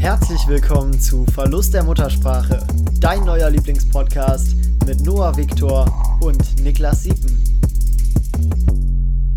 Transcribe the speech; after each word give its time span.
Herzlich 0.00 0.48
willkommen 0.48 0.98
zu 0.98 1.26
Verlust 1.26 1.74
der 1.74 1.84
Muttersprache, 1.84 2.66
dein 3.00 3.22
neuer 3.22 3.50
Lieblingspodcast 3.50 4.56
mit 4.86 5.02
Noah 5.02 5.36
Viktor 5.36 6.18
und 6.22 6.64
Niklas 6.64 7.02
Siepen. 7.02 7.38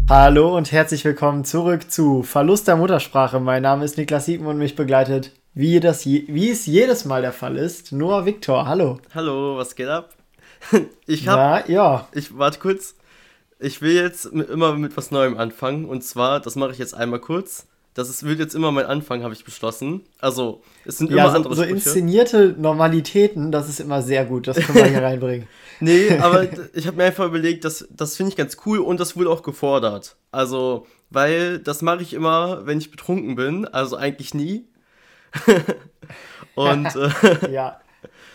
Hallo 0.10 0.56
und 0.56 0.72
herzlich 0.72 1.04
willkommen 1.04 1.44
zurück 1.44 1.92
zu 1.92 2.24
Verlust 2.24 2.70
der 2.70 2.78
Muttersprache. 2.78 3.42
Mein 3.42 3.64
Name 3.64 3.84
ist 3.84 3.98
Niklas 3.98 4.26
Siepen 4.26 4.48
und 4.48 4.58
mich 4.58 4.78
begleitet, 4.78 5.32
wie, 5.54 5.82
das 5.82 6.06
je, 6.06 6.24
wie 6.30 6.50
es 6.50 6.66
jedes 6.66 7.04
Mal 7.04 7.22
der 7.24 7.34
Fall 7.34 7.58
ist, 7.58 7.92
Noah 7.92 8.26
Viktor. 8.26 8.66
Hallo. 8.66 9.00
Hallo, 9.14 9.58
was 9.58 9.76
geht 9.76 9.90
ab? 9.90 10.16
Ich 11.06 11.28
hab. 11.28 11.36
Na, 11.68 11.70
ja. 11.70 12.08
Ich 12.14 12.38
warte 12.38 12.60
kurz. 12.60 12.96
Ich 13.60 13.82
will 13.82 13.96
jetzt 13.96 14.32
mit, 14.32 14.50
immer 14.50 14.78
mit 14.78 14.96
was 14.96 15.12
Neuem 15.12 15.38
anfangen. 15.38 15.84
Und 15.84 16.06
zwar, 16.06 16.40
das 16.40 16.56
mache 16.56 16.72
ich 16.72 16.78
jetzt 16.78 16.94
einmal 16.94 17.20
kurz. 17.20 17.68
Das 17.96 18.10
ist, 18.10 18.24
wird 18.24 18.40
jetzt 18.40 18.56
immer 18.56 18.72
mein 18.72 18.86
Anfang, 18.86 19.22
habe 19.24 19.34
ich 19.34 19.44
beschlossen. 19.46 20.02
Also, 20.20 20.62
es 20.86 20.98
sind 20.98 21.12
Ja, 21.12 21.18
immer 21.24 21.30
so, 21.32 21.36
andere 21.38 21.56
so 21.56 21.62
Sprüche. 21.64 21.76
inszenierte 21.76 22.56
Normalitäten, 22.58 23.52
das 23.52 23.70
ist 23.70 23.80
immer 23.80 24.02
sehr 24.02 24.26
gut. 24.26 24.48
Das 24.48 24.58
können 24.58 24.78
wir 24.80 24.86
hier 24.86 25.04
reinbringen. 25.04 25.48
Nee, 25.80 26.18
aber 26.20 26.48
ich 26.74 26.88
habe 26.88 26.98
mir 26.98 27.04
einfach 27.04 27.26
überlegt, 27.26 27.66
das, 27.66 27.88
das 27.92 28.16
finde 28.18 28.32
ich 28.32 28.36
ganz 28.36 28.58
cool 28.66 28.80
und 28.80 29.00
das 29.00 29.16
wurde 29.16 29.30
auch 29.30 29.44
gefordert. 29.44 30.16
Also, 30.32 30.88
weil 31.12 31.60
das 31.60 31.82
mache 31.84 32.02
ich 32.02 32.14
immer, 32.14 32.66
wenn 32.66 32.80
ich 32.80 32.90
betrunken 32.90 33.36
bin, 33.36 33.66
also 33.68 33.96
eigentlich 33.96 34.34
nie. 34.34 34.66
und 36.56 36.88
äh, 36.96 37.52
Ja. 37.52 37.80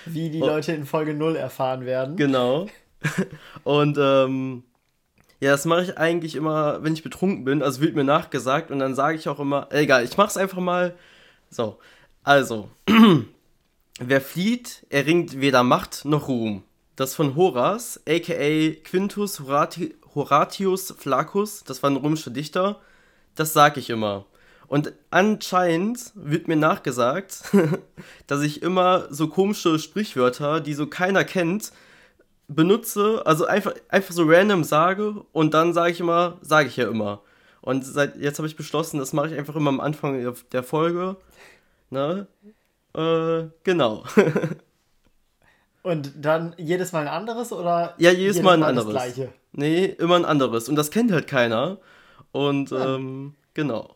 Wie 0.06 0.30
die. 0.30 0.38
Leute 0.40 0.72
in 0.72 0.86
Folge 0.86 1.14
0 1.14 1.36
erfahren 1.36 1.84
werden. 1.84 2.16
genau. 2.16 2.66
Und 3.64 3.96
ähm, 4.00 4.62
ja, 5.40 5.52
das 5.52 5.64
mache 5.64 5.84
ich 5.84 5.98
eigentlich 5.98 6.34
immer, 6.34 6.82
wenn 6.82 6.94
ich 6.94 7.02
betrunken 7.02 7.44
bin. 7.44 7.62
Also 7.62 7.80
wird 7.80 7.94
mir 7.94 8.04
nachgesagt 8.04 8.70
und 8.70 8.80
dann 8.80 8.94
sage 8.94 9.16
ich 9.16 9.28
auch 9.28 9.38
immer, 9.38 9.68
egal, 9.70 10.04
ich 10.04 10.16
mache 10.16 10.28
es 10.28 10.36
einfach 10.36 10.58
mal. 10.58 10.96
So, 11.50 11.78
also, 12.24 12.68
wer 14.00 14.20
flieht, 14.20 14.86
erringt 14.90 15.40
weder 15.40 15.62
Macht 15.62 16.04
noch 16.04 16.28
Ruhm. 16.28 16.64
Das 16.96 17.14
von 17.14 17.36
Horaz, 17.36 18.00
aka 18.08 18.72
Quintus 18.82 19.40
Horati 19.40 19.94
Horatius 20.14 20.94
Flaccus, 20.98 21.62
das 21.62 21.82
war 21.82 21.90
ein 21.90 21.96
römischer 21.96 22.30
Dichter. 22.30 22.80
Das 23.36 23.52
sage 23.52 23.78
ich 23.78 23.90
immer. 23.90 24.26
Und 24.66 24.92
anscheinend 25.10 26.10
wird 26.14 26.48
mir 26.48 26.56
nachgesagt, 26.56 27.44
dass 28.26 28.42
ich 28.42 28.62
immer 28.62 29.06
so 29.10 29.28
komische 29.28 29.78
Sprichwörter, 29.78 30.60
die 30.60 30.74
so 30.74 30.88
keiner 30.88 31.24
kennt, 31.24 31.72
benutze, 32.48 33.22
also 33.24 33.44
einfach, 33.46 33.74
einfach 33.88 34.12
so 34.12 34.24
random 34.26 34.64
sage 34.64 35.22
und 35.32 35.54
dann 35.54 35.72
sage 35.72 35.92
ich 35.92 36.00
immer, 36.00 36.38
sage 36.40 36.68
ich 36.68 36.76
ja 36.76 36.88
immer. 36.88 37.20
Und 37.60 37.84
seit 37.84 38.16
jetzt 38.16 38.38
habe 38.38 38.48
ich 38.48 38.56
beschlossen, 38.56 38.98
das 38.98 39.12
mache 39.12 39.28
ich 39.28 39.34
einfach 39.38 39.54
immer 39.56 39.68
am 39.68 39.80
Anfang 39.80 40.34
der 40.52 40.62
Folge. 40.62 41.16
Ne? 41.90 42.26
Äh, 42.94 43.44
genau. 43.64 44.04
Und 45.82 46.12
dann 46.16 46.54
jedes 46.58 46.92
Mal 46.92 47.02
ein 47.02 47.08
anderes 47.08 47.52
oder? 47.52 47.94
Ja, 47.98 48.10
jedes 48.10 48.42
Mal 48.42 48.54
ein 48.54 48.60
das 48.60 48.68
anderes. 48.70 48.90
gleiche? 48.90 49.32
nee, 49.52 49.84
immer 49.86 50.16
ein 50.16 50.24
anderes. 50.24 50.68
Und 50.68 50.76
das 50.76 50.90
kennt 50.90 51.12
halt 51.12 51.26
keiner. 51.26 51.78
Und 52.32 52.70
Ja. 52.70 52.96
ähm, 52.96 53.34
genau. 53.54 53.94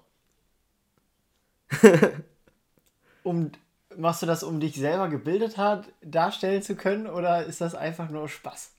Um, 3.24 3.50
machst 3.96 4.22
du 4.22 4.26
das, 4.26 4.42
um 4.42 4.60
dich 4.60 4.76
selber 4.76 5.08
gebildet 5.08 5.56
hat, 5.56 5.86
darstellen 6.02 6.62
zu 6.62 6.74
können 6.74 7.06
oder 7.06 7.44
ist 7.44 7.60
das 7.60 7.74
einfach 7.74 8.10
nur 8.10 8.28
Spaß? 8.28 8.72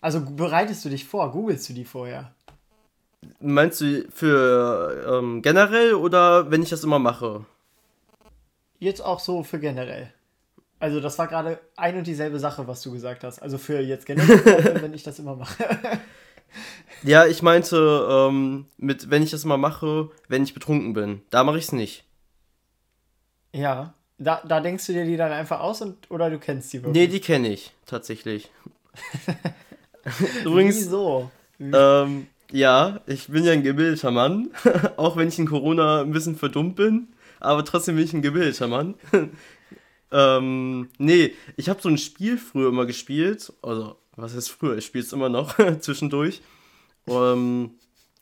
Also 0.00 0.22
bereitest 0.24 0.84
du 0.84 0.88
dich 0.88 1.04
vor, 1.04 1.30
googelst 1.32 1.68
du 1.68 1.72
die 1.72 1.84
vorher? 1.84 2.32
Meinst 3.40 3.80
du 3.80 4.06
für 4.10 5.20
ähm, 5.20 5.42
generell 5.42 5.94
oder 5.94 6.50
wenn 6.50 6.62
ich 6.62 6.70
das 6.70 6.84
immer 6.84 6.98
mache? 6.98 7.44
Jetzt 8.78 9.02
auch 9.02 9.20
so 9.20 9.42
für 9.42 9.60
generell. 9.60 10.12
Also 10.78 11.00
das 11.00 11.18
war 11.18 11.28
gerade 11.28 11.60
ein 11.76 11.98
und 11.98 12.06
dieselbe 12.06 12.38
Sache, 12.38 12.66
was 12.66 12.80
du 12.80 12.90
gesagt 12.90 13.24
hast. 13.24 13.40
Also 13.40 13.58
für 13.58 13.80
jetzt 13.80 14.06
generell, 14.06 14.78
wenn 14.82 14.94
ich 14.94 15.02
das 15.02 15.18
immer 15.18 15.36
mache. 15.36 15.64
Ja, 17.02 17.26
ich 17.26 17.42
meinte, 17.42 18.06
ähm, 18.10 18.66
mit, 18.76 19.10
wenn 19.10 19.22
ich 19.22 19.30
das 19.30 19.44
immer 19.44 19.56
mache, 19.56 20.10
wenn 20.28 20.42
ich 20.42 20.54
betrunken 20.54 20.92
bin. 20.92 21.22
Da 21.30 21.44
mache 21.44 21.58
ich 21.58 21.64
es 21.64 21.72
nicht. 21.72 22.04
Ja, 23.52 23.94
da, 24.18 24.42
da 24.46 24.60
denkst 24.60 24.86
du 24.86 24.92
dir 24.92 25.04
die 25.04 25.16
dann 25.16 25.32
einfach 25.32 25.60
aus 25.60 25.80
und 25.80 26.10
oder 26.10 26.30
du 26.30 26.38
kennst 26.38 26.72
die 26.72 26.82
wirklich? 26.82 26.94
Nee, 26.94 27.08
die 27.08 27.20
kenne 27.20 27.48
ich 27.48 27.72
tatsächlich. 27.86 28.50
Übrigens, 30.44 30.76
Wieso? 30.76 31.30
ähm, 31.58 32.26
ja, 32.52 33.00
ich 33.06 33.28
bin 33.28 33.44
ja 33.44 33.52
ein 33.52 33.62
gebildeter 33.62 34.10
Mann, 34.10 34.50
auch 34.96 35.16
wenn 35.16 35.28
ich 35.28 35.38
in 35.38 35.46
Corona 35.46 36.02
ein 36.02 36.10
bisschen 36.10 36.36
verdummt 36.36 36.76
bin, 36.76 37.08
aber 37.38 37.64
trotzdem 37.64 37.96
bin 37.96 38.04
ich 38.04 38.12
ein 38.12 38.22
gebildeter 38.22 38.68
Mann. 38.68 38.94
ähm, 40.12 40.88
nee, 40.98 41.34
ich 41.56 41.68
habe 41.68 41.80
so 41.80 41.88
ein 41.88 41.98
Spiel 41.98 42.38
früher 42.38 42.68
immer 42.68 42.86
gespielt, 42.86 43.52
also 43.62 43.96
was 44.16 44.34
heißt 44.34 44.50
früher, 44.50 44.76
ich 44.76 44.84
spiele 44.84 45.04
es 45.04 45.12
immer 45.12 45.28
noch 45.28 45.56
zwischendurch. 45.80 46.42
Ähm, 47.06 47.70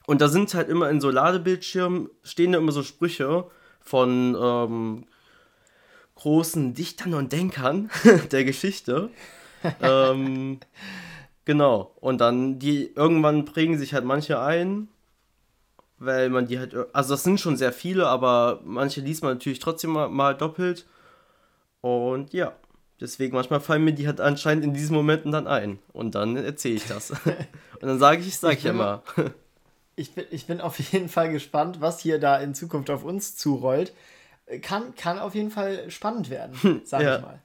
und 0.06 0.20
da 0.20 0.28
sind 0.28 0.54
halt 0.54 0.68
immer 0.68 0.88
in 0.90 1.00
so 1.00 1.10
Ladebildschirmen, 1.10 2.08
stehen 2.22 2.52
da 2.52 2.58
immer 2.58 2.72
so 2.72 2.82
Sprüche 2.82 3.44
von 3.80 4.36
ähm, 4.40 5.04
großen 6.18 6.74
Dichtern 6.74 7.14
und 7.14 7.32
Denkern 7.32 7.90
der 8.32 8.44
Geschichte. 8.44 9.10
ähm, 9.80 10.58
genau. 11.44 11.92
Und 12.00 12.20
dann, 12.20 12.58
die 12.58 12.92
irgendwann 12.94 13.44
prägen 13.44 13.78
sich 13.78 13.94
halt 13.94 14.04
manche 14.04 14.40
ein, 14.40 14.88
weil 15.98 16.28
man 16.28 16.46
die 16.46 16.58
halt, 16.58 16.74
also 16.92 17.14
das 17.14 17.22
sind 17.22 17.40
schon 17.40 17.56
sehr 17.56 17.72
viele, 17.72 18.08
aber 18.08 18.60
manche 18.64 19.00
liest 19.00 19.22
man 19.22 19.34
natürlich 19.34 19.60
trotzdem 19.60 19.90
mal, 19.90 20.08
mal 20.08 20.34
doppelt. 20.34 20.86
Und 21.80 22.32
ja, 22.32 22.52
deswegen 23.00 23.36
manchmal 23.36 23.60
fallen 23.60 23.84
mir 23.84 23.92
die 23.92 24.08
halt 24.08 24.20
anscheinend 24.20 24.64
in 24.64 24.74
diesen 24.74 24.96
Momenten 24.96 25.30
dann 25.30 25.46
ein. 25.46 25.78
Und 25.92 26.16
dann 26.16 26.36
erzähle 26.36 26.74
ich 26.74 26.86
das. 26.86 27.10
und 27.80 27.82
dann 27.82 28.00
sage 28.00 28.22
ich, 28.22 28.36
sage 28.36 28.54
ich 28.54 28.62
bin 28.64 28.72
immer. 28.72 29.02
Ich 29.94 30.14
bin, 30.14 30.24
ich 30.30 30.46
bin 30.46 30.60
auf 30.60 30.78
jeden 30.78 31.08
Fall 31.08 31.30
gespannt, 31.30 31.80
was 31.80 32.00
hier 32.00 32.18
da 32.18 32.38
in 32.38 32.54
Zukunft 32.54 32.90
auf 32.90 33.04
uns 33.04 33.36
zurollt. 33.36 33.92
Kann, 34.62 34.94
kann 34.94 35.19
auf 35.19 35.34
jeden 35.34 35.50
Fall 35.50 35.91
spannend 35.91 36.31
werden, 36.31 36.81
sag 36.84 37.03
Ja. 37.03 37.16
ich 37.16 37.22
mal. 37.22 37.38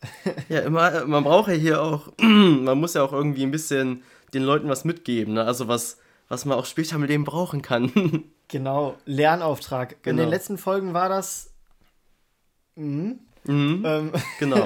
Ja, 0.48 0.60
immer, 0.60 1.04
man 1.06 1.24
braucht 1.24 1.48
ja 1.48 1.54
hier 1.54 1.82
auch, 1.82 2.12
man 2.20 2.78
muss 2.78 2.94
ja 2.94 3.02
auch 3.02 3.12
irgendwie 3.12 3.42
ein 3.42 3.50
bisschen 3.50 4.02
den 4.34 4.42
Leuten 4.42 4.68
was 4.68 4.84
mitgeben, 4.84 5.34
ne? 5.34 5.44
Also 5.44 5.66
was, 5.68 5.98
was 6.28 6.44
man 6.44 6.56
auch 6.58 6.66
später 6.66 6.96
im 6.96 7.04
Leben 7.04 7.24
brauchen 7.24 7.62
kann. 7.62 8.24
Genau, 8.50 8.96
Lernauftrag. 9.04 9.92
In 9.92 9.98
Genau. 10.02 10.22
den 10.22 10.30
letzten 10.30 10.56
Folgen 10.56 10.94
war 10.94 11.10
das. 11.10 11.50
Mhm. 12.76 13.18
mhm, 13.44 13.82
Ähm, 13.84 14.12
genau. 14.38 14.64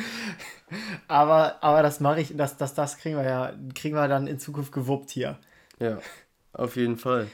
aber, 1.08 1.62
aber 1.62 1.82
das 1.82 2.00
mache 2.00 2.20
ich, 2.20 2.36
das, 2.36 2.56
das, 2.56 2.74
das 2.74 2.98
kriegen 2.98 3.16
wir 3.16 3.24
ja, 3.24 3.52
kriegen 3.76 3.94
wir 3.94 4.08
dann 4.08 4.26
in 4.26 4.38
Zukunft 4.40 4.72
gewuppt 4.72 5.10
hier. 5.10 5.38
Ja, 5.78 5.98
auf 6.52 6.74
jeden 6.76 6.96
Fall. 6.96 7.28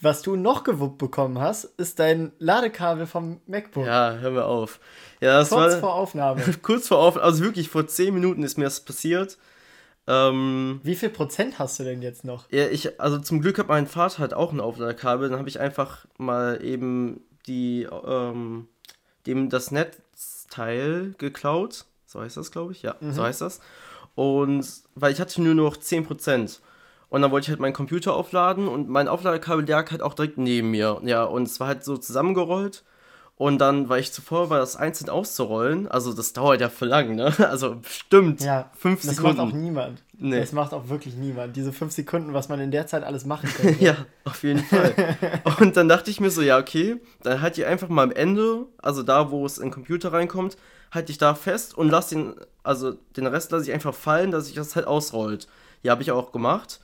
Was 0.00 0.22
du 0.22 0.36
noch 0.36 0.62
gewuppt 0.62 0.98
bekommen 0.98 1.40
hast, 1.40 1.64
ist 1.64 1.98
dein 1.98 2.32
Ladekabel 2.38 3.06
vom 3.06 3.40
MacBook. 3.46 3.84
Ja, 3.84 4.12
hör 4.20 4.30
mir 4.30 4.44
auf. 4.44 4.78
Ja, 5.20 5.38
das 5.38 5.48
Kurz 5.48 5.72
war 5.74 5.80
vor 5.80 5.94
Aufnahme. 5.94 6.42
kurz 6.62 6.88
vor 6.88 6.98
auf, 6.98 7.16
also 7.16 7.42
wirklich 7.42 7.68
vor 7.68 7.86
10 7.86 8.14
Minuten 8.14 8.44
ist 8.44 8.58
mir 8.58 8.64
das 8.64 8.84
passiert. 8.84 9.38
Ähm, 10.06 10.80
Wie 10.84 10.94
viel 10.94 11.10
Prozent 11.10 11.58
hast 11.58 11.80
du 11.80 11.84
denn 11.84 12.00
jetzt 12.00 12.24
noch? 12.24 12.50
ja, 12.50 12.68
ich, 12.68 13.00
also 13.00 13.18
zum 13.18 13.40
Glück 13.40 13.58
hat 13.58 13.68
mein 13.68 13.86
Vater 13.86 14.18
halt 14.18 14.34
auch 14.34 14.52
ein 14.52 14.60
Aufladekabel, 14.60 15.28
dann 15.28 15.38
habe 15.38 15.48
ich 15.48 15.60
einfach 15.60 16.06
mal 16.16 16.64
eben 16.64 17.20
die, 17.46 17.82
ähm, 17.82 18.68
dem 19.26 19.50
das 19.50 19.70
Netzteil 19.70 21.14
geklaut. 21.18 21.86
So 22.06 22.20
heißt 22.20 22.36
das, 22.36 22.52
glaube 22.52 22.72
ich. 22.72 22.82
Ja, 22.82 22.96
so 23.00 23.22
heißt 23.22 23.42
das. 23.42 23.60
Und 24.14 24.66
weil 24.94 25.12
ich 25.12 25.20
hatte 25.20 25.42
nur 25.42 25.54
noch 25.54 25.76
10%. 25.76 26.60
Und 27.10 27.22
dann 27.22 27.30
wollte 27.30 27.46
ich 27.46 27.48
halt 27.50 27.60
meinen 27.60 27.72
Computer 27.72 28.14
aufladen 28.14 28.68
und 28.68 28.88
mein 28.88 29.08
Aufladekabel 29.08 29.66
lag 29.66 29.90
halt 29.90 30.02
auch 30.02 30.14
direkt 30.14 30.36
neben 30.38 30.70
mir. 30.70 31.00
Ja, 31.04 31.24
und 31.24 31.44
es 31.44 31.58
war 31.58 31.66
halt 31.68 31.84
so 31.84 31.96
zusammengerollt. 31.96 32.84
Und 33.36 33.58
dann 33.58 33.88
war 33.88 33.98
ich 34.00 34.12
zuvor, 34.12 34.50
war 34.50 34.58
das 34.58 34.74
einzeln 34.74 35.08
auszurollen. 35.10 35.86
Also 35.86 36.12
das 36.12 36.32
dauert 36.32 36.60
ja 36.60 36.68
voll 36.68 36.88
lang, 36.88 37.14
ne? 37.14 37.32
Also 37.48 37.76
bestimmt 37.76 38.40
Ja, 38.40 38.68
fünf 38.76 39.02
das 39.06 39.14
Sekunden. 39.14 39.36
macht 39.38 39.48
auch 39.48 39.52
niemand. 39.56 40.02
Nee. 40.18 40.40
Das 40.40 40.50
macht 40.50 40.74
auch 40.74 40.88
wirklich 40.88 41.14
niemand. 41.14 41.54
Diese 41.54 41.72
fünf 41.72 41.92
Sekunden, 41.92 42.34
was 42.34 42.48
man 42.48 42.58
in 42.58 42.72
der 42.72 42.88
Zeit 42.88 43.04
alles 43.04 43.24
machen 43.24 43.48
könnte. 43.56 43.82
Ja, 43.82 43.94
auf 44.24 44.42
jeden 44.42 44.64
Fall. 44.64 44.92
Und 45.60 45.76
dann 45.76 45.88
dachte 45.88 46.10
ich 46.10 46.20
mir 46.20 46.30
so, 46.30 46.42
ja, 46.42 46.58
okay, 46.58 46.96
dann 47.22 47.40
halt 47.40 47.56
ich 47.56 47.64
einfach 47.64 47.88
mal 47.88 48.02
am 48.02 48.10
Ende, 48.10 48.66
also 48.82 49.04
da, 49.04 49.30
wo 49.30 49.46
es 49.46 49.58
in 49.58 49.66
den 49.66 49.70
Computer 49.72 50.12
reinkommt, 50.12 50.56
halte 50.90 51.12
ich 51.12 51.18
da 51.18 51.34
fest 51.36 51.78
und 51.78 51.90
lass 51.90 52.08
den, 52.08 52.34
also 52.64 52.94
den 53.16 53.26
Rest 53.28 53.52
lasse 53.52 53.64
ich 53.66 53.72
einfach 53.72 53.94
fallen, 53.94 54.32
dass 54.32 54.46
sich 54.46 54.54
das 54.56 54.74
halt 54.74 54.86
ausrollt. 54.88 55.46
Ja, 55.84 55.92
habe 55.92 56.02
ich 56.02 56.10
auch 56.10 56.32
gemacht. 56.32 56.80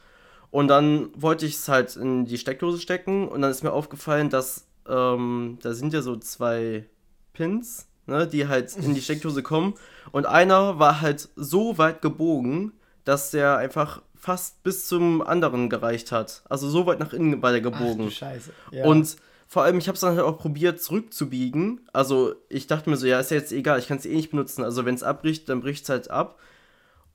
Und 0.55 0.69
dann 0.69 1.09
wollte 1.21 1.47
ich 1.47 1.57
es 1.57 1.67
halt 1.67 1.97
in 1.97 2.27
die 2.27 2.39
Steckdose 2.39 2.81
stecken 2.81 3.27
und 3.27 3.43
dann 3.43 3.51
ist 3.51 3.65
mir 3.65 3.73
aufgefallen, 3.73 4.31
dass 4.31 4.69
ähm, 4.89 5.59
da 5.61 5.73
sind 5.73 5.93
ja 5.93 6.01
so 6.01 6.15
zwei 6.15 6.87
Pins, 7.33 7.89
ne, 8.07 8.29
die 8.29 8.47
halt 8.47 8.77
in 8.77 8.95
die 8.95 9.03
Steckdose 9.03 9.43
kommen. 9.43 9.75
Und 10.13 10.27
einer 10.27 10.79
war 10.79 11.01
halt 11.01 11.29
so 11.35 11.77
weit 11.77 12.03
gebogen, 12.03 12.71
dass 13.03 13.33
der 13.33 13.57
einfach 13.57 14.01
fast 14.15 14.63
bis 14.63 14.87
zum 14.87 15.23
anderen 15.23 15.69
gereicht 15.71 16.13
hat. 16.13 16.45
Also 16.49 16.69
so 16.69 16.87
weit 16.87 17.01
nach 17.01 17.13
innen 17.13 17.43
war 17.43 17.51
der 17.51 17.61
Ach, 17.61 17.65
du 17.65 17.71
gebogen. 17.73 18.13
Scheiße. 18.13 18.53
Ja. 18.71 18.85
Und 18.85 19.17
vor 19.49 19.65
allem, 19.65 19.79
ich 19.79 19.89
habe 19.89 19.97
es 19.97 20.03
dann 20.03 20.15
halt 20.15 20.25
auch 20.25 20.39
probiert 20.39 20.81
zurückzubiegen. 20.81 21.81
Also 21.93 22.37
ich 22.49 22.69
dachte 22.69 22.91
mir 22.91 22.97
so, 22.97 23.09
ja, 23.09 23.19
ist 23.19 23.33
ja 23.33 23.39
jetzt 23.39 23.51
egal, 23.51 23.81
ich 23.81 23.89
kann 23.89 23.99
es 23.99 24.07
eh 24.07 24.15
nicht 24.15 24.31
benutzen. 24.31 24.63
Also 24.63 24.85
wenn 24.85 24.95
es 24.95 25.03
abbricht, 25.03 25.49
dann 25.49 25.63
bricht 25.63 25.83
es 25.83 25.89
halt 25.89 26.13
ab. 26.13 26.39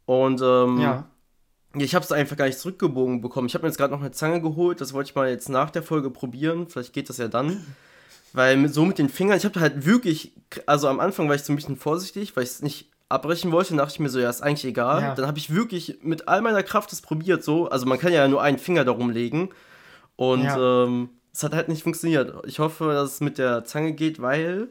Und 0.05 0.41
ähm, 0.43 0.81
Ja. 0.81 1.09
Ich 1.75 1.95
habe 1.95 2.03
es 2.03 2.11
einfach 2.11 2.35
gar 2.35 2.45
nicht 2.45 2.59
zurückgebogen 2.59 3.21
bekommen. 3.21 3.47
Ich 3.47 3.53
habe 3.53 3.63
mir 3.63 3.69
jetzt 3.69 3.77
gerade 3.77 3.93
noch 3.93 4.01
eine 4.01 4.11
Zange 4.11 4.41
geholt, 4.41 4.81
das 4.81 4.93
wollte 4.93 5.09
ich 5.11 5.15
mal 5.15 5.29
jetzt 5.29 5.49
nach 5.49 5.69
der 5.69 5.83
Folge 5.83 6.09
probieren. 6.09 6.67
Vielleicht 6.67 6.93
geht 6.93 7.09
das 7.09 7.17
ja 7.17 7.27
dann. 7.27 7.65
Weil 8.33 8.57
mit, 8.57 8.73
so 8.73 8.85
mit 8.85 8.99
den 8.99 9.09
Fingern, 9.09 9.37
ich 9.37 9.45
habe 9.45 9.59
halt 9.59 9.85
wirklich, 9.85 10.33
also 10.67 10.87
am 10.87 10.99
Anfang 10.99 11.27
war 11.27 11.35
ich 11.35 11.41
so 11.43 11.51
ein 11.51 11.55
bisschen 11.55 11.77
vorsichtig, 11.77 12.35
weil 12.35 12.43
ich 12.43 12.51
es 12.51 12.61
nicht 12.61 12.91
abbrechen 13.09 13.51
wollte, 13.51 13.75
dachte 13.75 13.93
ich 13.93 13.99
mir 13.99 14.09
so, 14.09 14.19
ja, 14.19 14.29
ist 14.29 14.41
eigentlich 14.41 14.65
egal. 14.65 15.01
Ja. 15.01 15.15
Dann 15.15 15.25
habe 15.25 15.39
ich 15.39 15.51
wirklich 15.51 15.97
mit 16.03 16.27
all 16.27 16.41
meiner 16.43 16.61
Kraft 16.61 16.91
das 16.91 17.01
probiert 17.01 17.43
so. 17.43 17.69
Also 17.69 17.87
man 17.87 17.97
kann 17.97 18.13
ja 18.13 18.27
nur 18.27 18.43
einen 18.43 18.59
Finger 18.59 18.85
darum 18.85 19.09
legen. 19.09 19.49
Und 20.15 20.43
Ja. 20.43 20.83
ähm, 20.83 21.09
es 21.33 21.41
hat 21.43 21.53
halt 21.55 21.69
nicht 21.69 21.81
funktioniert. 21.81 22.35
Ich 22.45 22.59
hoffe, 22.59 22.93
dass 22.93 23.13
es 23.13 23.19
mit 23.19 23.39
der 23.39 23.63
Zange 23.65 23.93
geht, 23.93 24.21
weil 24.21 24.67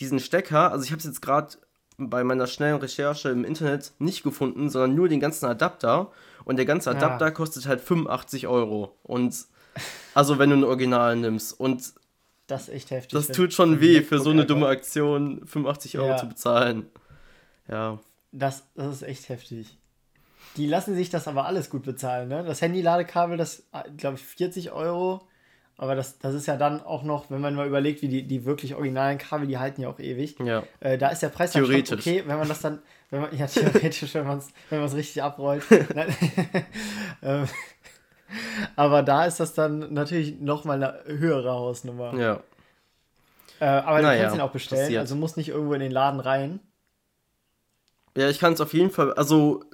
diesen 0.00 0.18
Stecker, 0.18 0.72
also 0.72 0.84
ich 0.84 0.90
habe 0.90 0.98
es 1.00 1.04
jetzt 1.04 1.20
gerade 1.20 1.48
bei 1.98 2.24
meiner 2.24 2.46
schnellen 2.46 2.76
Recherche 2.80 3.30
im 3.30 3.44
Internet 3.44 3.92
nicht 3.98 4.22
gefunden, 4.22 4.68
sondern 4.68 4.94
nur 4.94 5.08
den 5.08 5.20
ganzen 5.20 5.46
Adapter. 5.46 6.10
Und 6.44 6.56
der 6.56 6.66
ganze 6.66 6.90
Ja. 6.90 6.96
Adapter 6.96 7.30
kostet 7.30 7.66
halt 7.66 7.80
85 7.80 8.46
Euro. 8.46 8.96
Und 9.02 9.34
also 10.14 10.38
wenn 10.38 10.50
du 10.50 10.56
ein 10.56 10.64
Original 10.64 11.16
nimmst. 11.16 11.58
Und 11.58 11.92
Das 12.46 12.62
ist 12.62 12.68
echt 12.74 12.90
heftig. 12.90 13.12
das 13.18 13.28
tut 13.36 13.52
schon 13.52 13.80
weh, 13.80 14.02
für 14.02 14.18
so 14.20 14.30
eine 14.30 14.44
dumme 14.46 14.68
Aktion 14.68 15.46
85 15.46 15.98
Euro 15.98 16.08
Ja. 16.10 16.16
zu 16.18 16.28
bezahlen. 16.28 16.86
Ja. 17.68 17.98
Das, 18.32 18.64
das 18.74 18.92
ist 18.96 19.02
echt 19.02 19.28
heftig. 19.28 19.76
Die 20.56 20.66
lassen 20.66 20.94
sich 20.94 21.10
das 21.10 21.26
aber 21.28 21.46
alles 21.46 21.68
gut 21.70 21.82
bezahlen, 21.84 22.28
ne? 22.28 22.44
Das 22.44 22.60
Handy-Ladekabel, 22.62 23.36
das, 23.36 23.64
glaube 23.96 24.16
ich, 24.16 24.24
40 24.24 24.70
Euro. 24.72 25.26
Aber 25.78 25.94
das, 25.94 26.18
das 26.18 26.34
ist 26.34 26.46
ja 26.46 26.56
dann 26.56 26.82
auch 26.82 27.02
noch, 27.02 27.30
wenn 27.30 27.40
man 27.40 27.54
mal 27.54 27.66
überlegt, 27.66 28.00
wie 28.00 28.08
die, 28.08 28.22
die 28.26 28.46
wirklich 28.46 28.74
originalen 28.74 29.18
Kabel, 29.18 29.46
die 29.46 29.58
halten 29.58 29.82
ja 29.82 29.88
auch 29.88 29.98
ewig. 29.98 30.38
Ja. 30.40 30.62
Äh, 30.80 30.96
da 30.96 31.08
ist 31.08 31.22
der 31.22 31.28
Preis 31.28 31.52
dann 31.52 31.62
schon 31.62 31.70
Theoretisch. 31.70 32.00
okay, 32.06 32.22
wenn 32.26 32.38
man 32.38 32.48
das 32.48 32.60
dann, 32.62 32.78
wenn 33.10 33.20
man, 33.20 33.36
ja, 33.36 33.46
theoretisch, 33.46 34.14
wenn 34.14 34.26
man 34.26 34.38
es 34.38 34.48
wenn 34.70 34.80
man's 34.80 34.94
richtig 34.94 35.22
abrollt. 35.22 35.62
Ähm, 37.22 37.48
aber 38.74 39.02
da 39.02 39.24
ist 39.24 39.40
das 39.40 39.54
dann 39.54 39.92
natürlich 39.94 40.38
nochmal 40.40 40.82
eine 40.82 41.18
höhere 41.18 41.52
Hausnummer. 41.52 42.14
Ja. 42.18 42.42
Äh, 43.60 43.64
aber 43.64 44.02
Naja, 44.02 44.16
du 44.16 44.22
kannst 44.22 44.36
ihn 44.36 44.40
auch 44.42 44.52
bestellen, 44.52 44.82
passiert. 44.82 45.00
also 45.00 45.14
musst 45.16 45.36
nicht 45.36 45.48
irgendwo 45.48 45.72
in 45.72 45.80
den 45.80 45.92
Laden 45.92 46.20
rein. 46.20 46.60
Ja, 48.16 48.28
ich 48.28 48.38
kann 48.38 48.52
es 48.52 48.60
auf 48.60 48.74
jeden 48.74 48.90
Fall, 48.90 49.14
also 49.14 49.64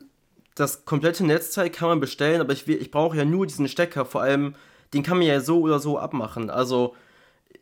das 0.54 0.84
komplette 0.84 1.24
Netzteil 1.24 1.70
kann 1.70 1.88
man 1.88 2.00
bestellen, 2.00 2.40
aber 2.40 2.52
ich, 2.52 2.68
ich 2.68 2.90
brauche 2.90 3.16
ja 3.16 3.24
nur 3.24 3.46
diesen 3.46 3.68
Stecker, 3.68 4.04
vor 4.04 4.22
allem, 4.22 4.54
den 4.94 5.02
kann 5.02 5.18
man 5.18 5.26
ja 5.26 5.40
so 5.40 5.60
oder 5.60 5.78
so 5.78 5.98
abmachen. 5.98 6.50
Also 6.50 6.94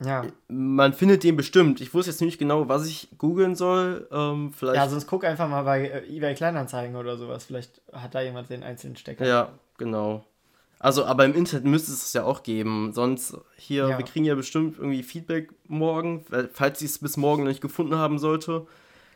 Ja. 0.02 0.24
man 0.48 0.92
findet 0.94 1.22
den 1.24 1.36
bestimmt. 1.36 1.80
Ich 1.80 1.92
wusste 1.94 2.10
jetzt 2.10 2.20
nicht 2.22 2.38
genau, 2.38 2.68
was 2.68 2.86
ich 2.86 3.08
googeln 3.18 3.54
soll. 3.54 4.08
Ähm, 4.12 4.52
vielleicht. 4.56 4.76
Ja, 4.76 4.88
sonst 4.88 5.06
guck 5.06 5.24
einfach 5.24 5.48
mal 5.48 5.62
bei 5.62 5.88
äh, 5.88 6.16
eBay 6.16 6.34
Kleinanzeigen 6.34 6.96
oder 6.96 7.16
sowas. 7.16 7.44
Vielleicht 7.44 7.80
hat 7.92 8.14
da 8.14 8.20
jemand 8.20 8.48
den 8.50 8.62
einzelnen 8.62 8.96
Stecker. 8.96 9.26
Ja, 9.26 9.50
genau. 9.78 10.24
Also, 10.82 11.04
aber 11.04 11.26
im 11.26 11.34
Internet 11.34 11.66
müsste 11.66 11.92
es 11.92 12.04
es 12.06 12.12
ja 12.14 12.24
auch 12.24 12.42
geben. 12.42 12.92
Sonst 12.94 13.36
hier, 13.56 13.86
Ja. 13.88 13.98
wir 13.98 14.04
kriegen 14.06 14.24
ja 14.24 14.34
bestimmt 14.34 14.78
irgendwie 14.78 15.02
Feedback 15.02 15.50
morgen. 15.68 16.24
Falls 16.54 16.80
ich 16.80 16.88
es 16.90 16.98
bis 16.98 17.18
morgen 17.18 17.44
nicht 17.44 17.60
gefunden 17.60 17.96
haben 17.96 18.18
sollte, 18.18 18.66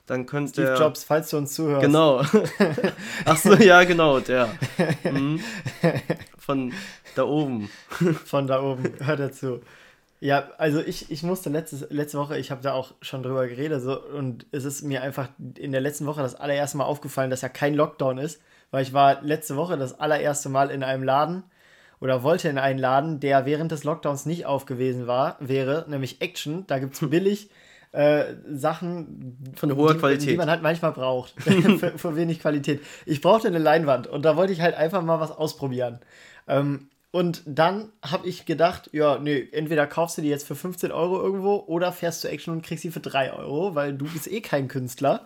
dann 0.05 0.27
könnte 0.27 0.53
Steve 0.53 0.67
der. 0.67 0.79
Jobs, 0.79 1.05
falls 1.05 1.31
du 1.31 1.39
uns 1.39 1.55
zuhörst. 1.55 1.81
Genau. 1.81 2.23
Achso, 3.25 3.55
ja, 3.55 3.83
genau, 3.85 4.21
der. 4.21 4.51
Mhm. 5.11 5.41
Von 6.39 6.75
da 7.15 7.25
oben. 7.25 7.71
Von 8.25 8.47
da 8.47 8.63
oben. 8.63 8.95
Hört 9.01 9.21
dazu. 9.21 9.61
Ja, 10.21 10.49
also 10.57 10.81
ich, 10.81 11.11
ich 11.11 11.23
musste 11.23 11.51
letztes, 11.51 11.87
letzte 11.91 12.19
Woche, 12.19 12.39
ich 12.39 12.51
habe 12.51 12.63
da 12.63 12.73
auch 12.73 12.95
schon 13.03 13.23
drüber 13.23 13.47
geredet, 13.47 13.83
so, 13.83 14.01
und 14.01 14.47
es 14.53 14.65
ist 14.65 14.83
mir 14.83 15.03
einfach 15.03 15.29
in 15.59 15.71
der 15.71 15.83
letzten 15.83 16.07
Woche 16.07 16.23
das 16.23 16.35
allererste 16.35 16.79
Mal 16.79 16.85
aufgefallen, 16.85 17.29
dass 17.29 17.43
ja 17.43 17.51
kein 17.51 17.75
Lockdown 17.75 18.17
ist, 18.17 18.41
weil 18.71 18.83
ich 18.83 18.95
war 18.95 19.21
letzte 19.23 19.57
Woche 19.57 19.77
das 19.77 20.01
allererste 20.01 20.49
Mal 20.49 20.71
in 20.71 20.83
einem 20.83 21.03
Laden 21.03 21.43
oder 22.01 22.23
wollte 22.23 22.49
in 22.49 22.57
einen 22.57 22.79
Laden, 22.79 23.21
der 23.21 23.45
während 23.45 23.71
des 23.71 23.85
Lockdowns 23.85 24.25
nicht 24.25 24.47
aufgewesen 24.47 25.07
war, 25.07 25.37
wäre, 25.41 25.85
nämlich 25.89 26.23
Action. 26.23 26.67
Da 26.69 26.79
gibt 26.79 26.95
es 26.95 27.01
billig 27.11 27.51
äh, 27.93 28.35
Sachen 28.51 29.39
Von 29.57 29.77
hoher 29.77 29.93
die, 29.95 30.01
Qualität. 30.01 30.31
die 30.31 30.37
man 30.37 30.51
halt 30.51 30.63
manchmal 30.63 30.93
braucht. 30.93 31.33
für, 31.43 31.99
für 31.99 32.17
wenig 32.17 32.41
Qualität. 32.41 32.81
Ich 33.07 33.21
brauchte 33.21 33.49
eine 33.49 33.59
Leinwand 33.59 34.07
und 34.07 34.25
da 34.25 34.37
wollte 34.37 34.53
ich 34.53 34.61
halt 34.61 34.75
einfach 34.75 35.03
mal 35.03 35.21
was 35.21 35.31
ausprobieren. 35.31 36.01
Ähm, 36.49 36.89
und 37.15 37.43
dann 37.47 37.93
habe 38.03 38.27
ich 38.27 38.45
gedacht, 38.45 38.91
ja, 38.93 39.19
nee, 39.21 39.49
entweder 39.53 39.87
kaufst 39.87 40.19
du 40.19 40.23
die 40.23 40.29
jetzt 40.29 40.47
für 40.49 40.57
15 40.57 40.91
Euro 40.91 41.21
irgendwo 41.21 41.55
oder 41.67 41.93
fährst 41.93 42.23
zu 42.23 42.29
Action 42.29 42.53
und 42.55 42.63
kriegst 42.67 42.83
sie 42.83 42.91
für 42.91 42.99
3 42.99 43.33
Euro, 43.35 43.77
weil 43.77 43.95
du 43.95 44.05
bist 44.07 44.27
eh 44.27 44.41
kein 44.41 44.67
Künstler. 44.67 45.23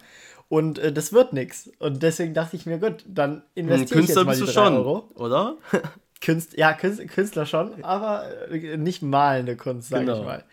Und 0.50 0.79
äh, 0.79 0.93
das 0.93 1.14
wird 1.14 1.32
nix. 1.32 1.70
Und 1.79 2.02
deswegen 2.02 2.35
dachte 2.35 2.56
ich 2.56 2.67
mir, 2.67 2.76
gut, 2.79 3.05
dann 3.06 3.43
investiere 3.55 4.00
ich 4.00 4.08
jetzt 4.08 4.17
Künstler 4.17 4.25
mal 4.25 4.31
bist 4.32 4.43
die 4.43 4.46
du 4.46 4.52
3 4.52 4.64
schon, 4.67 4.76
Euro. 4.76 5.11
oder? 5.14 5.56
Künst, 6.20 6.58
ja, 6.58 6.75
Künst, 6.75 7.08
Künstler 7.08 7.46
schon, 7.46 7.82
aber 7.85 8.25
äh, 8.50 8.76
nicht 8.76 9.00
malende 9.02 9.56
Kunst, 9.56 9.88
sag 9.88 10.00
Genau. 10.00 10.19
ich 10.19 10.25
mal. 10.25 10.44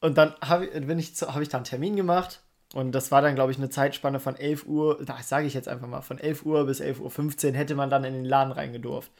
Und 0.00 0.16
dann 0.16 0.34
habe 0.40 0.64
ich, 0.66 0.86
bin 0.86 0.98
ich, 0.98 1.14
zu- 1.14 1.34
hab 1.34 1.42
ich 1.42 1.50
da 1.50 1.58
einen 1.58 1.64
Termin 1.64 1.94
gemacht 1.96 2.40
und 2.72 2.92
das 2.92 3.10
war 3.10 3.20
dann, 3.20 3.34
glaube 3.34 3.52
ich, 3.52 3.58
eine 3.58 3.68
Zeitspanne 3.68 4.18
von 4.18 4.34
11 4.36 4.64
Uhr, 4.66 4.98
das 5.04 5.28
sage 5.28 5.46
ich 5.46 5.52
jetzt 5.52 5.68
einfach 5.68 5.88
mal, 5.88 6.00
von 6.00 6.18
11 6.18 6.46
Uhr 6.46 6.64
bis 6.64 6.80
11.15 6.80 7.48
Uhr 7.48 7.52
hätte 7.54 7.74
man 7.74 7.90
dann 7.90 8.04
in 8.04 8.14
den 8.14 8.24
Laden 8.24 8.52
reingedurft. 8.52 9.10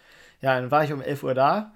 Ja, 0.40 0.60
dann 0.60 0.70
war 0.70 0.84
ich 0.84 0.92
um 0.92 1.02
11 1.02 1.22
Uhr 1.22 1.34
da, 1.34 1.72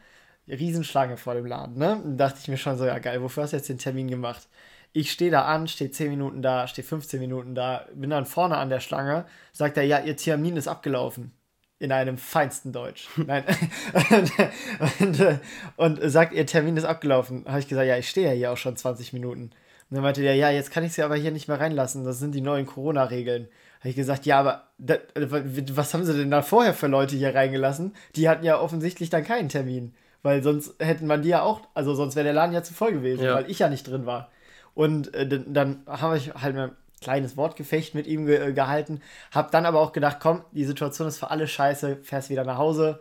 Riesenschlange 0.48 1.16
vor 1.16 1.34
dem 1.34 1.46
Laden, 1.46 1.76
ne? 1.76 2.00
Dann 2.02 2.16
dachte 2.16 2.38
ich 2.42 2.48
mir 2.48 2.56
schon 2.56 2.76
so, 2.76 2.86
ja 2.86 2.98
geil, 2.98 3.22
wofür 3.22 3.44
hast 3.44 3.52
du 3.52 3.56
jetzt 3.56 3.68
den 3.68 3.78
Termin 3.78 4.08
gemacht? 4.08 4.48
Ich 4.92 5.10
stehe 5.10 5.30
da 5.30 5.44
an, 5.46 5.66
stehe 5.68 5.90
10 5.90 6.10
Minuten 6.10 6.42
da, 6.42 6.66
stehe 6.68 6.86
15 6.86 7.20
Minuten 7.20 7.54
da, 7.54 7.86
bin 7.94 8.10
dann 8.10 8.26
vorne 8.26 8.56
an 8.56 8.70
der 8.70 8.80
Schlange, 8.80 9.26
sagt 9.52 9.76
er, 9.76 9.84
ja, 9.84 10.00
ihr 10.00 10.16
Termin 10.16 10.56
ist 10.56 10.68
abgelaufen 10.68 11.32
in 11.78 11.92
einem 11.92 12.18
feinsten 12.18 12.72
Deutsch. 12.72 13.08
Nein. 13.16 13.44
und, 15.00 15.40
und, 15.76 16.00
und 16.00 16.10
sagt, 16.10 16.32
ihr 16.32 16.46
Termin 16.46 16.76
ist 16.76 16.84
abgelaufen. 16.84 17.44
Habe 17.46 17.60
ich 17.60 17.68
gesagt, 17.68 17.86
ja, 17.86 17.98
ich 17.98 18.08
stehe 18.08 18.28
ja 18.28 18.34
hier 18.34 18.52
auch 18.52 18.56
schon 18.56 18.76
20 18.76 19.12
Minuten. 19.12 19.50
Und 19.90 19.96
dann 19.96 20.02
meinte 20.02 20.22
der, 20.22 20.34
ja, 20.34 20.50
jetzt 20.50 20.70
kann 20.70 20.84
ich 20.84 20.92
sie 20.92 21.02
aber 21.02 21.16
hier 21.16 21.30
nicht 21.30 21.48
mehr 21.48 21.60
reinlassen. 21.60 22.04
Das 22.04 22.18
sind 22.18 22.34
die 22.34 22.40
neuen 22.40 22.66
Corona-Regeln. 22.66 23.48
Habe 23.84 23.90
ich 23.90 23.96
gesagt, 23.96 24.24
ja, 24.24 24.40
aber 24.40 24.68
da, 24.78 24.94
was 25.14 25.92
haben 25.92 26.06
sie 26.06 26.14
denn 26.16 26.30
da 26.30 26.40
vorher 26.40 26.72
für 26.72 26.86
Leute 26.86 27.16
hier 27.16 27.34
reingelassen? 27.34 27.94
Die 28.16 28.30
hatten 28.30 28.42
ja 28.42 28.58
offensichtlich 28.58 29.10
dann 29.10 29.24
keinen 29.24 29.50
Termin. 29.50 29.92
Weil 30.22 30.42
sonst 30.42 30.76
hätten 30.78 31.06
man 31.06 31.20
die 31.20 31.28
ja 31.28 31.42
auch, 31.42 31.60
also 31.74 31.94
sonst 31.94 32.16
wäre 32.16 32.24
der 32.24 32.32
Laden 32.32 32.54
ja 32.54 32.62
zu 32.62 32.72
voll 32.72 32.92
gewesen, 32.92 33.24
Ja. 33.24 33.34
weil 33.34 33.50
ich 33.50 33.58
ja 33.58 33.68
nicht 33.68 33.86
drin 33.86 34.06
war. 34.06 34.30
Und 34.72 35.12
äh, 35.12 35.28
dann, 35.46 35.82
habe 35.86 36.16
ich 36.16 36.32
halt 36.32 36.56
ein 36.56 36.70
kleines 37.02 37.36
Wortgefecht 37.36 37.94
mit 37.94 38.06
ihm 38.06 38.24
ge 38.24 38.36
äh, 38.36 38.52
gehalten, 38.54 39.02
habe 39.32 39.50
dann 39.50 39.66
aber 39.66 39.80
auch 39.80 39.92
gedacht, 39.92 40.16
komm, 40.18 40.46
die 40.52 40.64
Situation 40.64 41.06
ist 41.06 41.18
für 41.18 41.30
alle 41.30 41.46
scheiße, 41.46 41.98
fährst 42.02 42.30
wieder 42.30 42.44
nach 42.44 42.56
Hause. 42.56 43.00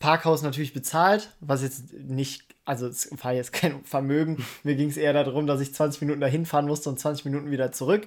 Parkhaus 0.00 0.42
natürlich 0.42 0.74
bezahlt, 0.74 1.30
was 1.40 1.62
jetzt 1.62 1.94
nicht, 1.94 2.47
also 2.68 2.86
es 2.86 3.08
war 3.22 3.32
jetzt 3.32 3.52
kein 3.52 3.82
Vermögen. 3.84 4.44
Mir 4.62 4.76
ging 4.76 4.88
es 4.90 4.96
eher 4.96 5.12
darum, 5.12 5.46
dass 5.46 5.60
ich 5.60 5.74
20 5.74 6.02
Minuten 6.02 6.20
dahin 6.20 6.46
fahren 6.46 6.66
musste 6.66 6.88
und 6.90 7.00
20 7.00 7.24
Minuten 7.24 7.50
wieder 7.50 7.72
zurück. 7.72 8.06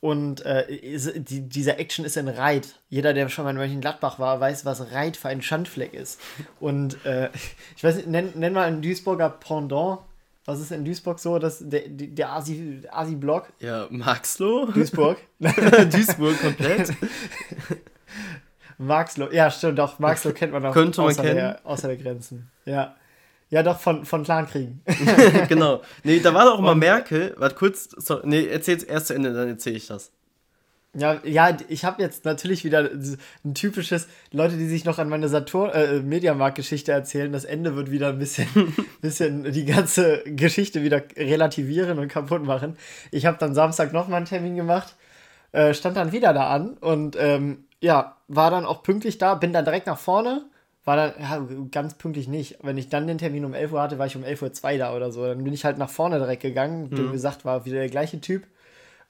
Und 0.00 0.44
äh, 0.46 0.72
ist, 0.74 1.12
die, 1.14 1.42
dieser 1.48 1.78
Action 1.78 2.04
ist 2.06 2.16
in 2.16 2.26
Reit. 2.28 2.76
Jeder, 2.88 3.12
der 3.12 3.28
schon 3.28 3.44
mal 3.44 3.50
in 3.50 3.56
Mönchengladbach 3.58 4.18
war, 4.18 4.40
weiß, 4.40 4.64
was 4.64 4.92
Reit 4.92 5.16
für 5.18 5.28
ein 5.28 5.42
Schandfleck 5.42 5.92
ist. 5.94 6.18
Und 6.58 7.04
äh, 7.04 7.28
ich 7.76 7.84
weiß 7.84 7.96
nicht, 7.96 8.08
nenn, 8.08 8.30
nenn 8.34 8.52
mal 8.54 8.66
ein 8.66 8.80
Duisburger 8.82 9.28
Pendant. 9.28 9.98
Was 10.46 10.58
ist 10.58 10.72
in 10.72 10.86
Duisburg 10.86 11.18
so, 11.18 11.38
dass 11.38 11.58
der, 11.60 11.82
der 11.86 12.30
Asi- 12.32 12.80
Asi-Block? 12.90 13.52
Ja, 13.60 13.86
Maxloh? 13.90 14.66
Duisburg? 14.72 15.18
Duisburg 15.38 16.40
komplett. 16.40 16.94
Marxloh, 18.78 19.30
ja, 19.30 19.50
stimmt, 19.50 19.78
doch, 19.78 19.98
Marxloh 19.98 20.32
kennt 20.32 20.52
man 20.52 20.64
auch 20.64 20.72
Könnte 20.72 21.00
man 21.02 21.10
außer, 21.10 21.22
kennen. 21.22 21.34
Der, 21.36 21.60
außer 21.64 21.88
der 21.88 21.96
Grenzen. 21.98 22.50
Ja. 22.64 22.96
Ja, 23.50 23.64
doch, 23.64 23.80
von, 23.80 24.04
von 24.04 24.22
Clankriegen. 24.22 24.80
genau. 25.48 25.82
Nee, 26.04 26.20
da 26.20 26.32
war 26.32 26.44
doch 26.44 26.60
mal 26.60 26.76
Merkel. 26.76 27.34
Warte 27.36 27.56
kurz. 27.56 27.90
So, 27.96 28.20
nee, 28.22 28.46
erzähl's 28.46 28.84
erst 28.84 29.08
zu 29.08 29.14
Ende, 29.14 29.32
dann 29.32 29.48
erzähle 29.48 29.76
ich 29.76 29.88
das. 29.88 30.12
Ja, 30.92 31.20
ja, 31.22 31.56
ich 31.68 31.84
habe 31.84 32.02
jetzt 32.02 32.24
natürlich 32.24 32.64
wieder 32.64 32.90
ein 33.44 33.54
typisches, 33.54 34.08
Leute, 34.32 34.56
die 34.56 34.66
sich 34.66 34.84
noch 34.84 34.98
an 34.98 35.08
meine 35.08 35.28
Saturn, 35.28 35.70
äh, 35.70 36.00
Mediamarkt-Geschichte 36.00 36.90
erzählen, 36.90 37.32
das 37.32 37.44
Ende 37.44 37.76
wird 37.76 37.92
wieder 37.92 38.08
ein 38.08 38.18
bisschen, 38.18 38.48
bisschen 39.00 39.52
die 39.52 39.66
ganze 39.66 40.24
Geschichte 40.24 40.82
wieder 40.82 41.00
relativieren 41.16 42.00
und 42.00 42.08
kaputt 42.08 42.42
machen. 42.42 42.76
Ich 43.12 43.24
habe 43.24 43.38
dann 43.38 43.54
Samstag 43.54 43.92
nochmal 43.92 44.16
einen 44.16 44.26
Termin 44.26 44.56
gemacht, 44.56 44.96
äh, 45.52 45.74
stand 45.74 45.96
dann 45.96 46.10
wieder 46.10 46.32
da 46.32 46.48
an 46.50 46.76
und 46.78 47.16
ähm, 47.20 47.66
ja, 47.80 48.16
war 48.26 48.50
dann 48.50 48.66
auch 48.66 48.82
pünktlich 48.82 49.18
da, 49.18 49.36
bin 49.36 49.52
dann 49.52 49.64
direkt 49.64 49.86
nach 49.86 49.98
vorne, 49.98 50.44
war 50.84 50.96
dann, 50.96 51.12
ja, 51.20 51.46
ganz 51.70 51.94
pünktlich 51.94 52.26
nicht. 52.28 52.58
Wenn 52.62 52.78
ich 52.78 52.88
dann 52.88 53.06
den 53.06 53.18
Termin 53.18 53.44
um 53.44 53.54
11 53.54 53.72
Uhr 53.72 53.82
hatte, 53.82 53.98
war 53.98 54.06
ich 54.06 54.16
um 54.16 54.24
11.02 54.24 54.72
Uhr 54.72 54.78
da 54.78 54.96
oder 54.96 55.12
so. 55.12 55.26
Dann 55.26 55.44
bin 55.44 55.52
ich 55.52 55.64
halt 55.64 55.78
nach 55.78 55.90
vorne 55.90 56.18
direkt 56.18 56.42
gegangen, 56.42 56.90
dem 56.90 57.12
gesagt, 57.12 57.44
war 57.44 57.64
wieder 57.64 57.78
der 57.78 57.90
gleiche 57.90 58.20
Typ. 58.20 58.46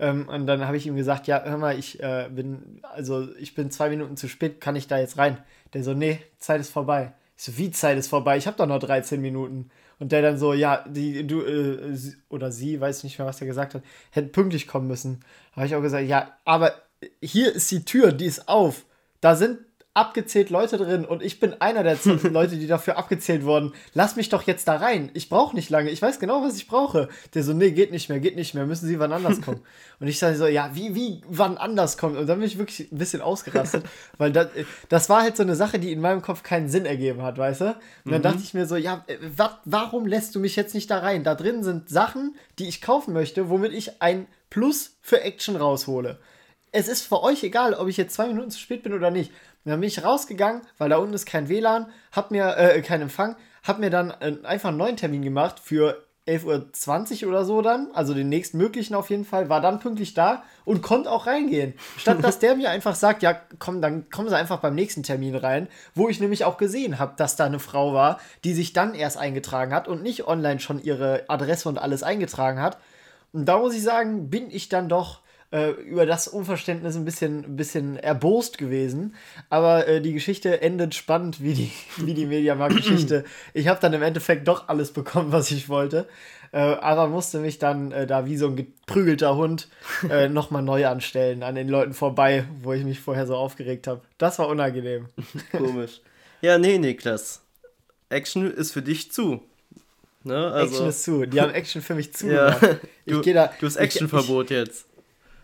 Ähm, 0.01 0.29
und 0.29 0.47
dann 0.47 0.67
habe 0.67 0.77
ich 0.77 0.87
ihm 0.87 0.97
gesagt, 0.97 1.27
ja, 1.27 1.43
hör 1.45 1.59
mal, 1.59 1.79
ich 1.79 2.03
äh, 2.03 2.29
bin, 2.31 2.81
also 2.83 3.29
ich 3.37 3.55
bin 3.55 3.71
zwei 3.71 3.91
Minuten 3.91 4.17
zu 4.17 4.29
spät, 4.29 4.61
kann 4.61 4.75
ich 4.75 4.89
da 4.89 4.99
jetzt 4.99 5.19
rein? 5.19 5.39
Der 5.75 5.85
so, 5.85 5.93
nee, 5.95 6.21
Zeit 6.39 6.61
ist 6.61 6.71
vorbei. 6.71 7.13
Ich 7.37 7.45
so, 7.45 7.59
wie 7.59 7.71
Zeit 7.71 7.99
ist 7.99 8.09
vorbei? 8.09 8.37
Ich 8.37 8.47
habe 8.47 8.57
doch 8.57 8.67
noch 8.67 8.79
13 8.79 9.21
Minuten. 9.21 9.71
Und 9.99 10.13
der 10.13 10.23
dann 10.23 10.39
so, 10.39 10.55
ja, 10.55 10.85
die, 10.89 11.27
du, 11.27 11.43
äh, 11.43 11.97
oder 12.31 12.51
sie, 12.51 12.81
weiß 12.81 13.05
nicht 13.05 13.19
mehr, 13.19 13.29
was 13.29 13.41
er 13.43 13.47
gesagt 13.47 13.75
hat, 13.75 13.83
hätten 14.11 14.33
pünktlich 14.33 14.67
kommen 14.67 14.89
müssen. 14.89 15.21
Da 15.51 15.57
habe 15.57 15.67
ich 15.67 15.77
auch 15.77 15.83
gesagt, 15.83 16.09
ja, 16.09 16.33
aber 16.47 16.73
hier 17.21 17.55
ist 17.55 17.71
die 17.71 17.85
Tür, 17.85 18.11
die 18.13 18.25
ist 18.25 18.49
auf. 18.49 18.87
Da 19.21 19.37
sind 19.37 19.59
abgezählt 19.93 20.51
Leute 20.51 20.79
drin 20.79 21.05
und 21.05 21.21
ich 21.21 21.41
bin 21.41 21.61
einer 21.61 21.83
der 21.83 21.99
Leute, 22.31 22.57
die 22.57 22.69
dafür 22.69 22.97
abgezählt 22.97 23.45
wurden. 23.45 23.73
Lass 23.93 24.15
mich 24.15 24.29
doch 24.29 24.43
jetzt 24.43 24.69
da 24.69 24.77
rein. 24.77 25.11
Ich 25.15 25.29
brauche 25.29 25.57
nicht 25.57 25.69
lange. 25.69 25.91
Ich 25.91 26.01
weiß 26.01 26.21
genau, 26.21 26.43
was 26.43 26.57
ich 26.57 26.69
brauche. 26.69 27.09
Der 27.35 27.43
so, 27.43 27.53
nee, 27.53 27.73
geht 27.73 27.91
nicht 27.91 28.09
mehr, 28.09 28.21
geht 28.21 28.37
nicht 28.37 28.55
mehr. 28.55 28.67
Müssen 28.67 28.87
Sie 28.87 29.01
wann 29.01 29.13
anders 29.13 29.41
kommen? 29.41 29.61
Und 30.01 30.07
ich 30.07 30.19
sage 30.21 30.37
so, 30.37 30.47
ja, 30.47 30.71
wie, 30.75 30.95
wie, 30.95 31.23
wann 31.29 31.59
anders 31.59 31.99
kommen? 31.99 32.17
Und 32.17 32.29
dann 32.29 32.39
bin 32.39 32.47
ich 32.47 32.57
wirklich 32.57 32.91
ein 32.93 32.99
bisschen 32.99 33.21
ausgerastet, 33.21 33.85
weil 34.17 34.31
das, 34.31 34.49
das 34.89 35.09
war 35.09 35.23
halt 35.23 35.37
so 35.37 35.43
eine 35.43 35.57
Sache, 35.57 35.81
die 35.81 35.93
in 35.93 36.01
meinem 36.01 36.23
Kopf 36.23 36.45
keinen 36.45 36.69
Sinn 36.69 36.87
ergeben 36.87 37.23
hat, 37.23 37.37
weißt 37.37 37.61
du? 37.63 37.77
Und 38.05 38.13
dann 38.13 38.21
mhm. 38.21 38.23
dachte 38.23 38.41
ich 38.45 38.55
mir 38.55 38.67
so, 38.67 38.77
ja, 38.77 39.05
äh, 39.09 39.17
wat, 39.37 39.59
warum 39.65 40.07
lässt 40.07 40.37
du 40.37 40.41
mich 40.41 40.55
jetzt 40.55 40.75
nicht 40.75 40.91
da 40.91 40.99
rein? 40.99 41.25
Da 41.25 41.35
drin 41.35 41.65
sind 41.65 41.89
Sachen, 41.89 42.37
die 42.61 42.69
ich 42.69 42.81
kaufen 42.81 43.13
möchte, 43.13 43.51
womit 43.51 43.73
ich 43.73 44.01
ein 44.01 44.27
Plus 44.51 44.97
für 45.01 45.21
Action 45.21 45.57
raushole. 45.57 46.19
Es 46.73 46.87
ist 46.87 47.03
für 47.03 47.23
euch 47.23 47.43
egal, 47.43 47.75
ob 47.75 47.89
ich 47.89 47.97
jetzt 47.97 48.15
zwei 48.15 48.29
Minuten 48.29 48.51
zu 48.51 48.59
spät 48.59 48.85
bin 48.85 48.93
oder 48.93 49.11
nicht. 49.11 49.33
Dann 49.65 49.81
bin 49.81 49.89
ich 49.89 50.05
rausgegangen, 50.05 50.63
weil 50.79 50.89
da 50.89 50.97
unten 50.97 51.15
ist 51.15 51.27
kein 51.27 51.49
WLAN, 51.49 51.87
hab 52.13 52.31
mir, 52.31 52.57
äh, 52.57 52.81
kein 52.83 53.03
Empfang, 53.03 53.37
hab 53.63 53.79
mir 53.79 53.91
dann 53.91 54.11
äh, 54.11 54.37
einfach 54.45 54.71
einen 54.71 54.79
neuen 54.79 54.97
Termin 54.97 55.23
gemacht 55.23 55.61
für 55.61 56.03
11.20 56.27 57.25
Uhr 57.25 57.31
oder 57.31 57.45
so 57.45 57.61
dann, 57.61 57.91
also 57.93 58.15
den 58.15 58.29
nächstmöglichen 58.29 58.95
auf 58.95 59.11
jeden 59.11 59.25
Fall, 59.25 59.49
war 59.49 59.61
dann 59.61 59.81
pünktlich 59.81 60.15
da 60.15 60.45
und 60.65 60.83
konnte 60.83 61.11
auch 61.11 61.27
reingehen. 61.27 61.75
Statt 61.97 62.23
dass 62.23 62.39
der 62.39 62.55
mir 62.55 62.71
einfach 62.71 62.95
sagt, 62.95 63.23
ja, 63.23 63.41
komm, 63.59 63.83
dann 63.83 64.09
kommen 64.11 64.29
sie 64.29 64.37
einfach 64.37 64.59
beim 64.59 64.75
nächsten 64.75 65.03
Termin 65.03 65.35
rein, 65.35 65.67
wo 65.95 66.09
ich 66.09 66.21
nämlich 66.21 66.45
auch 66.45 66.57
gesehen 66.57 66.99
habe, 66.99 67.15
dass 67.17 67.37
da 67.37 67.47
eine 67.47 67.59
Frau 67.59 67.95
war, 67.95 68.21
die 68.45 68.53
sich 68.53 68.73
dann 68.73 68.95
erst 68.95 69.17
eingetragen 69.17 69.75
hat 69.75 69.89
und 69.89 70.03
nicht 70.03 70.27
online 70.27 70.61
schon 70.61 70.83
ihre 70.83 71.25
Adresse 71.29 71.69
und 71.69 71.79
alles 71.79 72.03
eingetragen 72.03 72.61
hat. 72.61 72.79
Und 73.33 73.47
da 73.47 73.59
muss 73.59 73.75
ich 73.75 73.83
sagen, 73.83 74.31
bin 74.31 74.51
ich 74.51 74.69
dann 74.69 74.89
doch 74.89 75.21
äh, 75.53 75.71
über 75.71 76.07
das 76.07 76.29
Unverständnis 76.29 76.97
ein 76.97 77.05
bisschen, 77.05 77.45
ein 77.45 77.57
bisschen 77.57 77.97
erbost 77.97 78.59
gewesen. 78.59 79.15
Aber 79.49 79.87
äh, 79.89 80.01
die 80.01 80.13
Geschichte 80.13 80.63
endet 80.63 80.95
spannend 80.95 81.43
wie 81.43 81.55
die, 81.55 81.73
wie 82.05 82.15
die 82.15 82.27
Mediamarkt-Geschichte. 82.27 83.25
Ich 83.55 83.69
habe 83.69 83.81
dann 83.81 83.93
im 83.93 84.03
Endeffekt 84.03 84.47
doch 84.49 84.69
alles 84.69 84.93
bekommen, 84.93 85.33
was 85.33 85.51
ich 85.51 85.69
wollte. 85.69 86.07
Äh, 86.53 86.59
aber 86.59 87.07
musste 87.07 87.39
mich 87.39 87.59
dann 87.59 87.93
äh, 87.93 88.07
da 88.07 88.27
wie 88.27 88.37
so 88.37 88.49
ein 88.49 88.57
geprügelter 88.57 89.37
Hund 89.37 89.69
äh, 90.09 90.29
nochmal 90.29 90.63
neu 90.63 90.87
anstellen, 90.87 91.43
an 91.43 91.55
den 91.55 91.69
Leuten 91.69 91.95
vorbei, 91.95 92.45
wo 92.63 92.73
ich 92.73 92.85
mich 92.85 93.01
vorher 93.01 93.27
so 93.27 93.37
aufgeregt 93.37 93.87
habe. 93.87 94.01
Das 94.19 94.39
war 94.39 94.49
unangenehm. 94.49 95.07
Komisch. 95.53 96.01
Ja, 96.41 96.59
nee, 96.59 96.79
Niklas. 96.79 97.43
Action 98.09 98.51
ist 98.51 98.73
für 98.73 98.83
dich 98.83 99.13
zu. 99.13 99.43
Ne? 100.25 100.51
Also, 100.51 100.75
Action 100.75 100.89
ist 100.89 101.03
zu. 101.05 101.27
Die 101.27 101.41
haben 101.41 101.55
Action 101.55 101.83
für 101.83 101.95
mich 101.95 102.13
zu. 102.15 102.27
Ja. 102.27 102.59
Ich 103.05 103.15
du, 103.15 103.33
da, 103.33 103.53
du 103.59 103.67
hast 103.67 103.77
Actionverbot 103.77 104.51
jetzt 104.51 104.87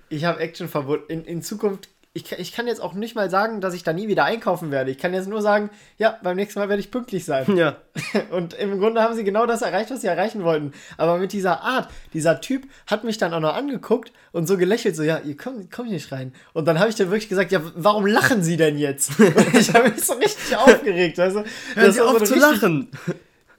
ich 0.08 0.24
habe 0.24 0.40
Actionverbot. 0.40 1.10
In, 1.10 1.24
in 1.24 1.42
Zukunft, 1.42 1.88
ich, 2.16 2.32
ich 2.32 2.52
kann 2.52 2.66
jetzt 2.66 2.80
auch 2.80 2.94
nicht 2.94 3.14
mal 3.14 3.28
sagen, 3.28 3.60
dass 3.60 3.74
ich 3.74 3.82
da 3.82 3.92
nie 3.92 4.08
wieder 4.08 4.24
einkaufen 4.24 4.70
werde. 4.70 4.90
Ich 4.90 4.96
kann 4.96 5.12
jetzt 5.12 5.28
nur 5.28 5.42
sagen, 5.42 5.68
ja, 5.98 6.18
beim 6.22 6.36
nächsten 6.36 6.58
Mal 6.58 6.70
werde 6.70 6.80
ich 6.80 6.90
pünktlich 6.90 7.24
sein. 7.24 7.44
Ja. 7.56 7.76
Und 8.30 8.54
im 8.54 8.78
Grunde 8.78 9.02
haben 9.02 9.14
sie 9.14 9.24
genau 9.24 9.46
das 9.46 9.62
erreicht, 9.62 9.90
was 9.90 10.00
sie 10.00 10.06
erreichen 10.06 10.42
wollten. 10.42 10.72
Aber 10.96 11.18
mit 11.18 11.32
dieser 11.32 11.62
Art, 11.62 11.90
dieser 12.12 12.40
Typ 12.40 12.66
hat 12.86 13.04
mich 13.04 13.18
dann 13.18 13.32
auch 13.34 13.40
noch 13.40 13.54
angeguckt 13.54 14.12
und 14.32 14.46
so 14.46 14.58
gelächelt, 14.58 14.94
so, 14.96 15.02
ja, 15.02 15.20
ihr 15.24 15.36
kommt, 15.36 15.70
kommt 15.70 15.90
nicht 15.90 16.12
rein. 16.12 16.34
Und 16.52 16.66
dann 16.68 16.78
habe 16.78 16.90
ich 16.90 16.96
dann 16.96 17.10
wirklich 17.10 17.28
gesagt, 17.28 17.52
ja, 17.52 17.62
warum 17.74 18.06
lachen 18.06 18.42
sie 18.42 18.56
denn 18.56 18.76
jetzt? 18.78 19.18
Und 19.20 19.54
ich 19.54 19.72
habe 19.72 19.90
mich 19.90 20.04
so 20.04 20.14
richtig 20.14 20.56
aufgeregt, 20.56 21.18
du? 21.18 21.44
Hören 21.74 21.92
sie 21.92 22.00
auf 22.00 22.18
so 22.18 22.24
zu 22.24 22.34
richtig, 22.34 22.40
lachen. 22.40 22.90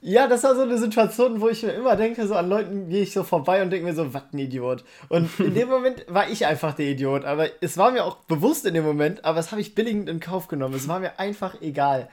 Ja, 0.00 0.28
das 0.28 0.44
war 0.44 0.54
so 0.54 0.62
eine 0.62 0.78
Situation, 0.78 1.40
wo 1.40 1.48
ich 1.48 1.62
mir 1.62 1.72
immer 1.72 1.96
denke, 1.96 2.26
so 2.26 2.34
an 2.34 2.48
Leuten 2.48 2.88
gehe 2.88 3.02
ich 3.02 3.12
so 3.12 3.24
vorbei 3.24 3.62
und 3.62 3.70
denke 3.70 3.86
mir 3.86 3.94
so, 3.94 4.14
was 4.14 4.22
ein 4.32 4.38
Idiot. 4.38 4.84
Und 5.08 5.28
in 5.40 5.54
dem 5.54 5.68
Moment 5.68 6.04
war 6.08 6.30
ich 6.30 6.46
einfach 6.46 6.74
der 6.74 6.86
Idiot. 6.86 7.24
Aber 7.24 7.48
es 7.60 7.76
war 7.76 7.90
mir 7.90 8.04
auch 8.04 8.16
bewusst 8.16 8.64
in 8.64 8.74
dem 8.74 8.84
Moment, 8.84 9.24
aber 9.24 9.36
das 9.36 9.50
habe 9.50 9.60
ich 9.60 9.74
billigend 9.74 10.08
in 10.08 10.20
Kauf 10.20 10.46
genommen. 10.46 10.74
Es 10.74 10.86
war 10.86 11.00
mir 11.00 11.18
einfach 11.18 11.60
egal. 11.60 12.08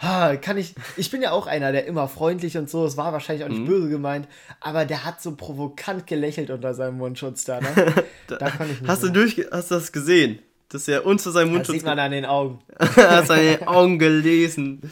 Ha, 0.00 0.36
kann 0.36 0.56
ich. 0.56 0.74
Ich 0.96 1.10
bin 1.10 1.22
ja 1.22 1.32
auch 1.32 1.46
einer, 1.48 1.72
der 1.72 1.86
immer 1.86 2.06
freundlich 2.06 2.56
und 2.56 2.70
so, 2.70 2.86
es 2.86 2.96
war 2.96 3.12
wahrscheinlich 3.12 3.44
auch 3.44 3.48
nicht 3.48 3.62
mhm. 3.62 3.66
böse 3.66 3.88
gemeint, 3.88 4.28
aber 4.60 4.84
der 4.84 5.04
hat 5.04 5.20
so 5.20 5.34
provokant 5.34 6.06
gelächelt 6.06 6.50
unter 6.50 6.72
seinem 6.72 6.98
Mundschutz 6.98 7.44
da, 7.44 7.60
ne? 7.60 7.68
da, 8.28 8.36
da 8.36 8.50
kann 8.50 8.70
ich 8.70 8.80
nicht 8.80 8.88
hast 8.88 9.02
mehr. 9.02 9.12
du 9.12 9.20
durch, 9.20 9.44
hast 9.50 9.72
du 9.72 9.74
das 9.74 9.90
gesehen? 9.90 10.38
Dass 10.68 10.86
er 10.86 11.04
unter 11.04 11.32
seinem 11.32 11.50
Mundschutz. 11.50 11.66
Das 11.66 11.74
sieht 11.80 11.84
man 11.84 11.98
an 11.98 12.12
den 12.12 12.26
Augen. 12.26 12.60
hast 12.78 13.30
an 13.30 13.38
den 13.38 13.66
Augen 13.66 13.98
gelesen. 13.98 14.82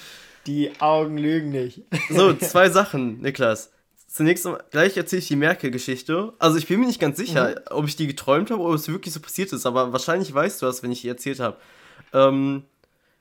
Die 0.46 0.70
Augen 0.80 1.18
lügen 1.18 1.50
nicht. 1.50 1.82
So, 2.10 2.32
zwei 2.40 2.70
Sachen, 2.70 3.20
Niklas. 3.20 3.72
Zunächst 4.08 4.48
gleich 4.70 4.96
erzähle 4.96 5.20
ich 5.20 5.28
die 5.28 5.36
Merkel-Geschichte. 5.36 6.32
Also 6.38 6.56
ich 6.56 6.66
bin 6.66 6.80
mir 6.80 6.86
nicht 6.86 7.00
ganz 7.00 7.18
sicher, 7.18 7.50
mhm. 7.50 7.54
ob 7.70 7.86
ich 7.86 7.96
die 7.96 8.06
geträumt 8.06 8.50
habe 8.50 8.62
oder 8.62 8.70
ob 8.70 8.76
es 8.76 8.88
wirklich 8.88 9.12
so 9.12 9.20
passiert 9.20 9.52
ist, 9.52 9.66
aber 9.66 9.92
wahrscheinlich 9.92 10.32
weißt 10.32 10.62
du 10.62 10.66
das, 10.66 10.82
wenn 10.82 10.92
ich 10.92 11.02
die 11.02 11.08
erzählt 11.08 11.40
habe. 11.40 11.56
Ähm, 12.14 12.62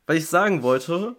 weil 0.07 0.17
ich 0.17 0.27
sagen 0.27 0.63
wollte, 0.63 1.15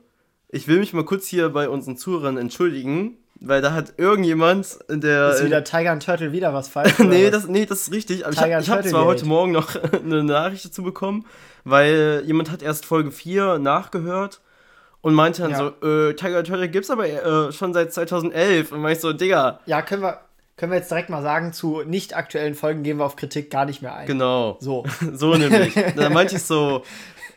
ich 0.48 0.68
will 0.68 0.78
mich 0.78 0.92
mal 0.92 1.04
kurz 1.04 1.26
hier 1.26 1.50
bei 1.50 1.68
unseren 1.68 1.96
Zuhörern 1.96 2.38
entschuldigen, 2.38 3.18
weil 3.40 3.60
da 3.60 3.72
hat 3.72 3.94
irgendjemand, 3.98 4.78
der. 4.88 5.32
Ist 5.32 5.44
wieder 5.44 5.64
Tiger 5.64 5.92
and 5.92 6.02
Turtle 6.02 6.32
wieder 6.32 6.54
was 6.54 6.68
falsch? 6.68 6.98
nee, 7.00 7.28
das, 7.30 7.46
nee, 7.48 7.66
das 7.66 7.82
ist 7.82 7.92
richtig. 7.92 8.24
Aber 8.24 8.34
Tiger 8.34 8.60
ich 8.60 8.70
habe 8.70 8.82
hab 8.82 8.88
zwar 8.88 9.04
heute 9.04 9.26
Morgen 9.26 9.52
noch 9.52 9.76
eine 9.92 10.24
Nachricht 10.24 10.64
dazu 10.64 10.82
bekommen, 10.82 11.26
weil 11.64 12.22
jemand 12.24 12.50
hat 12.50 12.62
erst 12.62 12.86
Folge 12.86 13.10
4 13.10 13.58
nachgehört 13.58 14.40
und 15.06 15.14
meinte 15.14 15.42
dann 15.42 15.52
ja. 15.52 15.56
so, 15.56 15.86
äh, 15.86 16.14
Tiger 16.14 16.42
Turtle 16.42 16.68
gibt's 16.68 16.90
aber 16.90 17.06
äh, 17.08 17.52
schon 17.52 17.72
seit 17.72 17.92
2011. 17.92 18.72
Und 18.72 18.80
meinte 18.80 18.96
ich 18.96 19.00
so, 19.00 19.12
Digga. 19.12 19.60
Ja, 19.64 19.80
können 19.80 20.02
wir, 20.02 20.18
können 20.56 20.72
wir 20.72 20.78
jetzt 20.78 20.90
direkt 20.90 21.10
mal 21.10 21.22
sagen, 21.22 21.52
zu 21.52 21.84
nicht 21.86 22.16
aktuellen 22.16 22.56
Folgen 22.56 22.82
gehen 22.82 22.98
wir 22.98 23.04
auf 23.04 23.14
Kritik 23.14 23.48
gar 23.48 23.66
nicht 23.66 23.82
mehr 23.82 23.94
ein. 23.94 24.08
Genau. 24.08 24.56
So. 24.58 24.84
so 25.12 25.36
nämlich. 25.36 25.74
da 25.94 26.10
meinte 26.10 26.34
ich 26.34 26.42
so, 26.42 26.82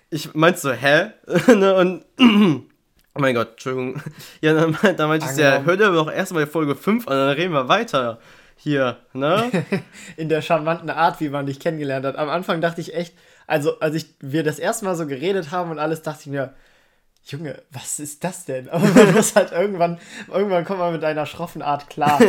ich 0.09 0.33
meinte 0.33 0.59
so, 0.59 0.71
hä? 0.71 1.11
Ne, 1.47 1.75
und, 1.75 2.05
oh 3.13 3.19
mein 3.19 3.35
Gott, 3.35 3.51
Entschuldigung. 3.51 4.01
Ja, 4.41 4.55
dann, 4.55 4.75
dann 4.97 5.07
meinte 5.07 5.27
ich 5.27 5.33
so, 5.33 5.41
ja, 5.41 5.61
hör 5.61 5.77
dir 5.77 5.91
doch 5.91 6.11
erstmal 6.11 6.47
Folge 6.47 6.73
5 6.73 7.07
an, 7.07 7.13
dann 7.13 7.35
reden 7.35 7.53
wir 7.53 7.69
weiter. 7.69 8.17
Hier, 8.55 8.97
ne? 9.13 9.51
In 10.17 10.27
der 10.27 10.41
charmanten 10.41 10.89
Art, 10.89 11.19
wie 11.19 11.29
man 11.29 11.45
dich 11.45 11.59
kennengelernt 11.59 12.03
hat. 12.03 12.15
Am 12.15 12.29
Anfang 12.29 12.61
dachte 12.61 12.81
ich 12.81 12.95
echt, 12.95 13.13
also 13.45 13.79
als 13.79 13.93
ich, 13.93 14.07
wir 14.21 14.41
das 14.41 14.57
erste 14.57 14.85
Mal 14.85 14.95
so 14.95 15.05
geredet 15.05 15.51
haben 15.51 15.69
und 15.69 15.77
alles, 15.77 16.01
dachte 16.01 16.21
ich 16.21 16.27
mir, 16.31 16.55
Junge, 17.31 17.61
was 17.71 17.99
ist 17.99 18.23
das 18.23 18.45
denn? 18.45 18.69
Aber 18.69 18.87
man 18.87 19.13
muss 19.13 19.35
halt 19.35 19.51
irgendwann, 19.51 19.99
irgendwann 20.27 20.65
kommt 20.65 20.79
man 20.79 20.93
mit 20.93 21.03
einer 21.03 21.25
schroffen 21.25 21.61
Art 21.61 21.89
klar. 21.89 22.19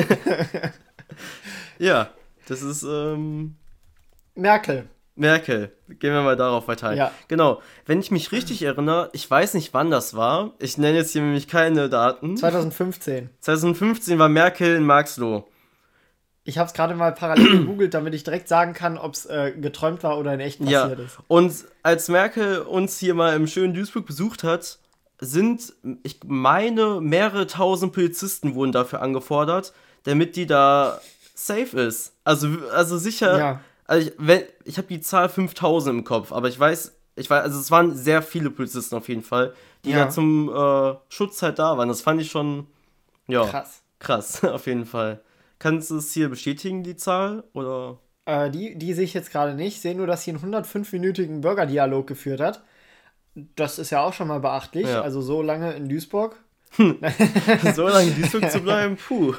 ja, 1.78 2.11
das 2.47 2.62
ist, 2.62 2.83
ähm, 2.83 3.57
Merkel. 4.35 4.88
Merkel. 5.16 5.73
Gehen 5.88 6.14
wir 6.14 6.23
mal 6.23 6.37
darauf 6.37 6.66
weiter. 6.66 6.95
Ja. 6.95 7.11
Genau. 7.28 7.61
Wenn 7.85 8.00
ich 8.00 8.11
mich 8.11 8.33
richtig 8.33 8.62
erinnere, 8.62 9.11
ich 9.12 9.30
weiß 9.30 9.54
nicht, 9.54 9.75
wann 9.75 9.90
das 9.90 10.14
war. 10.14 10.54
Ich 10.59 10.78
nenne 10.78 10.97
jetzt 10.97 11.12
hier 11.12 11.21
nämlich 11.21 11.47
keine 11.47 11.90
Daten. 11.90 12.37
2015. 12.37 13.28
2015 13.40 14.19
war 14.19 14.30
Merkel 14.30 14.76
in 14.76 14.85
Marxloh. 14.85 15.47
Ich 16.45 16.57
habe 16.57 16.69
es 16.69 16.73
gerade 16.73 16.95
mal 16.95 17.12
parallel 17.12 17.50
gegoogelt, 17.59 17.92
damit 17.92 18.14
ich 18.14 18.25
direkt 18.25 18.49
sagen 18.49 18.73
kann, 18.73 18.97
ob 18.97 19.12
es 19.12 19.26
äh, 19.26 19.52
geträumt 19.52 20.02
war 20.02 20.19
oder 20.19 20.33
in 20.33 20.40
echt 20.40 20.59
passiert 20.59 20.99
ja. 20.99 21.04
ist. 21.04 21.19
Und 21.28 21.52
als 21.83 22.09
Merkel 22.09 22.61
uns 22.61 22.99
hier 22.99 23.14
mal 23.14 23.37
im 23.37 23.47
schönen 23.47 23.75
Duisburg 23.75 24.07
besucht 24.07 24.42
hat, 24.42 24.78
sind, 25.21 25.75
ich 26.03 26.21
meine, 26.25 27.00
mehrere 27.00 27.47
tausend 27.47 27.93
Polizisten 27.93 28.55
wurden 28.55 28.73
dafür 28.73 29.03
angefordert, 29.03 29.73
damit 30.05 30.37
die 30.37 30.47
da 30.47 31.00
safe 31.35 31.81
ist. 31.81 32.15
Also, 32.25 32.49
also 32.73 32.99
sicher. 32.99 33.39
Ja. 33.39 33.61
Also 33.85 34.09
ich, 34.09 34.45
ich 34.65 34.79
habe 34.79 34.89
die 34.89 35.00
Zahl 35.00 35.29
5000 35.29 35.99
im 35.99 36.05
Kopf, 36.05 36.33
aber 36.33 36.49
ich 36.49 36.59
weiß, 36.59 36.97
ich 37.17 37.29
weiß, 37.29 37.43
also 37.43 37.59
es 37.59 37.71
waren 37.71 37.95
sehr 37.97 38.23
viele 38.23 38.50
Polizisten 38.50 38.95
auf 38.95 39.09
jeden 39.09 39.23
Fall, 39.23 39.53
die 39.85 39.91
ja. 39.91 40.05
da 40.05 40.11
zum 40.11 40.49
äh, 40.49 40.97
Schutz 41.09 41.43
halt 41.43 41.59
da 41.59 41.77
waren. 41.77 41.89
Das 41.89 42.00
fand 42.00 42.21
ich 42.21 42.31
schon, 42.31 42.67
ja, 43.27 43.45
krass. 43.45 43.83
Krass, 43.99 44.45
auf 44.45 44.67
jeden 44.67 44.87
Fall. 44.87 45.21
Kannst 45.59 45.91
du 45.91 45.97
es 45.99 46.12
hier 46.12 46.29
bestätigen, 46.29 46.83
die 46.83 46.97
Zahl? 46.97 47.45
Oder? 47.53 47.99
Äh, 48.25 48.50
die, 48.50 48.77
die 48.77 48.95
sehe 48.95 49.05
ich 49.05 49.15
jetzt 49.15 49.31
gerade 49.31 49.55
nicht. 49.55 49.77
Ich 49.77 49.81
sehe 49.81 49.95
nur, 49.95 50.07
dass 50.07 50.25
sie 50.25 50.31
einen 50.31 50.55
105-minütigen 50.55 51.41
Bürgerdialog 51.43 52.07
geführt 52.07 52.41
hat. 52.41 52.62
Das 53.56 53.78
ist 53.78 53.90
ja 53.90 54.02
auch 54.02 54.12
schon 54.12 54.28
mal 54.28 54.40
beachtlich. 54.40 54.87
Ja. 54.87 55.02
Also 55.02 55.20
so 55.20 55.42
lange 55.42 55.73
in 55.73 55.88
Duisburg. 55.88 56.37
so 56.76 57.88
lange 57.88 58.11
in 58.11 58.20
Duisburg 58.20 58.50
zu 58.50 58.61
bleiben, 58.62 58.97
puh. 58.97 59.35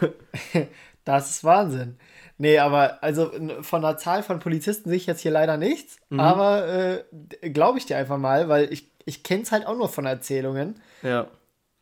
Das 1.04 1.32
ist 1.32 1.44
Wahnsinn. 1.44 1.98
Nee, 2.38 2.58
aber 2.58 3.04
also 3.04 3.32
von 3.62 3.82
der 3.82 3.98
Zahl 3.98 4.24
von 4.24 4.40
Polizisten 4.40 4.90
sehe 4.90 4.98
ich 4.98 5.06
jetzt 5.06 5.22
hier 5.22 5.32
leider 5.32 5.58
nichts. 5.58 5.98
Mhm. 6.10 6.20
Aber 6.20 6.68
äh, 6.68 7.50
glaube 7.52 7.78
ich 7.78 7.86
dir 7.86 7.98
einfach 7.98 8.18
mal, 8.18 8.50
weil 8.50 8.72
ich, 8.74 8.90
ich 9.06 9.24
kenne 9.24 9.44
es 9.44 9.52
halt 9.52 9.68
auch 9.68 9.78
nur 9.78 9.90
von 9.90 10.06
Erzählungen. 10.06 10.82
Ja. 11.04 11.28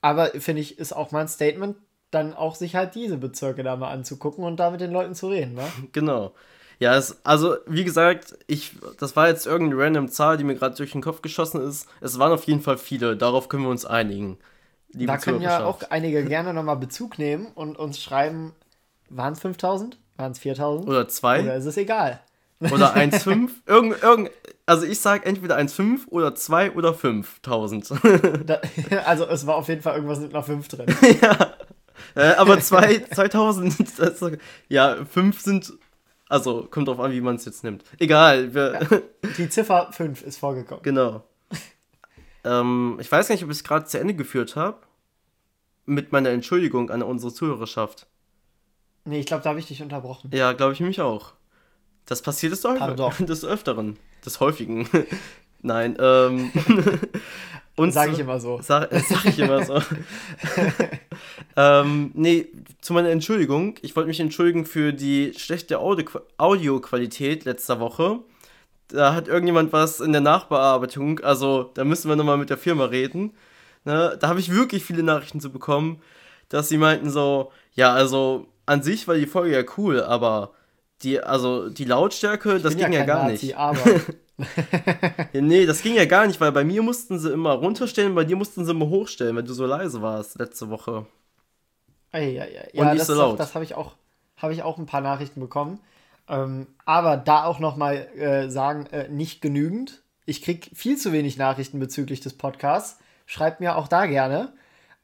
Aber 0.02 0.28
finde 0.28 0.62
ich, 0.62 0.78
ist 0.78 0.94
auch 0.94 1.12
mal 1.12 1.22
ein 1.22 1.28
Statement, 1.28 1.78
dann 2.12 2.34
auch 2.34 2.56
sich 2.56 2.76
halt 2.76 2.96
diese 2.96 3.18
Bezirke 3.18 3.64
da 3.64 3.76
mal 3.76 3.92
anzugucken 3.92 4.44
und 4.44 4.58
da 4.58 4.72
mit 4.72 4.82
den 4.82 4.92
Leuten 4.92 5.16
zu 5.16 5.30
reden, 5.30 5.54
ne? 5.54 5.64
Genau. 5.92 6.34
Ja, 6.80 6.96
es, 6.96 7.20
also 7.26 7.58
wie 7.68 7.84
gesagt, 7.84 8.38
ich, 8.48 8.72
das 8.98 9.16
war 9.16 9.28
jetzt 9.28 9.46
irgendeine 9.46 9.84
random 9.84 10.08
Zahl, 10.10 10.38
die 10.38 10.46
mir 10.46 10.56
gerade 10.56 10.76
durch 10.76 10.94
den 10.94 11.02
Kopf 11.02 11.22
geschossen 11.22 11.62
ist. 11.62 11.88
Es 12.00 12.18
waren 12.20 12.32
auf 12.32 12.46
jeden 12.46 12.62
Fall 12.62 12.78
viele, 12.78 13.18
darauf 13.18 13.50
können 13.50 13.64
wir 13.64 13.70
uns 13.70 13.86
einigen. 13.86 14.38
Da 14.94 15.18
können 15.18 15.42
ja 15.42 15.66
auch 15.66 15.82
einige 15.90 16.24
gerne 16.24 16.54
nochmal 16.54 16.78
Bezug 16.78 17.20
nehmen 17.20 17.48
und 17.54 17.78
uns 17.78 18.02
schreiben, 18.02 18.54
waren 19.10 19.34
es 19.34 19.40
5000? 19.42 20.00
Waren 20.18 20.32
es 20.32 20.40
4000? 20.40 20.88
Oder 20.88 21.08
2? 21.08 21.44
Oder 21.44 21.56
ist 21.56 21.66
es 21.66 21.78
egal? 21.78 22.22
Oder 22.60 22.96
1,5? 22.96 23.50
irgend, 23.66 24.02
irgend, 24.02 24.32
also 24.66 24.86
ich 24.86 25.00
sage 25.00 25.26
entweder 25.26 25.58
1,5 25.58 26.08
oder 26.10 26.34
2 26.34 26.72
oder 26.72 26.94
5000. 26.94 27.92
also 29.06 29.28
es 29.28 29.46
war 29.46 29.56
auf 29.56 29.68
jeden 29.68 29.82
Fall 29.82 29.96
irgendwas 29.96 30.20
mit 30.20 30.34
einer 30.34 30.44
5 30.44 30.68
drin. 30.70 30.96
ja. 31.22 31.54
Äh, 32.16 32.36
aber 32.36 32.60
2, 32.60 33.00
2000, 33.14 34.00
das, 34.00 34.26
ja, 34.70 35.06
5 35.06 35.42
sind, 35.42 35.74
also 36.30 36.68
kommt 36.70 36.88
drauf 36.88 37.00
an, 37.00 37.12
wie 37.12 37.22
man 37.22 37.36
es 37.36 37.46
jetzt 37.46 37.64
nimmt. 37.64 37.84
Egal. 37.98 38.54
Wir, 38.54 38.80
ja, 38.80 39.00
die 39.38 39.50
Ziffer 39.50 39.92
5 39.92 40.22
ist 40.22 40.38
vorgekommen. 40.38 40.84
Genau. 40.84 41.24
ähm, 42.46 42.98
ich 43.02 43.12
weiß 43.12 43.30
nicht, 43.30 43.44
ob 43.44 43.50
ich 43.50 43.58
es 43.58 43.64
gerade 43.64 43.86
zu 43.86 44.00
Ende 44.00 44.14
geführt 44.14 44.56
habe. 44.56 44.78
Mit 45.86 46.12
meiner 46.12 46.30
Entschuldigung 46.30 46.92
an 46.92 47.02
unsere 47.02 47.34
Zuhörerschaft. 47.34 48.06
Nee, 49.06 49.22
ich 49.22 49.26
glaube, 49.26 49.44
da 49.44 49.50
habe 49.50 49.60
ich 49.60 49.66
dich 49.66 49.82
unterbrochen. 49.82 50.30
Ja, 50.32 50.54
glaube 50.54 50.74
ich 50.74 50.80
mich 50.82 51.02
auch. 51.02 51.34
Das 52.06 52.22
passiert 52.22 52.52
des, 52.54 52.64
Öf 52.64 53.18
des 53.20 53.44
Öfteren. 53.44 53.98
Des 54.24 54.40
Häufigen. 54.40 54.88
Nein, 55.62 55.98
ähm. 56.00 56.52
Und 57.80 57.94
sage 57.94 58.12
ich 58.12 58.20
immer 58.20 58.40
so. 58.40 58.60
Sag, 58.62 58.90
sag 58.92 59.26
ich 59.26 59.40
immer 59.40 59.64
so. 59.64 59.82
ähm, 61.56 62.12
nee, 62.14 62.48
zu 62.82 62.94
meiner 62.94 63.10
Entschuldigung. 63.10 63.76
Ich 63.82 63.96
wollte 63.96 64.08
mich 64.08 64.20
entschuldigen 64.20 64.66
für 64.66 64.92
die 64.92 65.34
schlechte 65.38 65.80
Audioqualität 65.80 67.46
letzter 67.46 67.80
Woche. 67.80 68.20
Da 68.90 69.14
hat 69.16 69.30
irgendjemand 69.30 69.72
was 69.72 70.02
in 70.02 70.12
der 70.12 70.22
Nachbearbeitung, 70.22 71.20
also 71.20 71.72
da 71.74 71.84
müssen 71.86 72.10
wir 72.10 72.16
nochmal 72.16 72.38
mit 72.38 72.50
der 72.50 72.58
Firma 72.58 72.86
reden. 72.86 73.34
Ne? 73.86 74.18
Da 74.20 74.28
habe 74.28 74.40
ich 74.40 74.54
wirklich 74.54 74.84
viele 74.84 75.04
Nachrichten 75.04 75.40
zu 75.40 75.52
bekommen, 75.52 76.02
dass 76.50 76.68
sie 76.70 76.78
meinten 76.78 77.10
so, 77.10 77.52
ja, 77.74 77.94
also 77.94 78.48
an 78.66 78.84
sich 78.84 79.08
war 79.08 79.16
die 79.16 79.28
Folge 79.28 79.56
ja 79.56 79.64
cool, 79.78 80.02
aber 80.02 80.54
die, 81.04 81.22
also 81.22 81.70
die 81.70 81.86
Lautstärke, 81.86 82.58
ich 82.58 82.64
das 82.64 82.76
ging 82.76 82.92
ja, 82.92 83.00
ja 83.00 83.06
gar 83.06 83.30
Nazi, 83.30 83.48
nicht. 83.48 83.58
Aber. 83.58 83.80
nee, 85.34 85.66
das 85.66 85.82
ging 85.82 85.96
ja 85.96 86.06
gar 86.06 86.28
nicht, 86.28 86.40
weil 86.40 86.52
bei 86.52 86.64
mir 86.64 86.82
mussten 86.82 87.20
sie 87.20 87.32
immer 87.32 87.54
runterstellen, 87.54 88.16
bei 88.16 88.24
dir 88.24 88.36
mussten 88.36 88.66
sie 88.66 88.72
immer 88.72 88.88
hochstellen, 88.88 89.36
weil 89.36 89.44
du 89.44 89.54
so 89.54 89.66
leise 89.66 90.02
warst 90.02 90.40
letzte 90.40 90.70
Woche. 90.70 91.06
Ja, 92.14 92.20
ja, 92.20 92.46
ja. 92.46 92.62
Und 92.82 92.88
nicht 92.88 93.02
das, 93.02 93.08
so 93.08 93.16
laut. 93.16 93.40
das 93.40 93.54
habe 93.56 93.64
ich 93.64 93.76
auch, 93.76 93.96
habe 94.38 94.54
ich 94.54 94.64
auch 94.64 94.78
ein 94.78 94.86
paar 94.86 95.02
Nachrichten 95.02 95.40
bekommen. 95.40 95.80
Ähm, 96.28 96.68
aber 96.86 97.18
da 97.18 97.46
auch 97.46 97.60
nochmal 97.60 98.08
äh, 98.16 98.50
sagen, 98.50 98.86
äh, 98.88 99.10
nicht 99.10 99.42
genügend. 99.42 100.04
Ich 100.26 100.42
kriege 100.42 100.70
viel 100.74 100.98
zu 100.98 101.12
wenig 101.12 101.38
Nachrichten 101.38 101.80
bezüglich 101.80 102.20
des 102.20 102.38
Podcasts. 102.38 103.00
Schreibt 103.26 103.60
mir 103.60 103.76
auch 103.76 103.88
da 103.88 104.06
gerne. 104.06 104.54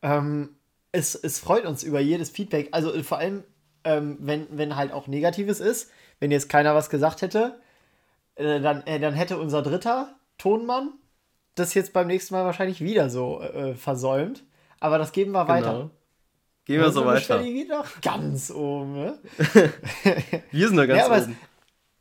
Ähm, 0.02 0.56
es, 0.92 1.16
es 1.16 1.40
freut 1.40 1.66
uns 1.66 1.84
über 1.84 2.00
jedes 2.00 2.30
Feedback. 2.30 2.70
Also 2.72 2.94
äh, 2.94 3.04
vor 3.04 3.18
allem, 3.18 3.44
ähm, 3.84 4.18
wenn, 4.20 4.48
wenn 4.52 4.76
halt 4.76 4.92
auch 4.92 5.08
Negatives 5.08 5.60
ist. 5.60 5.92
Wenn 6.20 6.32
jetzt 6.32 6.48
keiner 6.48 6.76
was 6.76 6.90
gesagt 6.90 7.22
hätte, 7.22 7.60
äh, 8.36 8.60
dann, 8.60 8.86
äh, 8.86 9.00
dann 9.00 9.14
hätte 9.14 9.38
unser 9.38 9.62
dritter 9.62 10.16
Tonmann 10.38 10.94
das 11.56 11.74
jetzt 11.74 11.94
beim 11.94 12.08
nächsten 12.08 12.34
Mal 12.34 12.46
wahrscheinlich 12.46 12.82
wieder 12.82 13.10
so 13.10 13.42
äh, 13.42 13.76
versäumt. 13.76 14.44
Aber 14.80 14.98
das 14.98 15.14
geben 15.14 15.32
wir 15.32 15.46
genau. 15.46 15.54
weiter. 15.54 15.90
Gehen 16.66 16.82
wir 16.82 16.92
so 16.92 17.06
weiter. 17.06 17.42
Die 17.42 17.54
geht 17.54 17.72
doch 17.72 17.86
ganz 18.02 18.52
oben, 18.52 18.94
ne? 18.94 19.20
wir 20.52 20.68
sind 20.68 20.78
da 20.78 20.86
ganz 20.86 21.00
ja, 21.00 21.24
oben. 21.24 21.38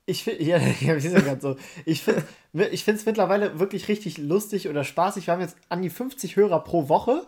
Ich 0.07 0.25
finde, 0.25 0.43
ja, 0.43 0.59
ja, 0.59 0.95
wir 0.95 1.01
sind 1.01 1.25
ganz 1.25 1.45
oben. 1.45 1.61
Ich 1.85 2.03
finde 2.03 2.25
es 2.65 3.07
mittlerweile 3.07 3.59
wirklich 3.59 3.89
richtig 3.89 4.19
lustig 4.19 4.69
oder 4.69 4.83
spaßig. 4.83 5.27
Wir 5.27 5.35
haben 5.35 5.41
jetzt 5.41 5.57
an 5.69 5.83
die 5.83 5.91
50 5.91 6.37
Hörer 6.37 6.65
pro 6.65 6.89
Woche. 6.89 7.27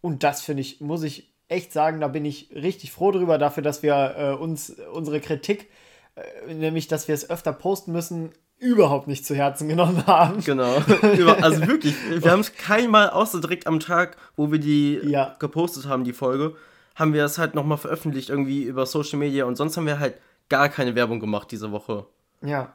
Und 0.00 0.22
das 0.24 0.42
finde 0.42 0.62
ich, 0.62 0.80
muss 0.80 1.02
ich 1.02 1.32
echt 1.48 1.72
sagen, 1.72 2.00
da 2.00 2.08
bin 2.08 2.24
ich 2.24 2.50
richtig 2.54 2.92
froh 2.92 3.10
drüber, 3.10 3.36
dafür, 3.36 3.62
dass 3.62 3.82
wir 3.82 4.14
äh, 4.16 4.32
uns 4.32 4.70
unsere 4.92 5.20
Kritik 5.20 5.68
äh, 6.14 6.54
nämlich, 6.54 6.88
dass 6.88 7.08
wir 7.08 7.14
es 7.14 7.28
öfter 7.28 7.52
posten 7.52 7.92
müssen, 7.92 8.30
überhaupt 8.60 9.08
nicht 9.08 9.26
zu 9.26 9.34
Herzen 9.34 9.68
genommen 9.68 10.06
haben. 10.06 10.40
Genau. 10.44 10.76
also 11.40 11.66
wirklich, 11.66 11.94
wir 12.10 12.30
haben 12.30 12.40
es 12.40 12.54
keinmal 12.54 13.10
außer 13.10 13.40
direkt 13.40 13.66
am 13.66 13.80
Tag, 13.80 14.16
wo 14.36 14.52
wir 14.52 14.58
die 14.58 15.00
ja. 15.02 15.34
gepostet 15.38 15.86
haben, 15.86 16.04
die 16.04 16.12
Folge, 16.12 16.54
haben 16.94 17.14
wir 17.14 17.24
es 17.24 17.38
halt 17.38 17.54
nochmal 17.54 17.78
veröffentlicht, 17.78 18.28
irgendwie 18.28 18.62
über 18.62 18.84
Social 18.86 19.18
Media 19.18 19.46
und 19.46 19.56
sonst 19.56 19.76
haben 19.76 19.86
wir 19.86 19.98
halt 19.98 20.14
gar 20.50 20.68
keine 20.68 20.94
Werbung 20.94 21.20
gemacht 21.20 21.50
diese 21.50 21.72
Woche. 21.72 22.06
Ja. 22.42 22.74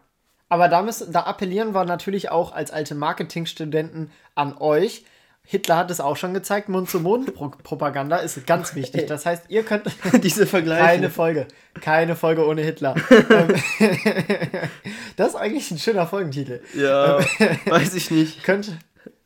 Aber 0.49 0.67
da, 0.69 0.81
müssen, 0.81 1.11
da 1.11 1.21
appellieren 1.21 1.73
wir 1.73 1.85
natürlich 1.85 2.29
auch 2.29 2.51
als 2.51 2.71
alte 2.71 2.95
Marketingstudenten 2.95 4.11
an 4.35 4.57
euch, 4.57 5.05
Hitler 5.45 5.77
hat 5.77 5.91
es 5.91 5.99
auch 5.99 6.17
schon 6.17 6.33
gezeigt, 6.33 6.69
Mund-zu-Mund-Propaganda 6.69 8.17
ist 8.17 8.47
ganz 8.47 8.75
wichtig. 8.75 9.07
Das 9.07 9.25
heißt, 9.25 9.45
ihr 9.49 9.63
könnt 9.63 9.85
diese 10.23 10.47
Vergleiche. 10.47 10.83
Keine 10.83 11.09
Folge. 11.09 11.47
Keine 11.81 12.15
Folge 12.15 12.47
ohne 12.47 12.61
Hitler. 12.61 12.95
das 15.15 15.29
ist 15.29 15.35
eigentlich 15.35 15.71
ein 15.71 15.77
schöner 15.77 16.07
Folgentitel. 16.07 16.61
Ja, 16.73 17.19
weiß 17.65 17.93
ich 17.93 18.11
nicht. 18.11 18.43
Könnte, 18.43 18.77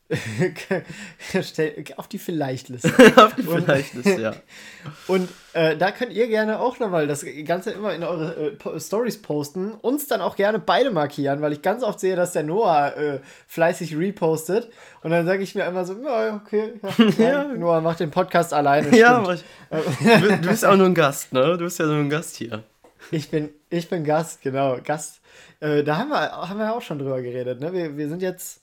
auf 1.97 2.07
die 2.07 2.17
Vielleicht-Liste. 2.17 2.89
auf 3.15 3.35
die 3.35 3.43
Vielleicht-Liste, 3.43 4.21
ja. 4.21 4.33
Und 5.07 5.29
äh, 5.53 5.77
da 5.77 5.91
könnt 5.91 6.13
ihr 6.13 6.27
gerne 6.27 6.59
auch 6.59 6.79
nochmal 6.79 7.05
das 7.05 7.23
Ganze 7.45 7.71
immer 7.71 7.93
in 7.93 8.03
eure 8.03 8.53
äh, 8.53 8.79
Stories 8.79 9.21
posten. 9.21 9.73
Uns 9.73 10.07
dann 10.07 10.21
auch 10.21 10.35
gerne 10.35 10.57
beide 10.57 10.89
markieren, 10.89 11.41
weil 11.41 11.53
ich 11.53 11.61
ganz 11.61 11.83
oft 11.83 11.99
sehe, 11.99 12.15
dass 12.15 12.31
der 12.31 12.43
Noah 12.43 12.97
äh, 12.97 13.19
fleißig 13.47 13.95
repostet. 13.97 14.71
Und 15.03 15.11
dann 15.11 15.27
sage 15.27 15.43
ich 15.43 15.53
mir 15.53 15.65
immer 15.65 15.85
so, 15.85 15.93
ja, 16.03 16.41
okay, 16.43 16.73
ja, 17.17 17.23
ja. 17.23 17.43
Noah 17.43 17.81
macht 17.81 17.99
den 17.99 18.09
Podcast 18.09 18.51
alleine. 18.51 18.95
Ja, 18.97 19.23
ich, 19.31 19.43
du 19.69 20.47
bist 20.47 20.65
auch 20.65 20.75
nur 20.75 20.87
ein 20.87 20.95
Gast, 20.95 21.33
ne? 21.33 21.55
Du 21.57 21.65
bist 21.65 21.77
ja 21.77 21.85
nur 21.85 21.97
ein 21.97 22.09
Gast 22.09 22.35
hier. 22.35 22.63
Ich 23.11 23.29
bin, 23.29 23.49
ich 23.69 23.89
bin 23.89 24.03
Gast, 24.03 24.41
genau. 24.41 24.77
Gast. 24.83 25.21
Äh, 25.59 25.83
da 25.83 25.97
haben 25.97 26.09
wir, 26.09 26.31
haben 26.31 26.59
wir 26.59 26.73
auch 26.73 26.81
schon 26.81 26.99
drüber 26.99 27.21
geredet. 27.21 27.59
Ne? 27.59 27.71
Wir, 27.73 27.95
wir 27.95 28.09
sind 28.09 28.21
jetzt 28.21 28.58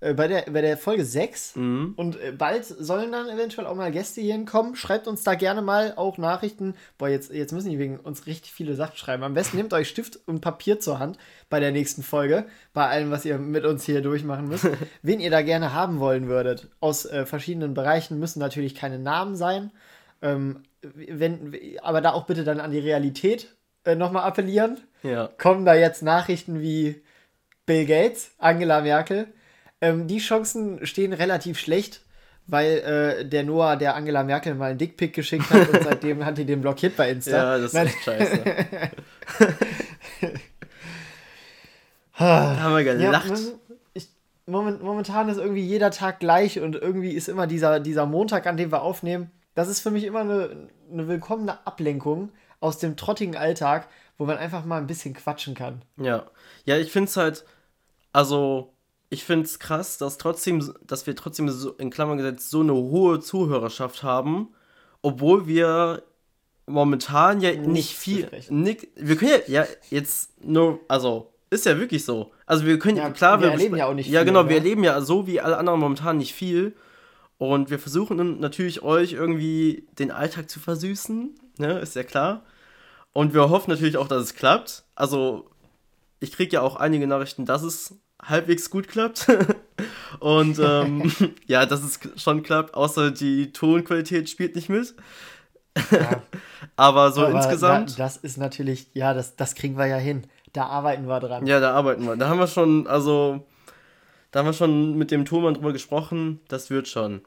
bei, 0.00 0.28
der, 0.28 0.42
bei 0.42 0.60
der 0.60 0.76
Folge 0.76 1.04
6. 1.04 1.56
Mhm. 1.56 1.94
Und 1.96 2.20
äh, 2.20 2.30
bald 2.30 2.64
sollen 2.64 3.10
dann 3.10 3.28
eventuell 3.28 3.66
auch 3.66 3.74
mal 3.74 3.90
Gäste 3.90 4.20
hier 4.20 4.34
hinkommen. 4.34 4.76
Schreibt 4.76 5.08
uns 5.08 5.24
da 5.24 5.34
gerne 5.34 5.60
mal 5.60 5.94
auch 5.96 6.18
Nachrichten. 6.18 6.74
Boah, 6.98 7.08
jetzt, 7.08 7.32
jetzt 7.32 7.52
müssen 7.52 7.70
die 7.70 7.80
wegen 7.80 7.98
uns 7.98 8.26
richtig 8.26 8.52
viele 8.52 8.74
Sachen 8.74 8.96
schreiben. 8.96 9.24
Am 9.24 9.34
besten 9.34 9.56
nehmt 9.56 9.72
euch 9.72 9.88
Stift 9.88 10.20
und 10.26 10.40
Papier 10.40 10.78
zur 10.78 11.00
Hand 11.00 11.18
bei 11.50 11.58
der 11.58 11.72
nächsten 11.72 12.04
Folge. 12.04 12.46
Bei 12.72 12.86
allem, 12.86 13.10
was 13.10 13.24
ihr 13.24 13.38
mit 13.38 13.64
uns 13.64 13.84
hier 13.84 14.00
durchmachen 14.00 14.46
müsst. 14.46 14.68
Wen 15.02 15.18
ihr 15.18 15.30
da 15.30 15.42
gerne 15.42 15.72
haben 15.72 15.98
wollen 15.98 16.28
würdet. 16.28 16.68
Aus 16.78 17.04
äh, 17.04 17.26
verschiedenen 17.26 17.74
Bereichen 17.74 18.20
müssen 18.20 18.38
natürlich 18.38 18.76
keine 18.76 19.00
Namen 19.00 19.34
sein. 19.34 19.72
Ähm, 20.22 20.62
wenn, 20.82 21.56
aber 21.82 22.00
da 22.00 22.12
auch 22.12 22.26
bitte 22.26 22.44
dann 22.44 22.60
an 22.60 22.70
die 22.70 22.78
Realität 22.78 23.56
äh, 23.84 23.96
nochmal 23.96 24.22
appellieren. 24.22 24.78
Ja. 25.02 25.28
Kommen 25.38 25.64
da 25.64 25.74
jetzt 25.74 26.04
Nachrichten 26.04 26.60
wie 26.60 27.02
Bill 27.66 27.84
Gates, 27.84 28.30
Angela 28.38 28.80
Merkel 28.80 29.32
ähm, 29.80 30.06
die 30.08 30.18
Chancen 30.18 30.84
stehen 30.86 31.12
relativ 31.12 31.58
schlecht, 31.58 32.02
weil 32.46 32.78
äh, 32.78 33.24
der 33.26 33.44
Noah 33.44 33.76
der 33.76 33.94
Angela 33.94 34.24
Merkel 34.24 34.54
mal 34.54 34.70
einen 34.70 34.78
Dickpick 34.78 35.12
geschickt 35.14 35.50
hat 35.50 35.68
und 35.68 35.82
seitdem 35.84 36.24
hat 36.24 36.38
die 36.38 36.44
den 36.44 36.60
blockiert 36.60 36.96
bei 36.96 37.10
Insta. 37.10 37.36
Ja, 37.36 37.58
das 37.58 37.74
ist 37.74 37.80
echt 37.80 38.02
scheiße. 38.02 38.42
da 42.18 42.60
haben 42.60 42.76
wir 42.76 42.84
gelacht. 42.84 43.28
Ja, 43.28 43.36
ich, 43.94 44.08
moment, 44.46 44.82
momentan 44.82 45.28
ist 45.28 45.38
irgendwie 45.38 45.64
jeder 45.64 45.90
Tag 45.90 46.20
gleich 46.20 46.58
und 46.60 46.74
irgendwie 46.74 47.12
ist 47.12 47.28
immer 47.28 47.46
dieser, 47.46 47.80
dieser 47.80 48.06
Montag, 48.06 48.46
an 48.46 48.56
dem 48.56 48.72
wir 48.72 48.82
aufnehmen. 48.82 49.30
Das 49.54 49.68
ist 49.68 49.80
für 49.80 49.90
mich 49.90 50.04
immer 50.04 50.20
eine, 50.20 50.68
eine 50.90 51.08
willkommene 51.08 51.66
Ablenkung 51.66 52.30
aus 52.60 52.78
dem 52.78 52.96
trottigen 52.96 53.36
Alltag, 53.36 53.88
wo 54.16 54.24
man 54.24 54.38
einfach 54.38 54.64
mal 54.64 54.78
ein 54.78 54.86
bisschen 54.86 55.14
quatschen 55.14 55.54
kann. 55.54 55.82
Ja, 55.96 56.26
ja, 56.64 56.76
ich 56.76 56.90
finde 56.90 57.08
es 57.08 57.16
halt, 57.16 57.44
also 58.12 58.72
ich 59.10 59.24
finde 59.24 59.46
es 59.46 59.58
krass, 59.58 59.98
dass 59.98 60.18
trotzdem, 60.18 60.74
dass 60.86 61.06
wir 61.06 61.16
trotzdem 61.16 61.48
so, 61.48 61.72
in 61.72 61.90
Klammern 61.90 62.18
gesetzt 62.18 62.50
so 62.50 62.60
eine 62.60 62.74
hohe 62.74 63.20
Zuhörerschaft 63.20 64.02
haben, 64.02 64.48
obwohl 65.02 65.46
wir 65.46 66.02
momentan 66.66 67.40
ja 67.40 67.52
nicht, 67.52 67.66
nicht 67.66 67.96
viel. 67.96 68.28
Nicht, 68.50 68.88
wir 68.96 69.16
können 69.16 69.32
ja, 69.46 69.62
ja 69.62 69.66
jetzt 69.90 70.44
nur, 70.44 70.80
also 70.88 71.32
ist 71.50 71.64
ja 71.64 71.78
wirklich 71.78 72.04
so. 72.04 72.32
Also 72.44 72.66
wir 72.66 72.78
können 72.78 72.98
ja 72.98 73.10
klar, 73.10 73.40
wir, 73.40 73.46
wir 73.46 73.52
erleben 73.52 73.76
ja 73.76 73.86
auch 73.86 73.94
nicht 73.94 74.06
viel. 74.06 74.14
Ja, 74.14 74.24
genau, 74.24 74.42
ne? 74.42 74.50
wir 74.50 74.56
erleben 74.56 74.84
ja 74.84 75.00
so 75.00 75.26
wie 75.26 75.40
alle 75.40 75.56
anderen 75.56 75.80
momentan 75.80 76.18
nicht 76.18 76.34
viel. 76.34 76.74
Und 77.38 77.70
wir 77.70 77.78
versuchen 77.78 78.40
natürlich 78.40 78.82
euch 78.82 79.12
irgendwie 79.12 79.86
den 79.98 80.10
Alltag 80.10 80.50
zu 80.50 80.58
versüßen, 80.58 81.38
ne, 81.58 81.78
ist 81.78 81.94
ja 81.94 82.02
klar. 82.02 82.42
Und 83.12 83.32
wir 83.32 83.48
hoffen 83.48 83.70
natürlich 83.70 83.96
auch, 83.96 84.08
dass 84.08 84.22
es 84.22 84.34
klappt. 84.34 84.84
Also 84.96 85.48
ich 86.18 86.32
kriege 86.32 86.54
ja 86.54 86.62
auch 86.62 86.76
einige 86.76 87.06
Nachrichten, 87.06 87.46
dass 87.46 87.62
es 87.62 87.94
halbwegs 88.22 88.70
gut 88.70 88.88
klappt. 88.88 89.26
Und 90.20 90.58
ähm, 90.58 91.12
ja, 91.46 91.66
dass 91.66 91.82
es 91.82 92.00
schon 92.16 92.42
klappt, 92.42 92.74
außer 92.74 93.10
die 93.10 93.52
Tonqualität 93.52 94.28
spielt 94.28 94.56
nicht 94.56 94.68
mit. 94.68 94.94
Ja. 95.90 96.22
Aber 96.76 97.12
so 97.12 97.26
Aber 97.26 97.36
insgesamt. 97.36 97.98
Da, 97.98 98.04
das 98.04 98.16
ist 98.16 98.36
natürlich, 98.36 98.88
ja, 98.94 99.14
das, 99.14 99.36
das 99.36 99.54
kriegen 99.54 99.76
wir 99.76 99.86
ja 99.86 99.96
hin. 99.96 100.24
Da 100.52 100.66
arbeiten 100.66 101.06
wir 101.06 101.20
dran. 101.20 101.46
Ja, 101.46 101.60
da 101.60 101.72
arbeiten 101.72 102.04
wir. 102.04 102.16
Da 102.16 102.28
haben 102.28 102.38
wir 102.38 102.46
schon, 102.46 102.86
also, 102.86 103.46
da 104.30 104.40
haben 104.40 104.46
wir 104.46 104.52
schon 104.52 104.96
mit 104.96 105.10
dem 105.10 105.24
Thomann 105.24 105.54
drüber 105.54 105.72
gesprochen, 105.72 106.40
das 106.48 106.70
wird 106.70 106.88
schon. 106.88 107.22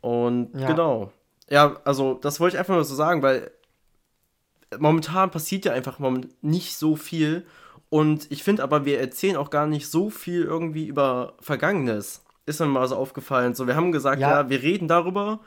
Und 0.00 0.58
Ja. 0.58 0.68
genau. 0.68 1.12
Ja, 1.50 1.76
also 1.84 2.14
das 2.14 2.40
wollte 2.40 2.56
ich 2.56 2.58
einfach 2.60 2.74
nur 2.74 2.84
so 2.84 2.94
sagen, 2.94 3.22
weil 3.22 3.50
momentan 4.78 5.30
passiert 5.30 5.64
ja 5.64 5.72
einfach 5.72 5.98
nicht 6.40 6.76
so 6.76 6.96
viel. 6.96 7.44
Und 7.92 8.32
ich 8.32 8.42
finde 8.42 8.62
aber, 8.62 8.86
wir 8.86 8.98
erzählen 9.00 9.36
auch 9.36 9.50
gar 9.50 9.66
nicht 9.66 9.86
so 9.86 10.08
viel 10.08 10.44
irgendwie 10.44 10.86
über 10.86 11.34
Vergangenes. 11.40 12.24
Ist 12.46 12.58
mir 12.58 12.64
mal 12.66 12.88
so 12.88 12.96
aufgefallen. 12.96 13.54
So, 13.54 13.66
wir 13.66 13.76
haben 13.76 13.92
gesagt, 13.92 14.18
ja, 14.22 14.30
Ja. 14.30 14.48
wir 14.48 14.62
reden 14.62 14.88
darüber, 14.88 15.40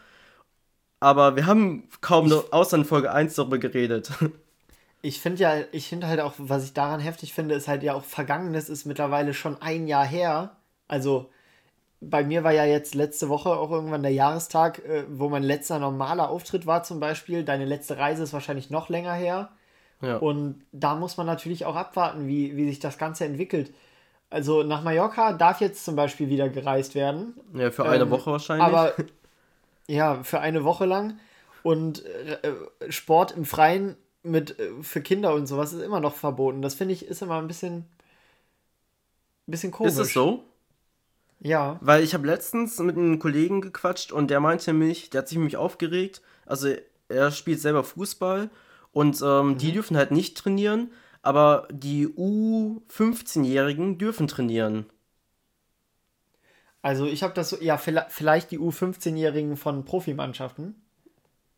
aber 0.99 1.35
wir 1.35 1.45
haben 1.45 1.87
kaum 2.01 2.27
noch, 2.27 2.51
außer 2.51 2.77
in 2.77 2.85
Folge 2.85 3.11
1 3.11 3.35
darüber 3.35 3.57
geredet. 3.57 4.11
Ich 5.01 5.21
finde 5.21 5.41
ja, 5.41 5.53
ich 5.71 5.87
finde 5.87 6.07
halt 6.07 6.19
auch, 6.19 6.33
was 6.37 6.63
ich 6.65 6.73
daran 6.73 6.99
heftig 6.99 7.33
finde, 7.33 7.53
ist 7.55 7.67
halt 7.67 7.83
ja 7.83 7.93
auch 7.93 8.03
Vergangenes 8.03 8.69
ist 8.69 8.85
mittlerweile 8.85 9.33
schon 9.33 9.61
ein 9.61 9.87
Jahr 9.87 10.05
her. 10.05 10.55
Also 10.87 11.29
bei 12.01 12.23
mir 12.23 12.43
war 12.43 12.53
ja 12.53 12.65
jetzt 12.65 12.95
letzte 12.95 13.29
Woche 13.29 13.49
auch 13.51 13.71
irgendwann 13.71 14.03
der 14.03 14.13
Jahrestag, 14.13 14.79
äh, 14.85 15.05
wo 15.09 15.29
mein 15.29 15.43
letzter 15.43 15.79
normaler 15.79 16.29
Auftritt 16.29 16.65
war 16.67 16.83
zum 16.83 16.99
Beispiel. 16.99 17.43
Deine 17.45 17.65
letzte 17.65 17.97
Reise 17.97 18.23
ist 18.23 18.33
wahrscheinlich 18.33 18.69
noch 18.71 18.89
länger 18.89 19.13
her. 19.13 19.51
Ja. 20.05 20.17
Und 20.17 20.63
da 20.71 20.95
muss 20.95 21.17
man 21.17 21.25
natürlich 21.25 21.65
auch 21.65 21.75
abwarten, 21.75 22.27
wie, 22.27 22.55
wie 22.55 22.67
sich 22.67 22.79
das 22.79 22.97
Ganze 22.97 23.25
entwickelt. 23.25 23.73
Also 24.29 24.63
nach 24.63 24.83
Mallorca 24.83 25.33
darf 25.33 25.61
jetzt 25.61 25.85
zum 25.85 25.95
Beispiel 25.95 26.29
wieder 26.29 26.49
gereist 26.49 26.95
werden. 26.95 27.35
ja, 27.53 27.71
für 27.71 27.85
eine 27.85 28.03
Ähm, 28.03 28.09
Woche 28.11 28.31
wahrscheinlich. 28.31 28.65
Aber 28.67 28.93
ja, 29.87 30.23
für 30.23 30.39
eine 30.39 30.63
Woche 30.63 30.85
lang. 30.85 31.19
Und 31.63 32.05
äh, 32.05 32.37
äh, 32.43 32.91
Sport 32.91 33.31
im 33.31 33.45
Freien 33.45 33.97
mit 34.23 34.59
äh, 34.59 34.69
für 34.81 35.01
Kinder 35.01 35.33
und 35.33 35.47
sowas 35.47 35.73
ist 35.73 35.81
immer 35.81 35.99
noch 35.99 36.13
verboten. 36.15 36.61
Das 36.61 36.75
finde 36.75 36.93
ich 36.93 37.05
ist 37.05 37.21
immer 37.21 37.37
ein 37.37 37.47
bisschen, 37.47 37.85
bisschen 39.47 39.71
komisch. 39.71 39.93
ist 39.93 39.99
es 39.99 40.13
so? 40.13 40.43
Ja. 41.39 41.77
Weil 41.81 42.03
ich 42.03 42.13
habe 42.13 42.25
letztens 42.27 42.79
mit 42.79 42.97
einem 42.97 43.19
Kollegen 43.19 43.61
gequatscht 43.61 44.11
und 44.11 44.29
der 44.31 44.39
meinte 44.39 44.73
mich, 44.73 45.09
der 45.09 45.19
hat 45.21 45.27
sich 45.27 45.37
nämlich 45.37 45.57
aufgeregt. 45.57 46.21
Also 46.45 46.69
er 47.09 47.31
spielt 47.31 47.59
selber 47.61 47.83
Fußball 47.83 48.49
und 48.95 49.21
ähm, 49.21 49.57
die 49.57 49.73
dürfen 49.73 49.97
halt 49.97 50.11
nicht 50.11 50.37
trainieren, 50.37 50.89
aber 51.21 51.67
die 51.69 52.07
U15-Jährigen 52.07 53.97
dürfen 53.97 54.29
trainieren. 54.29 54.85
Also 56.81 57.05
ich 57.05 57.21
habe 57.21 57.33
das 57.33 57.49
so, 57.49 57.57
ja, 57.59 57.77
vielleicht, 57.77 58.51
die 58.51 58.59
U15-Jährigen 58.59 59.57
von 59.57 59.83
Profimannschaften. 59.83 60.81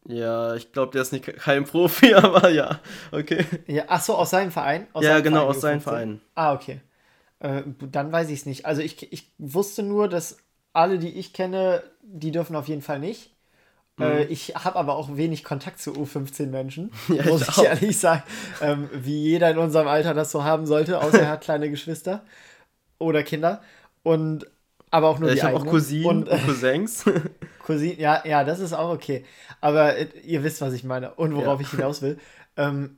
Ja, 0.08 0.56
ich 0.56 0.72
glaube, 0.72 0.94
der 0.94 1.04
ist 1.04 1.12
nicht 1.12 1.26
kein 1.26 1.66
Profi, 1.66 2.14
aber 2.16 2.50
ja, 2.50 2.80
okay. 3.12 3.46
Ja, 3.68 3.84
ach 3.88 4.02
so, 4.02 4.16
aus 4.16 4.32
seinem 4.32 4.50
Verein? 4.50 4.88
Aus 4.94 5.04
ja, 5.04 5.12
seinem 5.12 5.24
genau, 5.26 5.40
Verein, 5.42 5.50
aus 5.50 5.62
seinem 5.62 5.80
U15. 5.80 5.84
Verein. 5.84 6.22
Ah, 6.34 6.54
okay. 6.54 6.82
Äh, 7.38 7.62
dann 7.92 8.12
weiß 8.12 8.30
ich 8.30 8.40
es 8.40 8.46
nicht. 8.48 8.66
Also 8.66 8.82
ich, 8.82 9.14
ich 9.14 9.32
wusste 9.38 9.84
nur, 9.84 10.08
dass 10.08 10.40
alle, 10.74 10.98
die 10.98 11.20
ich 11.20 11.34
kenne, 11.34 11.84
die 12.02 12.32
dürfen 12.32 12.56
auf 12.56 12.68
jeden 12.68 12.82
Fall 12.82 12.98
nicht. 12.98 13.37
Äh, 14.00 14.26
ich 14.26 14.56
habe 14.56 14.76
aber 14.78 14.96
auch 14.96 15.16
wenig 15.18 15.44
Kontakt 15.44 15.80
zu 15.80 15.94
U15-Menschen, 15.94 16.92
Ja, 17.10 17.24
muss 17.26 17.42
ich 17.42 17.58
ich 17.58 17.64
ehrlich 17.64 17.98
sagen. 18.00 18.24
Ähm, 18.62 18.90
wie 18.94 19.18
jeder 19.24 19.50
in 19.52 19.58
unserem 19.58 19.88
Alter 19.88 20.14
das 20.14 20.32
so 20.32 20.44
haben 20.44 20.66
sollte, 20.66 21.02
außer 21.02 21.22
er 21.22 21.30
hat 21.30 21.42
kleine 21.42 21.70
Geschwister 21.70 22.24
oder 23.00 23.24
Kinder. 23.24 23.62
Und 24.04 24.46
aber 24.92 25.10
auch 25.10 25.20
nur 25.20 25.30
Ja, 25.30 25.34
die 25.34 25.40
ich 25.40 25.44
habe 25.44 25.58
auch. 25.58 25.66
Cousinen 25.66 26.06
Und, 26.06 26.28
äh, 26.30 26.38
Cousins. 26.46 27.04
Cousin, 27.66 28.00
ja, 28.00 28.22
ja, 28.26 28.44
das 28.46 28.60
ist 28.60 28.74
auch 28.74 28.92
okay. 28.94 29.26
Aber 29.60 29.98
äh, 29.98 30.08
ihr 30.24 30.44
wisst, 30.44 30.62
was 30.62 30.74
ich 30.74 30.84
meine 30.84 31.14
und 31.16 31.36
worauf 31.36 31.60
Ja. 31.60 31.66
ich 31.66 31.72
hinaus 31.72 32.02
will. 32.02 32.18
Ähm, 32.56 32.98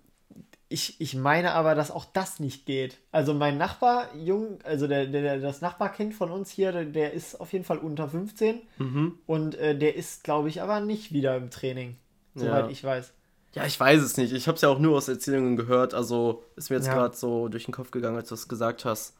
ich, 0.71 1.01
ich 1.01 1.15
meine 1.15 1.53
aber, 1.53 1.73
dass 1.73 1.89
auch 1.89 2.05
das 2.05 2.39
nicht 2.39 2.67
geht. 2.67 2.99
Also 3.11 3.33
mein 3.33 3.57
Nachbar, 3.57 4.15
Jung, 4.15 4.59
also 4.63 4.87
der, 4.87 5.07
der, 5.07 5.39
das 5.39 5.61
Nachbarkind 5.61 6.13
von 6.13 6.29
uns 6.29 6.51
hier, 6.51 6.71
der, 6.71 6.85
der 6.85 7.13
ist 7.13 7.41
auf 7.41 7.51
jeden 7.53 7.65
Fall 7.65 7.79
unter 7.79 8.07
15 8.07 8.61
mhm. 8.77 9.17
und 9.25 9.55
äh, 9.55 9.75
der 9.75 9.95
ist, 9.95 10.23
glaube 10.23 10.47
ich, 10.47 10.61
aber 10.61 10.79
nicht 10.79 11.11
wieder 11.11 11.35
im 11.35 11.49
Training, 11.49 11.97
soweit 12.35 12.65
Ja. 12.65 12.69
ich 12.69 12.83
weiß. 12.83 13.13
Ja, 13.55 13.65
ich 13.65 13.79
weiß 13.79 13.99
es 14.03 14.15
nicht. 14.17 14.31
Ich 14.31 14.47
habe 14.47 14.57
es 14.57 14.61
ja 14.61 14.69
auch 14.69 14.77
nur 14.77 14.95
aus 14.95 15.07
Erzählungen 15.07 15.57
gehört. 15.57 15.95
Also 15.95 16.43
ist 16.55 16.69
mir 16.69 16.75
jetzt 16.75 16.85
Ja. 16.85 16.93
gerade 16.93 17.15
so 17.15 17.47
durch 17.47 17.65
den 17.65 17.73
Kopf 17.73 17.89
gegangen, 17.89 18.15
als 18.15 18.29
du 18.29 18.35
es 18.35 18.47
gesagt 18.47 18.85
hast. 18.85 19.15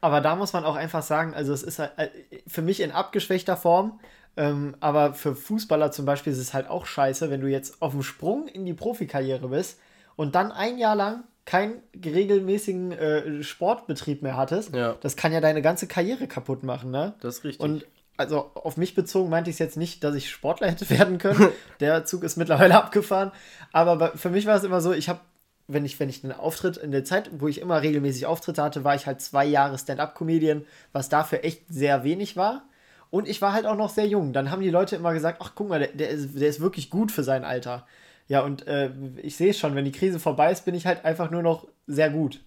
Aber 0.00 0.20
da 0.20 0.34
muss 0.34 0.52
man 0.52 0.64
auch 0.64 0.74
einfach 0.74 1.04
sagen, 1.04 1.32
also 1.32 1.52
es 1.52 1.62
ist 1.62 1.78
halt 1.78 1.92
äh, 1.96 2.08
für 2.48 2.60
mich 2.62 2.80
in 2.80 2.90
abgeschwächter 2.90 3.56
Form, 3.56 4.00
ähm, 4.36 4.74
aber 4.80 5.14
für 5.14 5.36
Fußballer 5.36 5.92
zum 5.92 6.06
Beispiel 6.06 6.32
ist 6.32 6.40
es 6.40 6.52
halt 6.54 6.68
auch 6.68 6.86
scheiße, 6.86 7.30
wenn 7.30 7.40
du 7.40 7.46
jetzt 7.46 7.80
auf 7.80 7.92
dem 7.92 8.02
Sprung 8.02 8.48
in 8.48 8.66
die 8.66 8.74
Profikarriere 8.74 9.46
bist 9.46 9.78
und 10.16 10.34
dann 10.34 10.52
ein 10.52 10.78
Jahr 10.78 10.96
lang 10.96 11.24
keinen 11.44 11.82
regelmäßigen 12.04 12.92
äh, 12.92 13.42
Sportbetrieb 13.42 14.22
mehr 14.22 14.36
hattest. 14.36 14.74
Ja. 14.74 14.96
Das 15.00 15.16
kann 15.16 15.32
ja 15.32 15.40
deine 15.40 15.62
ganze 15.62 15.86
Karriere 15.86 16.26
kaputt 16.28 16.62
machen, 16.62 16.90
ne? 16.90 17.14
Das 17.20 17.38
ist 17.38 17.44
richtig. 17.44 17.60
Und 17.60 17.84
also 18.16 18.50
auf 18.54 18.76
mich 18.76 18.94
bezogen 18.94 19.30
meinte 19.30 19.50
ich 19.50 19.54
es 19.54 19.58
jetzt 19.58 19.76
nicht, 19.76 20.04
dass 20.04 20.14
ich 20.14 20.30
Sportler 20.30 20.70
hätte 20.70 20.88
werden 20.98 21.18
können. 21.18 21.48
Der 21.80 22.04
Zug 22.04 22.22
ist 22.22 22.36
mittlerweile 22.36 22.74
abgefahren. 22.82 23.32
Aber 23.72 24.16
für 24.16 24.30
mich 24.30 24.46
war 24.46 24.56
es 24.56 24.64
immer 24.64 24.80
so, 24.80 24.92
ich 24.92 25.08
habe, 25.08 25.20
wenn 25.66 25.84
ich, 25.84 25.98
wenn 25.98 26.08
ich 26.08 26.22
einen 26.22 26.32
Auftritt 26.32 26.76
in 26.76 26.92
der 26.92 27.04
Zeit, 27.04 27.30
wo 27.38 27.48
ich 27.48 27.60
immer 27.60 27.82
regelmäßig 27.82 28.26
Auftritte 28.26 28.62
hatte, 28.62 28.84
war 28.84 28.94
ich 28.94 29.06
halt 29.06 29.20
zwei 29.20 29.44
Jahre 29.44 29.78
Stand-up-Comedian, 29.78 30.64
was 30.92 31.08
dafür 31.08 31.44
echt 31.44 31.64
sehr 31.68 32.04
wenig 32.04 32.36
war. 32.36 32.64
Und 33.10 33.28
ich 33.28 33.42
war 33.42 33.52
halt 33.52 33.66
auch 33.66 33.76
noch 33.76 33.90
sehr 33.90 34.06
jung. 34.06 34.32
Dann 34.32 34.50
haben 34.50 34.62
die 34.62 34.70
Leute 34.70 34.96
immer 34.96 35.12
gesagt, 35.12 35.38
ach 35.42 35.52
guck 35.54 35.68
mal, 35.68 35.80
der, 35.80 35.88
der, 35.88 36.08
ist, 36.10 36.40
der 36.40 36.48
ist 36.48 36.60
wirklich 36.60 36.88
gut 36.88 37.12
für 37.12 37.22
sein 37.22 37.44
Alter. 37.44 37.86
Ja, 38.32 38.40
und 38.40 38.66
äh, 38.66 38.88
ich 39.18 39.36
sehe 39.36 39.52
schon, 39.52 39.74
wenn 39.74 39.84
die 39.84 39.92
Krise 39.92 40.18
vorbei 40.18 40.50
ist, 40.50 40.64
bin 40.64 40.74
ich 40.74 40.86
halt 40.86 41.04
einfach 41.04 41.30
nur 41.30 41.42
noch 41.42 41.68
sehr 41.86 42.08
gut. 42.08 42.40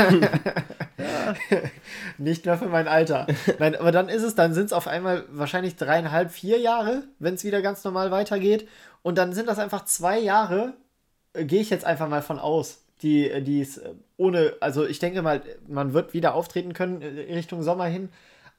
Nicht 2.17 2.45
mehr 2.45 2.57
für 2.57 2.69
mein 2.69 2.87
Alter. 2.87 3.27
Nein, 3.59 3.75
aber 3.75 3.91
dann 3.91 4.07
ist 4.07 4.23
es, 4.23 4.35
dann 4.35 4.53
sind 4.53 4.67
es 4.67 4.71
auf 4.71 4.87
einmal 4.87 5.25
wahrscheinlich 5.29 5.75
dreieinhalb, 5.75 6.31
vier 6.31 6.57
Jahre, 6.59 7.03
wenn 7.19 7.33
es 7.33 7.43
wieder 7.43 7.61
ganz 7.61 7.83
normal 7.83 8.11
weitergeht. 8.11 8.69
Und 9.01 9.17
dann 9.17 9.33
sind 9.33 9.49
das 9.49 9.59
einfach 9.59 9.83
zwei 9.83 10.17
Jahre, 10.17 10.71
äh, 11.33 11.43
gehe 11.43 11.59
ich 11.59 11.69
jetzt 11.69 11.83
einfach 11.83 12.07
mal 12.07 12.21
von 12.21 12.39
aus, 12.39 12.85
die, 13.01 13.29
äh, 13.29 13.41
die 13.41 13.59
es 13.59 13.77
äh, 13.77 13.95
ohne, 14.15 14.53
also 14.61 14.85
ich 14.85 14.99
denke 14.99 15.21
mal, 15.21 15.41
man 15.67 15.91
wird 15.91 16.13
wieder 16.13 16.33
auftreten 16.33 16.71
können 16.71 17.01
Richtung 17.01 17.61
Sommer 17.61 17.87
hin. 17.87 18.07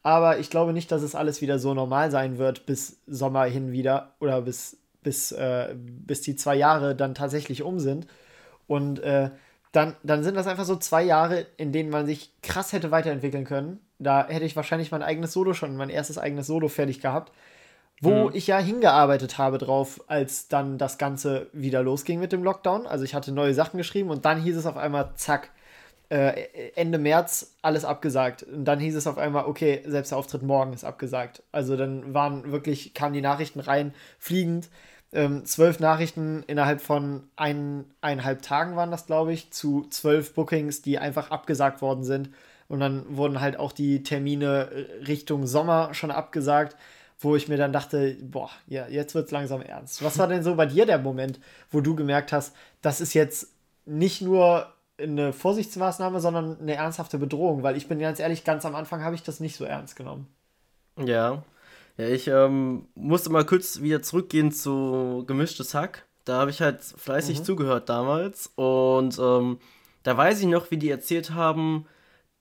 Aber 0.02 0.38
ich 0.38 0.50
glaube 0.50 0.74
nicht, 0.74 0.92
dass 0.92 1.00
es 1.00 1.14
alles 1.14 1.40
wieder 1.40 1.58
so 1.58 1.72
normal 1.72 2.10
sein 2.10 2.36
wird 2.36 2.66
bis 2.66 2.98
Sommer 3.06 3.44
hin 3.44 3.72
wieder 3.72 4.14
oder 4.20 4.42
bis, 4.42 4.76
bis, 5.02 5.32
äh, 5.32 5.74
bis 5.76 6.22
die 6.22 6.36
zwei 6.36 6.56
Jahre 6.56 6.94
dann 6.94 7.14
tatsächlich 7.14 7.62
um 7.62 7.78
sind. 7.78 8.06
Und 8.66 9.00
äh, 9.00 9.30
dann, 9.72 9.96
dann 10.02 10.24
sind 10.24 10.34
das 10.34 10.46
einfach 10.46 10.64
so 10.64 10.76
zwei 10.76 11.02
Jahre, 11.02 11.46
in 11.56 11.72
denen 11.72 11.90
man 11.90 12.06
sich 12.06 12.32
krass 12.42 12.72
hätte 12.72 12.90
weiterentwickeln 12.90 13.44
können. 13.44 13.80
Da 13.98 14.26
hätte 14.26 14.44
ich 14.44 14.56
wahrscheinlich 14.56 14.90
mein 14.90 15.02
eigenes 15.02 15.32
Solo 15.32 15.52
schon, 15.52 15.76
mein 15.76 15.90
erstes 15.90 16.18
eigenes 16.18 16.46
Solo 16.46 16.68
fertig 16.68 17.00
gehabt, 17.00 17.32
wo 18.00 18.30
ich 18.32 18.46
ja 18.46 18.58
hingearbeitet 18.58 19.36
habe 19.36 19.58
drauf, 19.58 20.02
als 20.06 20.48
dann 20.48 20.78
das 20.78 20.96
Ganze 20.96 21.48
wieder 21.52 21.82
losging 21.82 22.18
mit 22.18 22.32
dem 22.32 22.42
Lockdown. 22.42 22.86
Also 22.86 23.04
ich 23.04 23.14
hatte 23.14 23.30
neue 23.30 23.52
Sachen 23.52 23.76
geschrieben 23.76 24.10
und 24.10 24.24
dann 24.24 24.40
hieß 24.40 24.56
es 24.56 24.66
auf 24.66 24.78
einmal, 24.78 25.12
zack, 25.16 25.50
äh, 26.10 26.72
Ende 26.74 26.98
März 26.98 27.54
alles 27.62 27.84
abgesagt. 27.84 28.42
Und 28.42 28.64
dann 28.64 28.80
hieß 28.80 28.96
es 28.96 29.06
auf 29.06 29.16
einmal, 29.16 29.46
okay, 29.46 29.82
selbst 29.86 30.10
der 30.10 30.18
Auftritt 30.18 30.42
morgen 30.42 30.72
ist 30.72 30.84
abgesagt. 30.84 31.42
Also 31.52 31.76
dann 31.76 32.12
waren 32.12 32.50
wirklich, 32.50 32.94
kamen 32.94 33.14
die 33.14 33.20
Nachrichten 33.20 33.60
rein, 33.60 33.94
fliegend. 34.18 34.68
Ähm, 35.12 35.44
zwölf 35.44 35.80
Nachrichten 35.80 36.44
innerhalb 36.46 36.80
von 36.80 37.24
ein, 37.36 37.84
eineinhalb 38.00 38.42
Tagen 38.42 38.76
waren 38.76 38.90
das, 38.90 39.06
glaube 39.06 39.32
ich, 39.32 39.52
zu 39.52 39.86
zwölf 39.90 40.34
Bookings, 40.34 40.82
die 40.82 40.98
einfach 40.98 41.30
abgesagt 41.30 41.80
worden 41.80 42.04
sind. 42.04 42.30
Und 42.68 42.80
dann 42.80 43.16
wurden 43.16 43.40
halt 43.40 43.58
auch 43.58 43.72
die 43.72 44.02
Termine 44.02 44.68
Richtung 45.06 45.46
Sommer 45.46 45.94
schon 45.94 46.10
abgesagt, 46.10 46.76
wo 47.18 47.36
ich 47.36 47.48
mir 47.48 47.56
dann 47.56 47.72
dachte, 47.72 48.16
boah, 48.22 48.50
ja, 48.66 48.88
jetzt 48.88 49.14
wird 49.14 49.26
es 49.26 49.32
langsam 49.32 49.62
ernst. 49.62 50.02
Was 50.02 50.18
war 50.18 50.26
denn 50.26 50.42
so 50.42 50.54
bei 50.54 50.66
dir 50.66 50.86
der 50.86 50.98
Moment, 50.98 51.38
wo 51.70 51.80
du 51.80 51.94
gemerkt 51.94 52.32
hast, 52.32 52.54
das 52.80 53.00
ist 53.00 53.14
jetzt 53.14 53.48
nicht 53.86 54.22
nur 54.22 54.72
eine 55.02 55.32
Vorsichtsmaßnahme, 55.32 56.20
sondern 56.20 56.58
eine 56.60 56.74
ernsthafte 56.74 57.18
Bedrohung? 57.18 57.62
Weil 57.62 57.76
ich 57.76 57.88
bin 57.88 57.98
ganz 57.98 58.20
ehrlich, 58.20 58.44
ganz 58.44 58.64
am 58.64 58.74
Anfang 58.74 59.02
habe 59.02 59.14
ich 59.14 59.22
das 59.22 59.40
nicht 59.40 59.56
so 59.56 59.64
ernst 59.64 59.96
genommen. 59.96 60.26
Ja. 60.98 61.42
Ja, 61.96 62.06
ich 62.06 62.28
ähm, 62.28 62.86
musste 62.94 63.30
mal 63.30 63.44
kurz 63.44 63.80
wieder 63.82 64.00
zurückgehen 64.02 64.52
zu 64.52 65.24
gemischtes 65.26 65.74
Hack. 65.74 66.06
Da 66.24 66.38
habe 66.38 66.50
ich 66.50 66.60
halt 66.60 66.80
fleißig 66.82 67.42
zugehört 67.42 67.88
damals. 67.88 68.52
Und 68.54 69.18
ähm, 69.18 69.58
da 70.02 70.16
weiß 70.16 70.40
ich 70.40 70.46
noch, 70.46 70.70
wie 70.70 70.78
die 70.78 70.90
erzählt 70.90 71.32
haben, 71.32 71.86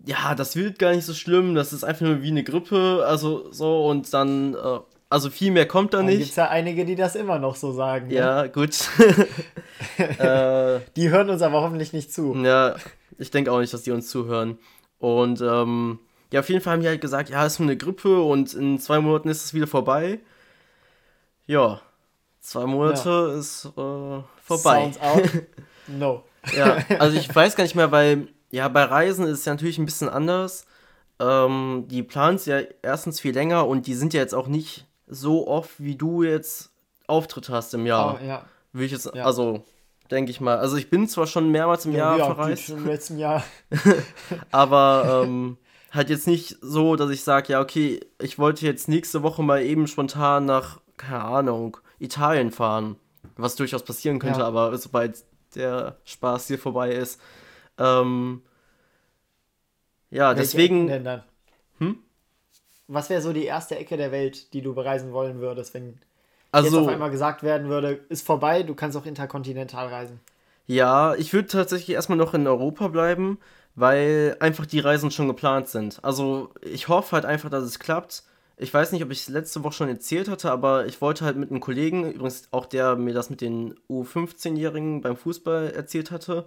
ja, 0.05 0.33
das 0.35 0.55
wird 0.55 0.79
gar 0.79 0.93
nicht 0.93 1.05
so 1.05 1.13
schlimm, 1.13 1.55
das 1.55 1.73
ist 1.73 1.83
einfach 1.83 2.05
nur 2.05 2.21
wie 2.21 2.29
eine 2.29 2.43
Grippe, 2.43 3.03
also 3.05 3.51
so 3.51 3.85
und 3.87 4.13
dann, 4.13 4.53
äh, 4.53 4.79
also 5.09 5.29
viel 5.29 5.51
mehr 5.51 5.67
kommt 5.67 5.93
da 5.93 5.97
Da 6.01 6.07
gibt 6.07 6.19
nicht. 6.19 6.29
es 6.29 6.35
ja 6.35 6.49
einige, 6.49 6.85
die 6.85 6.95
das 6.95 7.15
immer 7.15 7.39
noch 7.39 7.55
so 7.55 7.71
sagen. 7.71 8.07
Ne? 8.07 8.13
Ja, 8.15 8.47
gut. 8.47 8.77
äh, 9.97 10.79
Die 10.95 11.09
hören 11.09 11.29
uns 11.29 11.41
aber 11.41 11.61
hoffentlich 11.61 11.93
nicht 11.93 12.13
zu. 12.13 12.35
Ja, 12.35 12.75
ich 13.17 13.31
denke 13.31 13.51
auch 13.51 13.59
nicht, 13.59 13.73
dass 13.73 13.83
die 13.83 13.91
uns 13.91 14.09
zuhören. 14.09 14.57
Und 14.99 15.41
ähm, 15.41 15.99
ja, 16.31 16.41
auf 16.41 16.49
jeden 16.49 16.61
Fall 16.61 16.73
haben 16.73 16.81
die 16.81 16.87
halt 16.87 17.01
gesagt, 17.01 17.29
ja, 17.29 17.45
es 17.45 17.53
ist 17.53 17.59
nur 17.59 17.67
eine 17.69 17.77
Grippe 17.77 18.21
und 18.21 18.53
in 18.53 18.79
zwei 18.79 18.99
Monaten 18.99 19.29
ist 19.29 19.45
es 19.45 19.53
wieder 19.53 19.67
vorbei. 19.67 20.19
Ja, 21.47 21.81
zwei 22.41 22.65
Monate 22.65 23.35
ist 23.39 23.65
äh, 23.65 23.71
vorbei. 24.43 24.91
Sounds 24.91 24.99
out. 25.01 25.23
No. 25.87 26.23
Ja, 26.55 26.77
also 26.99 27.17
ich 27.17 27.33
weiß 27.35 27.55
gar 27.55 27.63
nicht 27.63 27.73
mehr, 27.73 27.91
weil 27.91 28.27
ja, 28.51 28.67
bei 28.67 28.83
Reisen 28.83 29.25
ist 29.25 29.39
es 29.39 29.45
ja 29.45 29.53
natürlich 29.53 29.79
ein 29.79 29.85
bisschen 29.85 30.07
anders. 30.07 30.67
Ähm, 31.19 31.85
die 31.87 32.03
planen 32.03 32.35
es 32.35 32.45
ja 32.45 32.59
erstens 32.83 33.19
viel 33.19 33.33
länger 33.33 33.67
und 33.67 33.87
die 33.87 33.95
sind 33.95 34.13
ja 34.13 34.19
jetzt 34.21 34.35
auch 34.35 34.45
nicht 34.45 34.85
so 35.09 35.47
oft, 35.47 35.71
wie 35.79 35.95
du 35.95 36.23
jetzt 36.23 36.71
Auftritte 37.07 37.51
hast 37.51 37.73
im 37.73 37.85
Jahr. 37.85 38.19
Oh, 38.21 38.25
ja. 38.25 38.45
Will 38.71 38.85
ich 38.85 38.91
jetzt, 38.91 39.11
Ja. 39.13 39.25
also, 39.25 39.63
denke 40.11 40.31
ich 40.31 40.39
mal. 40.39 40.57
Also 40.57 40.77
ich 40.77 40.89
bin 40.89 41.07
zwar 41.07 41.27
schon 41.27 41.51
mehrmals 41.51 41.85
im 41.85 41.93
Jahr 41.93 42.17
ja, 42.17 42.25
verreist, 42.25 42.67
gut, 42.67 42.77
im 42.77 42.85
letzten 42.87 43.17
Jahr. 43.17 43.43
aber 44.51 45.23
ähm, 45.25 45.57
halt 45.91 46.09
jetzt 46.09 46.27
nicht 46.27 46.57
so, 46.61 46.95
dass 46.95 47.09
ich 47.09 47.23
sage, 47.23 47.53
ja, 47.53 47.61
okay, 47.61 47.99
ich 48.19 48.37
wollte 48.39 48.65
jetzt 48.65 48.87
nächste 48.87 49.23
Woche 49.23 49.43
mal 49.43 49.61
eben 49.63 49.87
spontan 49.87 50.45
nach, 50.45 50.79
keine 50.97 51.23
Ahnung, 51.23 51.77
Italien 51.99 52.51
fahren. 52.51 52.95
Was 53.35 53.55
durchaus 53.55 53.83
passieren 53.83 54.19
könnte, 54.19 54.41
Ja. 54.41 54.47
aber 54.47 54.77
sobald 54.77 55.23
der 55.55 55.97
Spaß 56.05 56.47
hier 56.47 56.59
vorbei 56.59 56.91
ist. 56.91 57.19
Ähm, 57.77 58.41
ja, 60.09 60.29
Welche 60.29 60.41
deswegen. 60.41 61.21
Hm? 61.79 62.03
Was 62.91 63.09
wäre 63.11 63.21
so 63.21 63.33
die 63.33 63.45
erste 63.45 63.77
Ecke 63.77 63.97
der 63.97 64.11
Welt, 64.11 64.51
die 64.53 64.63
du 64.63 64.73
bereisen 64.73 65.13
wollen 65.13 65.39
würdest, 65.39 65.75
wenn 65.75 65.89
jetzt 65.89 65.99
Also, 66.51 66.81
auf 66.81 66.87
einmal 66.87 67.11
gesagt 67.11 67.43
werden 67.43 67.69
würde, 67.69 67.99
ist 68.09 68.25
vorbei, 68.25 68.63
du 68.63 68.73
kannst 68.73 68.97
auch 68.97 69.05
interkontinental 69.05 69.87
reisen? 69.87 70.19
Ja, 70.65 71.13
ich 71.13 71.31
würde 71.31 71.47
tatsächlich 71.47 71.95
erstmal 71.95 72.17
noch 72.17 72.33
in 72.33 72.47
Europa 72.47 72.87
bleiben, 72.87 73.37
weil 73.75 74.35
einfach 74.39 74.65
die 74.65 74.79
Reisen 74.79 75.11
schon 75.11 75.27
geplant 75.27 75.67
sind. 75.67 75.99
Also 76.03 76.49
ich 76.61 76.87
hoffe 76.87 77.11
halt 77.11 77.25
einfach, 77.25 77.49
dass 77.51 77.63
es 77.63 77.77
klappt. 77.77 78.23
Ich 78.57 78.73
weiß 78.73 78.91
nicht, 78.91 79.03
ob 79.03 79.11
ich 79.11 79.19
es 79.19 79.29
letzte 79.29 79.63
Woche 79.63 79.73
schon 79.73 79.89
erzählt 79.89 80.27
hatte, 80.27 80.51
aber 80.51 80.87
ich 80.87 80.99
wollte 80.99 81.25
halt 81.25 81.37
mit 81.37 81.51
einem 81.51 81.59
Kollegen, 81.59 82.11
übrigens 82.11 82.49
auch 82.51 82.65
der 82.65 82.95
mir 82.95 83.13
das 83.13 83.29
mit 83.29 83.41
den 83.41 83.75
U15-Jährigen 83.89 85.01
beim 85.01 85.15
Fußball 85.15 85.71
erzählt 85.71 86.09
hatte, 86.11 86.45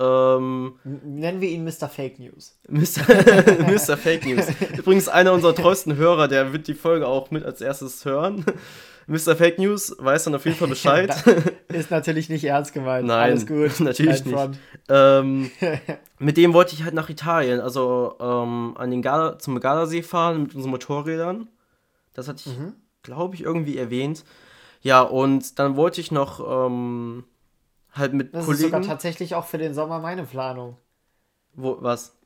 ähm, 0.00 0.74
Nennen 0.84 1.40
wir 1.40 1.48
ihn 1.48 1.64
Mr. 1.64 1.88
Fake 1.88 2.18
News. 2.18 2.58
Mr. 2.68 3.02
Mr. 3.70 3.96
Fake 3.96 4.26
News. 4.26 4.46
Übrigens 4.78 5.08
einer 5.08 5.32
unserer 5.32 5.54
treuesten 5.54 5.96
Hörer, 5.96 6.28
der 6.28 6.52
wird 6.52 6.66
die 6.68 6.74
Folge 6.74 7.06
auch 7.06 7.30
mit 7.30 7.44
als 7.44 7.60
erstes 7.60 8.04
hören. 8.04 8.44
Mr. 9.08 9.34
Fake 9.36 9.58
News 9.58 9.94
weiß 9.98 10.24
dann 10.24 10.34
auf 10.34 10.44
jeden 10.44 10.56
Fall 10.56 10.68
Bescheid. 10.68 11.12
Ist 11.68 11.90
natürlich 11.90 12.28
nicht 12.28 12.44
ernst 12.44 12.72
gemeint. 12.72 13.06
Nein, 13.06 13.32
Alles 13.32 13.46
gut. 13.46 13.80
natürlich 13.80 14.22
Front. 14.22 14.58
Ähm, 14.88 15.50
mit 16.18 16.36
dem 16.36 16.52
wollte 16.54 16.74
ich 16.74 16.84
halt 16.84 16.94
nach 16.94 17.10
Italien, 17.10 17.60
also 17.60 18.14
ähm, 18.20 18.74
an 18.76 18.90
den 18.90 19.02
Gala, 19.02 19.38
zum 19.38 19.58
Gardasee 19.58 20.02
fahren 20.02 20.44
mit 20.44 20.54
unseren 20.54 20.70
Motorrädern. 20.70 21.48
Das 22.14 22.28
hatte 22.28 22.42
ich, 22.48 22.56
Mhm. 22.58 22.74
glaube 23.02 23.34
ich, 23.34 23.42
irgendwie 23.42 23.76
erwähnt. 23.76 24.24
Ja, 24.82 25.02
und 25.02 25.58
dann 25.58 25.76
wollte 25.76 26.00
ich 26.00 26.12
noch 26.12 26.66
ähm, 26.66 27.24
halt 27.94 28.12
mit 28.14 28.34
Das 28.34 28.48
ist 28.48 28.60
sogar 28.60 28.70
Kollegen. 28.80 28.88
tatsächlich 28.88 29.34
auch 29.34 29.44
für 29.44 29.58
den 29.58 29.74
Sommer 29.74 29.98
meine 29.98 30.24
Planung. 30.24 30.76
Wo, 31.54 31.78
was? 31.80 32.16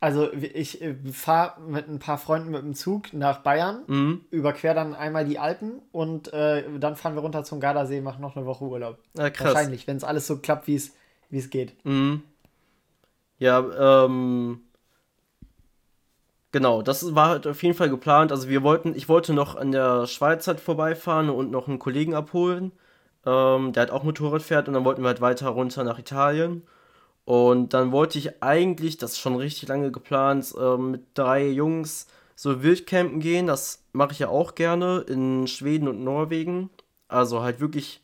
Also 0.00 0.30
ich 0.34 0.84
fahre 1.12 1.60
mit 1.62 1.88
ein 1.88 1.98
paar 1.98 2.18
Freunden 2.18 2.50
mit 2.50 2.60
dem 2.62 2.74
Zug 2.74 3.14
nach 3.14 3.38
Bayern, 3.38 3.84
Mhm. 3.86 4.20
überquer 4.30 4.74
dann 4.74 4.94
einmal 4.94 5.24
die 5.24 5.38
Alpen 5.38 5.80
und 5.92 6.30
äh, 6.34 6.64
dann 6.78 6.96
fahren 6.96 7.14
wir 7.14 7.22
runter 7.22 7.42
zum 7.42 7.58
Gardasee, 7.58 8.02
machen 8.02 8.20
noch 8.20 8.36
eine 8.36 8.44
Woche 8.44 8.64
Urlaub. 8.64 8.98
Ja, 9.16 9.30
krass. 9.30 9.54
Wahrscheinlich, 9.54 9.86
wenn 9.86 9.96
es 9.96 10.04
alles 10.04 10.26
so 10.26 10.38
klappt, 10.38 10.66
wie 10.66 10.74
es 10.76 10.92
wie 11.30 11.38
es 11.38 11.48
geht. 11.48 11.74
Mhm. 11.86 12.22
Ja, 13.38 14.04
ähm. 14.04 14.60
Genau, 16.52 16.82
das 16.82 17.14
war 17.14 17.30
halt 17.30 17.46
auf 17.46 17.62
jeden 17.62 17.74
Fall 17.76 17.90
geplant. 17.90 18.30
Also 18.30 18.48
wir 18.48 18.62
wollten, 18.62 18.94
ich 18.94 19.08
wollte 19.08 19.32
noch 19.34 19.56
an 19.56 19.72
der 19.72 20.06
Schweiz 20.06 20.46
halt 20.46 20.60
vorbeifahren 20.60 21.28
und 21.30 21.50
noch 21.50 21.66
einen 21.66 21.80
Kollegen 21.80 22.14
abholen, 22.14 22.70
ähm, 23.26 23.72
der 23.72 23.82
halt 23.82 23.90
auch 23.90 24.02
Motorrad 24.02 24.42
fährt 24.42 24.68
und 24.68 24.74
dann 24.74 24.84
wollten 24.84 25.02
wir 25.02 25.08
halt 25.08 25.20
weiter 25.20 25.48
runter 25.48 25.84
nach 25.84 25.98
Italien. 25.98 26.62
Und 27.24 27.72
dann 27.72 27.90
wollte 27.92 28.18
ich 28.18 28.42
eigentlich, 28.42 28.98
das 28.98 29.12
ist 29.12 29.20
schon 29.20 29.36
richtig 29.36 29.68
lange 29.68 29.90
geplant, 29.90 30.54
ähm, 30.60 30.90
mit 30.90 31.02
drei 31.14 31.48
Jungs 31.48 32.06
so 32.36 32.62
Wildcampen 32.62 33.20
gehen. 33.20 33.46
Das 33.46 33.82
mache 33.92 34.12
ich 34.12 34.18
ja 34.18 34.28
auch 34.28 34.54
gerne 34.54 35.04
in 35.08 35.46
Schweden 35.46 35.88
und 35.88 36.04
Norwegen. 36.04 36.68
Also 37.08 37.42
halt 37.42 37.60
wirklich 37.60 38.02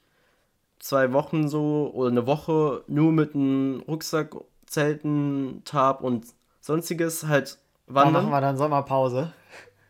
zwei 0.78 1.12
Wochen 1.12 1.48
so 1.48 1.90
oder 1.92 2.10
eine 2.10 2.26
Woche 2.26 2.82
nur 2.86 3.12
mit 3.12 3.34
einem 3.34 3.82
Rucksack, 3.86 4.34
Zelten, 4.66 5.62
Tarp 5.64 6.00
und 6.02 6.26
sonstiges 6.60 7.26
halt 7.26 7.58
Da 7.86 7.92
machen 7.92 8.14
wandern. 8.14 8.30
wir 8.30 8.40
dann 8.40 8.56
Sommerpause. 8.56 9.32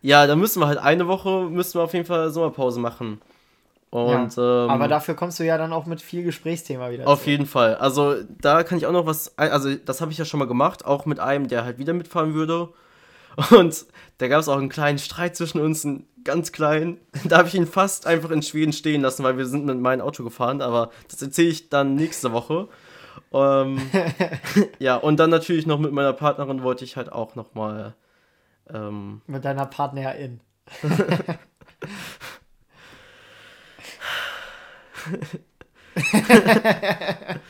Ja, 0.02 0.26
da 0.26 0.34
müssen 0.34 0.60
wir 0.60 0.66
halt 0.66 0.78
eine 0.78 1.06
Woche 1.06 1.48
müssen 1.50 1.74
wir 1.78 1.82
auf 1.82 1.92
jeden 1.92 2.06
Fall 2.06 2.30
Sommerpause 2.30 2.80
machen. 2.80 3.20
Und 3.90 4.38
ähm, 4.38 4.70
Aber 4.70 4.86
dafür 4.86 5.14
kommst 5.14 5.40
du 5.40 5.44
ja 5.44 5.58
dann 5.58 5.72
auch 5.72 5.84
mit 5.84 6.00
viel 6.00 6.22
Gesprächsthema 6.22 6.90
wieder. 6.90 7.08
auf 7.08 7.20
zurück. 7.20 7.26
jeden 7.26 7.46
Fall. 7.46 7.74
Also 7.74 8.14
da 8.40 8.62
kann 8.62 8.78
ich 8.78 8.86
auch 8.86 8.92
noch 8.92 9.06
was, 9.06 9.36
also 9.36 9.74
das 9.74 10.00
habe 10.00 10.12
ich 10.12 10.18
ja 10.18 10.24
schon 10.24 10.38
mal 10.38 10.46
gemacht, 10.46 10.84
auch 10.84 11.06
mit 11.06 11.18
einem, 11.18 11.48
der 11.48 11.64
halt 11.64 11.78
wieder 11.78 11.92
mitfahren 11.92 12.34
würde. 12.34 12.68
Und 13.50 13.86
da 14.18 14.28
gab 14.28 14.40
es 14.40 14.48
auch 14.48 14.58
einen 14.58 14.68
kleinen 14.68 14.98
Streit 14.98 15.36
zwischen 15.36 15.60
uns, 15.60 15.84
einen 15.84 16.06
ganz 16.24 16.52
kleinen. 16.52 16.98
Da 17.24 17.38
habe 17.38 17.48
ich 17.48 17.54
ihn 17.54 17.66
fast 17.66 18.06
einfach 18.06 18.30
in 18.30 18.42
Schweden 18.42 18.72
stehen 18.72 19.02
lassen, 19.02 19.24
weil 19.24 19.36
wir 19.36 19.46
sind 19.46 19.66
mit 19.66 19.78
meinem 19.80 20.02
Auto 20.02 20.22
gefahren. 20.22 20.62
Aber 20.62 20.90
das 21.10 21.20
erzähle 21.20 21.48
ich 21.48 21.68
dann 21.68 21.96
nächste 21.96 22.32
Woche. 22.32 22.68
Ähm, 23.32 23.80
ja, 24.78 24.96
und 24.96 25.18
dann 25.18 25.30
natürlich 25.30 25.66
noch 25.66 25.80
mit 25.80 25.92
meiner 25.92 26.12
Partnerin 26.12 26.62
wollte 26.62 26.84
ich 26.84 26.96
halt 26.96 27.10
auch 27.10 27.34
noch 27.34 27.54
mal 27.54 27.94
ähm, 28.72 29.22
Mit 29.26 29.44
deiner 29.44 29.66
Partnerin. 29.66 30.40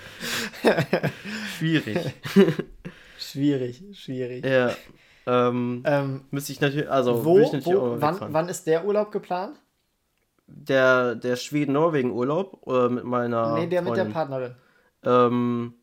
schwierig. 1.58 2.14
Schwierig, 3.18 3.82
schwierig. 3.92 4.44
ja. 4.44 4.70
Ähm, 5.26 5.82
Ähm, 5.86 6.24
müsste 6.30 6.52
ich 6.52 6.60
natürlich, 6.60 6.90
also 6.90 7.24
wo, 7.24 7.38
natürlich 7.38 7.66
wo 7.66 8.00
wann, 8.00 8.18
wann 8.32 8.48
ist 8.48 8.66
der 8.66 8.84
Urlaub 8.84 9.12
geplant? 9.12 9.60
Der, 10.46 11.14
der 11.14 11.36
Schweden-Norwegen-Urlaub 11.36 12.66
oder 12.66 12.88
mit 12.88 13.04
meiner 13.04 13.54
nee, 13.54 13.66
der 13.68 13.82
mit 13.82 13.90
der 13.90 14.06
Freundin? 14.06 14.12
Partnerin. 14.12 14.54
Ähm, 15.04 15.74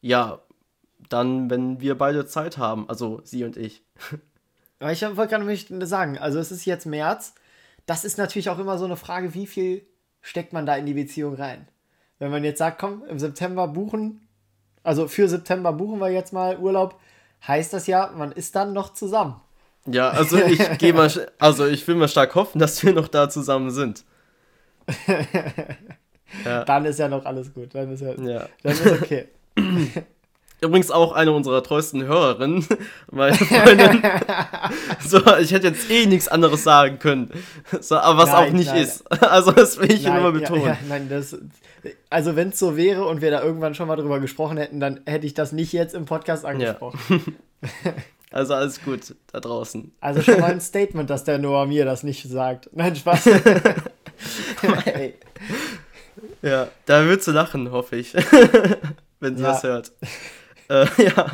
ja, 0.00 0.42
dann, 1.08 1.50
wenn 1.50 1.80
wir 1.80 1.96
beide 1.96 2.26
Zeit 2.26 2.58
haben, 2.58 2.88
also 2.88 3.20
sie 3.24 3.44
und 3.44 3.56
ich. 3.56 3.84
Aber 4.80 4.92
ich 4.92 5.02
wollte 5.02 5.28
gerade 5.28 5.44
nämlich 5.44 5.66
sagen, 5.88 6.18
also 6.18 6.38
es 6.38 6.50
ist 6.50 6.64
jetzt 6.64 6.86
März. 6.86 7.34
Das 7.86 8.04
ist 8.04 8.18
natürlich 8.18 8.50
auch 8.50 8.58
immer 8.58 8.78
so 8.78 8.84
eine 8.84 8.96
Frage, 8.96 9.34
wie 9.34 9.46
viel 9.46 9.86
steckt 10.20 10.52
man 10.52 10.66
da 10.66 10.76
in 10.76 10.86
die 10.86 10.94
Beziehung 10.94 11.34
rein? 11.34 11.68
Wenn 12.18 12.30
man 12.30 12.44
jetzt 12.44 12.58
sagt, 12.58 12.80
komm, 12.80 13.04
im 13.08 13.18
September 13.18 13.68
buchen, 13.68 14.26
also 14.82 15.08
für 15.08 15.28
September 15.28 15.72
buchen 15.72 16.00
wir 16.00 16.10
jetzt 16.10 16.32
mal 16.32 16.58
Urlaub, 16.58 16.98
heißt 17.46 17.72
das 17.72 17.86
ja, 17.86 18.12
man 18.16 18.32
ist 18.32 18.56
dann 18.56 18.72
noch 18.72 18.92
zusammen. 18.92 19.40
Ja, 19.86 20.10
also 20.10 20.36
ich 20.44 20.78
gehe 20.78 20.92
mal, 20.92 21.10
also 21.38 21.66
ich 21.66 21.86
will 21.86 21.94
mal 21.94 22.08
stark 22.08 22.34
hoffen, 22.34 22.58
dass 22.58 22.82
wir 22.82 22.92
noch 22.92 23.08
da 23.08 23.28
zusammen 23.28 23.70
sind. 23.70 24.04
Ja, 26.44 26.64
Dann 26.64 26.84
ist 26.84 26.98
ja 26.98 27.08
noch 27.08 27.24
alles 27.24 27.52
gut. 27.52 27.74
Dann 27.74 27.92
ist 27.92 28.00
ja, 28.00 28.14
ja. 28.14 28.48
dann 28.62 28.72
ist 28.72 29.02
okay. 29.02 29.28
Übrigens 30.60 30.90
auch 30.90 31.12
eine 31.12 31.30
unserer 31.32 31.62
treuesten 31.62 32.02
Hörerinnen, 32.04 32.66
meine 33.12 33.36
Freundin. 33.36 34.02
so, 35.06 35.18
ich 35.36 35.52
hätte 35.52 35.68
jetzt 35.68 35.88
eh 35.90 36.06
nichts 36.06 36.26
anderes 36.26 36.64
sagen 36.64 36.98
können. 36.98 37.30
So, 37.80 37.96
aber 37.96 38.18
was 38.22 38.30
Nein, 38.32 38.48
auch 38.48 38.52
nicht 38.52 38.66
nein. 38.68 38.82
ist. 38.82 39.04
Also 39.22 39.52
das 39.52 39.78
will 39.78 39.92
ich 39.92 40.02
Nein, 40.02 40.16
immer 40.18 40.26
ja, 40.34 40.38
betonen. 40.40 40.64
ja, 40.64 40.76
nein, 40.88 41.08
das, 41.08 41.36
also 42.10 42.34
wenn 42.34 42.48
es 42.48 42.58
so 42.58 42.76
wäre 42.76 43.04
und 43.06 43.20
wir 43.20 43.30
da 43.30 43.42
irgendwann 43.42 43.74
schon 43.76 43.86
mal 43.86 43.94
drüber 43.96 44.18
gesprochen 44.18 44.56
hätten, 44.56 44.80
dann 44.80 45.00
hätte 45.06 45.26
ich 45.26 45.34
das 45.34 45.52
nicht 45.52 45.72
jetzt 45.72 45.94
im 45.94 46.06
Podcast 46.06 46.44
angesprochen. 46.44 47.36
Also 48.30 48.54
alles 48.54 48.82
gut 48.82 49.14
da 49.32 49.40
draußen. 49.40 49.92
Also 50.00 50.22
schon 50.22 50.40
mal 50.40 50.50
ein 50.50 50.60
Statement, 50.60 51.08
dass 51.08 51.22
der 51.24 51.38
Noah 51.38 51.66
mir 51.66 51.84
das 51.84 52.02
nicht 52.02 52.28
sagt. 52.28 52.68
Nein, 52.72 52.96
Spaß. 52.96 53.28
Ja, 56.42 56.68
da 56.86 57.06
wird 57.06 57.22
sie 57.22 57.32
lachen, 57.32 57.70
hoffe 57.70 57.96
ich. 57.96 58.14
Wenn 59.20 59.36
sie 59.36 59.42
Ja. 59.42 59.52
das 59.52 59.62
hört. 59.62 59.92
Äh, 60.68 60.86
ja, 60.98 61.26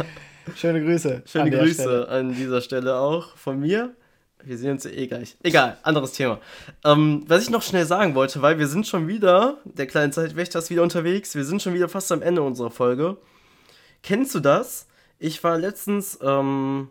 schöne 0.54 0.82
Grüße. 0.82 1.22
schöne 1.26 1.44
an 1.44 1.50
Grüße 1.50 2.08
an 2.08 2.34
dieser 2.34 2.60
Stelle 2.60 2.96
auch 2.96 3.36
von 3.36 3.58
mir. 3.60 3.94
Wir 4.42 4.58
sehen 4.58 4.72
uns 4.72 4.84
eh 4.84 5.06
gleich. 5.06 5.36
Egal, 5.42 5.78
anderes 5.82 6.12
Thema. 6.12 6.38
Ähm, 6.84 7.24
was 7.26 7.42
ich 7.42 7.50
noch 7.50 7.62
schnell 7.62 7.86
sagen 7.86 8.14
wollte, 8.14 8.42
weil 8.42 8.58
wir 8.58 8.66
sind 8.66 8.86
schon 8.86 9.08
wieder, 9.08 9.56
der 9.64 9.86
kleine 9.86 10.12
Zeitwächter 10.12 10.58
ist 10.58 10.68
wieder 10.68 10.82
unterwegs, 10.82 11.34
wir 11.34 11.44
sind 11.44 11.62
schon 11.62 11.72
wieder 11.72 11.88
fast 11.88 12.12
am 12.12 12.20
Ende 12.20 12.42
unserer 12.42 12.70
Folge. 12.70 13.16
Kennst 14.02 14.34
du 14.34 14.40
das? 14.40 14.86
Ich 15.18 15.42
war 15.42 15.56
letztens 15.56 16.18
ähm, 16.22 16.90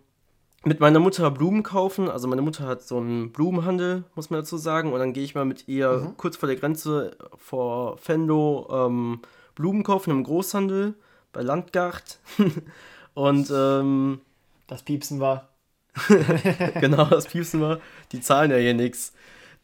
mit 0.63 0.79
meiner 0.79 0.99
Mutter 0.99 1.29
Blumen 1.29 1.61
kaufen. 1.61 2.09
Also 2.09 2.27
meine 2.27 2.41
Mutter 2.41 2.65
hat 2.65 2.81
so 2.81 2.97
einen 2.97 3.31
Blumenhandel, 3.31 4.05
muss 4.15 4.31
man 4.31 4.39
dazu 4.39 4.57
sagen. 4.57 4.91
Und 4.91 4.99
dann 4.99 5.13
gehe 5.13 5.23
ich 5.23 5.35
mal 5.35 5.45
mit 5.45 5.67
ihr 5.67 6.13
kurz 6.17 6.37
vor 6.37 6.47
der 6.47 6.55
Grenze 6.55 7.15
vor 7.37 7.97
Fendo 7.97 8.67
ähm, 8.71 9.19
Blumen 9.53 9.83
kaufen 9.83 10.09
im 10.09 10.23
Großhandel 10.23 10.95
bei 11.33 11.41
Landgart. 11.41 12.19
Und 13.13 13.51
ähm, 13.53 14.21
Das 14.67 14.83
Piepsen 14.83 15.19
war. 15.19 15.49
genau, 16.79 17.05
das 17.05 17.27
Piepsen 17.27 17.61
war. 17.61 17.79
Die 18.11 18.21
zahlen 18.21 18.49
ja 18.49 18.57
hier 18.57 18.73
nichts. 18.73 19.13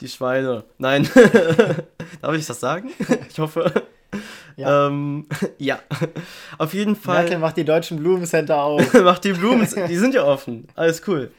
Die 0.01 0.07
Schweine. 0.07 0.65
Nein. 0.77 1.09
Darf 2.21 2.35
ich 2.35 2.45
das 2.45 2.59
sagen? 2.59 2.91
Ich 3.29 3.39
hoffe. 3.39 3.71
Ja. 4.55 4.87
Ähm, 4.87 5.27
ja. 5.57 5.79
Auf 6.57 6.73
jeden 6.73 6.95
Fall. 6.95 7.23
Merkel 7.23 7.39
macht 7.39 7.57
die 7.57 7.65
deutschen 7.65 7.97
Blumencenter 7.99 8.61
auf. 8.61 8.93
Macht 8.93 9.23
die 9.23 9.33
Blumen, 9.33 9.67
die 9.87 9.95
sind 9.95 10.13
ja 10.13 10.23
offen. 10.23 10.67
Alles 10.75 11.01
cool. 11.07 11.31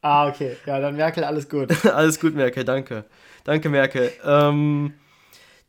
Ah, 0.00 0.28
okay. 0.28 0.56
Ja, 0.66 0.80
dann 0.80 0.96
Merkel, 0.96 1.24
alles 1.24 1.48
gut. 1.48 1.84
alles 1.86 2.20
gut, 2.20 2.34
Merkel, 2.34 2.64
danke. 2.64 3.04
Danke, 3.44 3.68
Merkel. 3.68 4.12
Ähm, 4.24 4.94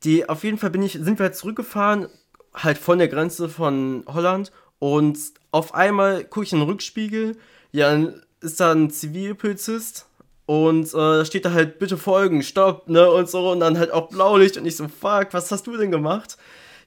die, 0.03 0.27
auf 0.27 0.43
jeden 0.43 0.58
Fall 0.58 0.69
bin 0.69 0.84
ich, 0.84 0.93
sind 0.93 1.19
wir 1.19 1.25
halt 1.25 1.36
zurückgefahren, 1.36 2.08
halt 2.55 2.77
von 2.77 2.97
der 2.97 3.07
Grenze 3.07 3.49
von 3.49 4.03
Holland 4.07 4.51
und 4.79 5.17
auf 5.51 5.73
einmal 5.73 6.23
gucke 6.23 6.45
ich 6.45 6.53
in 6.53 6.59
den 6.59 6.67
Rückspiegel, 6.67 7.37
ja, 7.71 7.91
dann 7.91 8.21
ist 8.41 8.59
da 8.59 8.71
ein 8.71 8.89
Zivilpolizist 8.89 10.05
und 10.45 10.93
äh, 10.93 11.25
steht 11.25 11.45
da 11.45 11.51
halt, 11.51 11.79
bitte 11.79 11.97
folgen, 11.97 12.43
stopp, 12.43 12.87
ne, 12.87 13.09
und 13.09 13.29
so, 13.29 13.51
und 13.51 13.59
dann 13.59 13.77
halt 13.77 13.91
auch 13.91 14.09
Blaulicht 14.09 14.57
und 14.57 14.65
ich 14.65 14.75
so, 14.75 14.87
fuck, 14.87 15.29
was 15.31 15.51
hast 15.51 15.67
du 15.67 15.77
denn 15.77 15.91
gemacht? 15.91 16.37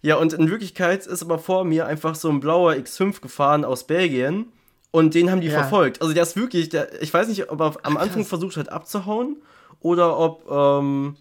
Ja, 0.01 0.17
und 0.17 0.33
in 0.33 0.49
Wirklichkeit 0.49 1.07
ist 1.07 1.23
aber 1.23 1.39
vor 1.39 1.65
mir 1.65 1.87
einfach 1.87 2.15
so 2.15 2.29
ein 2.29 2.41
blauer 2.41 2.75
X5 2.75 3.21
gefahren 3.21 3.65
aus 3.65 3.87
Belgien 3.87 4.53
und 4.91 5.15
den 5.15 5.31
haben 5.31 5.41
die 5.41 5.49
ja. 5.49 5.61
verfolgt. 5.61 6.01
Also 6.01 6.15
der 6.15 6.23
ist 6.23 6.37
wirklich, 6.37 6.69
der, 6.69 7.03
ich 7.03 7.13
weiß 7.13 7.29
nicht, 7.29 7.51
ob 7.51 7.61
er 7.61 7.75
am 7.83 7.97
Ach, 7.97 8.03
Anfang 8.03 8.25
versucht 8.25 8.57
hat 8.57 8.71
abzuhauen 8.71 9.37
oder 9.81 10.19
ob, 10.19 10.49
ähm, 10.51 11.17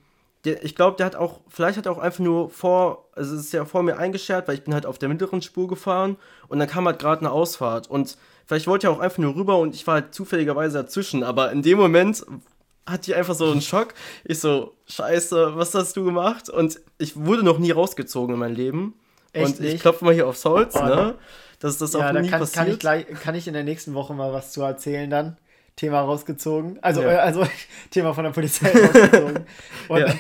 der, 0.48 0.64
ich 0.64 0.76
glaube, 0.76 0.98
der 0.98 1.06
hat 1.06 1.16
auch, 1.16 1.42
vielleicht 1.50 1.78
hat 1.78 1.86
er 1.86 1.92
auch 1.92 1.98
einfach 1.98 2.20
nur 2.20 2.50
vor, 2.50 3.10
also 3.14 3.36
es 3.36 3.42
ist 3.42 3.54
ja 3.54 3.66
vor 3.66 3.84
mir 3.84 3.98
eingeschert, 3.98 4.48
weil 4.48 4.56
ich 4.56 4.64
bin 4.64 4.74
halt 4.74 4.86
auf 4.86 4.98
der 4.98 5.10
mittleren 5.10 5.42
Spur 5.42 5.68
gefahren 5.68 6.18
und 6.48 6.60
dann 6.60 6.68
kam 6.68 6.86
halt 6.86 7.00
gerade 7.00 7.22
eine 7.22 7.32
Ausfahrt 7.32 7.90
und 7.90 8.18
vielleicht 8.46 8.68
wollte 8.68 8.88
er 8.88 8.92
auch 8.92 9.00
einfach 9.00 9.18
nur 9.18 9.36
rüber 9.36 9.58
und 9.60 9.76
ich 9.76 9.86
war 9.86 9.96
halt 9.96 10.14
zufälligerweise 10.14 10.78
dazwischen, 10.78 11.24
aber 11.24 11.52
in 11.52 11.62
dem 11.62 11.78
Moment 11.78 12.26
hatte 12.88 13.12
ich 13.12 13.18
einfach 13.18 13.36
so 13.36 13.52
einen 13.52 13.62
Schock. 13.62 13.94
Ich 14.24 14.40
so, 14.40 14.74
scheiße, 14.88 15.58
was 15.58 15.76
hast 15.76 15.98
du 15.98 16.06
gemacht? 16.06 16.50
Und 16.50 16.80
ich 16.98 17.18
wurde 17.18 17.44
noch 17.44 17.60
nie 17.60 17.72
rausgezogen 17.72 18.36
in 18.36 18.40
mein 18.40 18.56
Leben. 18.56 18.94
Echt 19.34 19.60
und 19.60 19.66
ich 19.66 19.82
klopfe 19.82 20.06
mal 20.06 20.14
hier 20.14 20.26
aufs 20.26 20.46
Holz, 20.46 20.74
oh, 20.76 20.86
ne? 20.86 21.16
Dass 21.60 21.78
das 21.78 21.92
ja, 21.92 22.00
auch 22.00 22.14
nie 22.14 22.30
kann, 22.30 22.40
passiert. 22.40 22.56
Kann 22.56 22.72
ich, 22.72 22.80
gleich, 22.80 23.06
kann 23.22 23.36
ich 23.36 23.48
in 23.48 23.54
der 23.54 23.64
nächsten 23.64 23.94
Woche 23.94 24.14
mal 24.14 24.32
was 24.32 24.54
zu 24.54 24.62
erzählen 24.62 25.10
dann. 25.10 25.38
Thema 25.78 26.02
rausgezogen. 26.02 26.80
Also, 26.82 27.02
ja. 27.02 27.12
äh, 27.12 27.18
also 27.18 27.48
Thema 27.92 28.14
von 28.14 28.26
der 28.26 28.32
Polizei 28.32 28.70
rausgezogen. 28.70 29.46
Und, 29.88 30.00
ja. 30.00 30.14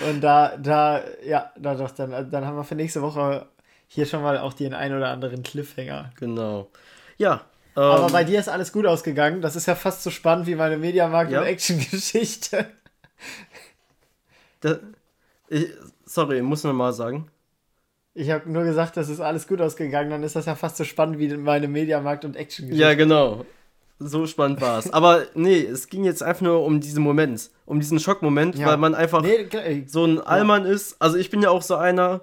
und 0.08 0.20
da, 0.22 0.56
da, 0.56 1.02
ja, 1.26 1.52
da 1.58 1.74
doch, 1.74 1.90
dann, 1.90 2.30
dann 2.30 2.46
haben 2.46 2.56
wir 2.56 2.64
für 2.64 2.76
nächste 2.76 3.02
Woche 3.02 3.46
hier 3.88 4.06
schon 4.06 4.22
mal 4.22 4.38
auch 4.38 4.54
den 4.54 4.72
ein 4.72 4.94
oder 4.94 5.08
anderen 5.08 5.42
Cliffhanger. 5.42 6.12
Genau. 6.18 6.70
Ja, 7.18 7.42
aber 7.74 8.06
ähm, 8.06 8.12
bei 8.12 8.24
dir 8.24 8.38
ist 8.38 8.48
alles 8.48 8.72
gut 8.72 8.86
ausgegangen. 8.86 9.42
Das 9.42 9.56
ist 9.56 9.66
ja 9.66 9.74
fast 9.74 10.02
so 10.02 10.10
spannend 10.10 10.46
wie 10.46 10.54
meine 10.54 10.76
Mediamarkt- 10.76 11.30
ja. 11.30 11.40
und 11.40 11.46
Action-Geschichte. 11.46 12.66
sorry, 16.04 16.42
muss 16.42 16.64
man 16.64 16.76
mal 16.76 16.92
sagen. 16.92 17.28
Ich 18.14 18.30
habe 18.30 18.50
nur 18.50 18.64
gesagt, 18.64 18.96
das 18.96 19.08
ist 19.08 19.20
alles 19.20 19.46
gut 19.46 19.60
ausgegangen. 19.60 20.10
Dann 20.10 20.22
ist 20.22 20.36
das 20.36 20.46
ja 20.46 20.54
fast 20.54 20.76
so 20.76 20.84
spannend 20.84 21.18
wie 21.18 21.34
meine 21.36 21.66
Mediamarkt- 21.66 22.24
und 22.24 22.36
Action-Geschichte. 22.36 22.82
Ja, 22.82 22.94
genau. 22.94 23.44
So 24.04 24.26
spannend 24.26 24.60
war 24.60 24.78
es. 24.78 24.92
Aber 24.92 25.22
nee, 25.34 25.60
es 25.60 25.88
ging 25.88 26.04
jetzt 26.04 26.22
einfach 26.22 26.42
nur 26.42 26.64
um 26.64 26.80
diesen 26.80 27.02
Moment. 27.02 27.50
Um 27.66 27.80
diesen 27.80 27.98
Schockmoment, 27.98 28.56
ja. 28.56 28.66
weil 28.66 28.76
man 28.76 28.94
einfach 28.94 29.22
nee, 29.22 29.84
so 29.86 30.04
ein 30.04 30.20
Allmann 30.20 30.64
ja. 30.66 30.72
ist. 30.72 30.96
Also 31.00 31.16
ich 31.16 31.30
bin 31.30 31.42
ja 31.42 31.50
auch 31.50 31.62
so 31.62 31.76
einer 31.76 32.20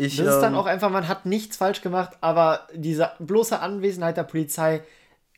ich, 0.00 0.16
das 0.16 0.36
ist 0.36 0.40
dann 0.40 0.54
ähm, 0.54 0.58
auch 0.58 0.66
einfach, 0.66 0.88
man 0.90 1.08
hat 1.08 1.26
nichts 1.26 1.58
falsch 1.58 1.82
gemacht, 1.82 2.12
aber 2.22 2.66
diese 2.74 3.10
bloße 3.18 3.60
Anwesenheit 3.60 4.16
der 4.16 4.22
Polizei 4.22 4.82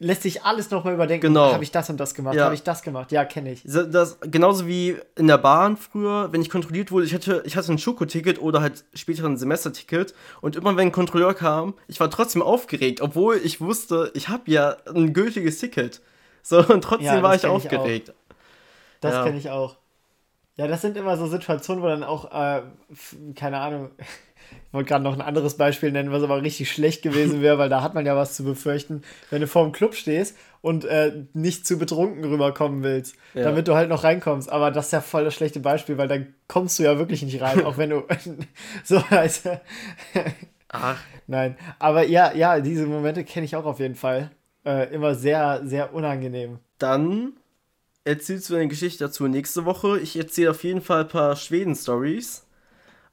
lässt 0.03 0.23
sich 0.23 0.43
alles 0.43 0.71
nochmal 0.71 0.95
überdenken. 0.95 1.29
Genau. 1.29 1.53
Habe 1.53 1.63
ich 1.63 1.71
das 1.71 1.89
und 1.89 1.99
das 1.99 2.15
gemacht? 2.15 2.35
Ja. 2.35 2.45
Habe 2.45 2.55
ich 2.55 2.63
das 2.63 2.83
gemacht? 2.83 3.13
Ja, 3.13 3.25
kenne 3.25 3.53
ich. 3.53 3.63
Das, 3.65 4.19
genauso 4.21 4.67
wie 4.67 4.97
in 5.17 5.29
der 5.29 5.39
Bahn 5.39 5.77
früher, 5.77 6.33
wenn 6.33 6.43
ich 6.43 6.51
kontrolliert 6.51 6.91
wurde, 6.91 7.07
ich 7.07 7.15
hatte, 7.15 7.43
ich 7.47 7.57
hatte 7.57 7.73
ein 7.73 7.79
Schokoticket 7.79 8.41
oder 8.41 8.61
halt 8.61 8.85
später 8.95 9.25
ein 9.25 9.37
Semesterticket 9.37 10.15
und 10.41 10.57
immer 10.57 10.77
wenn 10.77 10.89
ein 10.89 10.93
Kontrolleur 10.93 11.35
kam, 11.35 11.75
ich 11.87 12.01
war 12.01 12.11
trotzdem 12.11 12.43
aufgeregt, 12.43 13.01
obwohl 13.01 13.37
ich 13.37 13.61
wusste, 13.61 14.11
ich 14.15 14.29
habe 14.29 14.51
ja 14.51 14.77
ein 14.93 15.13
gültiges 15.13 15.59
Ticket. 15.59 16.01
So, 16.43 16.59
und 16.59 16.83
trotzdem 16.83 17.07
ja, 17.07 17.23
war 17.23 17.37
ich 17.37 17.47
aufgeregt. 17.47 18.09
Ich 18.09 18.15
das 19.01 19.15
ja. 19.15 19.25
kenne 19.25 19.39
ich 19.39 19.51
auch. 19.51 19.77
Ja, 20.57 20.67
das 20.67 20.83
sind 20.83 20.97
immer 20.97 21.17
so 21.17 21.27
Situationen, 21.27 21.83
wo 21.83 21.89
dann 21.89 22.05
auch, 22.05 22.31
äh, 22.33 22.63
keine 23.35 23.59
Ahnung, 23.59 23.91
ich 24.69 24.75
wollte 24.75 24.89
gerade 24.89 25.05
noch 25.05 25.15
ein 25.15 25.21
anderes 25.21 25.57
Beispiel 25.57 25.93
nennen, 25.93 26.13
was 26.13 26.23
aber 26.23 26.43
richtig 26.43 26.71
schlecht 26.71 27.03
gewesen 27.03 27.43
wäre, 27.43 27.59
weil 27.59 27.69
da 27.69 27.83
hat 27.83 27.95
man 27.95 28.07
ja 28.07 28.17
was 28.17 28.35
zu 28.35 28.45
befürchten, 28.45 29.03
wenn 29.31 29.41
du 29.41 29.47
vor 29.47 29.65
dem 29.65 29.73
Club 29.73 29.95
stehst 29.95 30.37
und 30.63 30.85
äh, 30.85 31.25
nicht 31.35 31.67
zu 31.67 31.79
betrunken 31.79 32.25
rüberkommen 32.25 32.83
willst, 32.83 33.17
ja. 33.35 33.45
damit 33.45 33.69
du 33.69 33.75
halt 33.75 33.89
noch 33.89 34.05
reinkommst. 34.05 34.51
Aber 34.51 34.71
das 34.71 34.87
ist 34.87 34.93
ja 34.93 35.01
voll 35.01 35.25
das 35.25 35.35
schlechte 35.35 35.61
Beispiel, 35.61 35.99
weil 35.99 36.09
dann 36.09 36.35
kommst 36.49 36.79
du 36.79 36.85
ja 36.85 36.99
wirklich 36.99 37.23
nicht 37.23 37.41
rein, 37.43 37.65
auch 37.65 37.77
wenn 37.77 37.91
du 37.91 38.05
so 38.85 39.03
heißt. 39.11 39.49
Ach. 40.69 40.97
Nein, 41.27 41.57
aber 41.79 42.07
ja, 42.07 42.33
ja, 42.35 42.61
diese 42.61 42.87
Momente 42.87 43.25
kenne 43.25 43.45
ich 43.45 43.57
auch 43.57 43.67
auf 43.67 43.79
jeden 43.79 43.95
Fall. 43.95 44.31
Äh, 44.65 44.95
immer 44.95 45.15
sehr, 45.15 45.63
sehr 45.65 45.93
unangenehm. 45.93 46.59
Dann 46.79 47.35
erzählst 48.05 48.49
du 48.49 48.55
eine 48.55 48.69
Geschichte 48.69 49.05
dazu 49.05 49.27
nächste 49.29 49.65
Woche. 49.65 49.99
Ich 50.01 50.17
erzähle 50.17 50.51
auf 50.51 50.65
jeden 50.65 50.81
Fall 50.81 51.03
ein 51.03 51.09
paar 51.09 51.37
Schweden-Stories. 51.37 52.47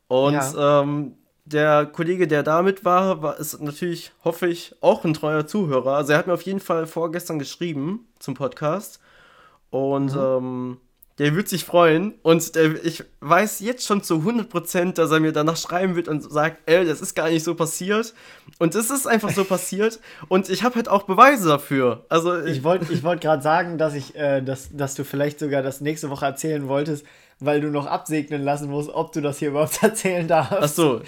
Und 0.07 0.33
ja. 0.33 0.81
ähm, 0.81 1.15
der 1.51 1.85
Kollege, 1.87 2.27
der 2.27 2.43
damit 2.43 2.85
war, 2.85 3.21
war, 3.21 3.39
ist 3.39 3.59
natürlich, 3.61 4.11
hoffe 4.23 4.47
ich, 4.47 4.75
auch 4.81 5.03
ein 5.03 5.13
treuer 5.13 5.47
Zuhörer. 5.47 5.95
Also 5.95 6.13
er 6.13 6.19
hat 6.19 6.27
mir 6.27 6.33
auf 6.33 6.43
jeden 6.43 6.59
Fall 6.59 6.85
vorgestern 6.85 7.39
geschrieben 7.39 8.07
zum 8.19 8.35
Podcast. 8.35 8.99
Und 9.71 10.13
mhm. 10.13 10.19
ähm, 10.19 10.77
der 11.17 11.35
wird 11.35 11.49
sich 11.49 11.65
freuen. 11.65 12.13
Und 12.21 12.55
der, 12.55 12.83
ich 12.85 13.03
weiß 13.19 13.59
jetzt 13.59 13.85
schon 13.85 14.03
zu 14.03 14.15
100%, 14.15 14.93
dass 14.93 15.11
er 15.11 15.19
mir 15.19 15.31
danach 15.31 15.57
schreiben 15.57 15.95
wird 15.95 16.07
und 16.07 16.21
sagt, 16.21 16.57
ey, 16.65 16.85
das 16.85 17.01
ist 17.01 17.15
gar 17.15 17.29
nicht 17.29 17.43
so 17.43 17.55
passiert. 17.55 18.13
Und 18.57 18.75
es 18.75 18.89
ist 18.89 19.07
einfach 19.07 19.31
so 19.31 19.43
passiert. 19.45 19.99
Und 20.27 20.49
ich 20.49 20.63
habe 20.63 20.75
halt 20.75 20.87
auch 20.87 21.03
Beweise 21.03 21.49
dafür. 21.49 22.05
Also 22.09 22.39
ich 22.43 22.63
wollte 22.63 22.91
ich 22.93 23.03
wollt 23.03 23.21
gerade 23.21 23.41
sagen, 23.41 23.77
dass 23.77 23.95
ich, 23.95 24.15
äh, 24.15 24.41
dass, 24.41 24.69
dass 24.71 24.95
du 24.95 25.03
vielleicht 25.03 25.39
sogar 25.39 25.61
das 25.61 25.81
nächste 25.81 26.09
Woche 26.09 26.25
erzählen 26.25 26.67
wolltest, 26.67 27.05
weil 27.39 27.61
du 27.61 27.69
noch 27.69 27.85
absegnen 27.85 28.43
lassen 28.43 28.69
musst, 28.69 28.89
ob 28.89 29.11
du 29.11 29.21
das 29.21 29.39
hier 29.39 29.49
überhaupt 29.49 29.81
erzählen 29.83 30.27
darfst. 30.27 30.57
Ach 30.59 30.67
so. 30.67 31.01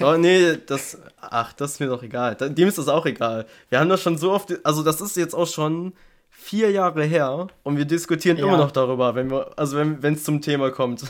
Oh, 0.00 0.16
nee, 0.16 0.56
das, 0.66 0.98
ach, 1.20 1.52
das 1.52 1.72
ist 1.72 1.80
mir 1.80 1.88
doch 1.88 2.02
egal. 2.02 2.34
Dem 2.36 2.68
ist 2.68 2.78
das 2.78 2.88
auch 2.88 3.06
egal. 3.06 3.46
Wir 3.68 3.80
haben 3.80 3.88
das 3.88 4.00
schon 4.00 4.16
so 4.16 4.32
oft, 4.32 4.54
also 4.64 4.82
das 4.82 5.00
ist 5.00 5.16
jetzt 5.16 5.34
auch 5.34 5.46
schon 5.46 5.92
vier 6.30 6.70
Jahre 6.70 7.04
her 7.04 7.46
und 7.62 7.76
wir 7.76 7.84
diskutieren 7.84 8.36
ja. 8.36 8.44
immer 8.44 8.56
noch 8.56 8.70
darüber, 8.70 9.14
wenn 9.14 9.30
wir, 9.30 9.52
also 9.56 9.78
wenn 9.78 10.14
es 10.14 10.24
zum 10.24 10.40
Thema 10.40 10.70
kommt. 10.70 11.04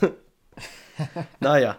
naja. 1.40 1.76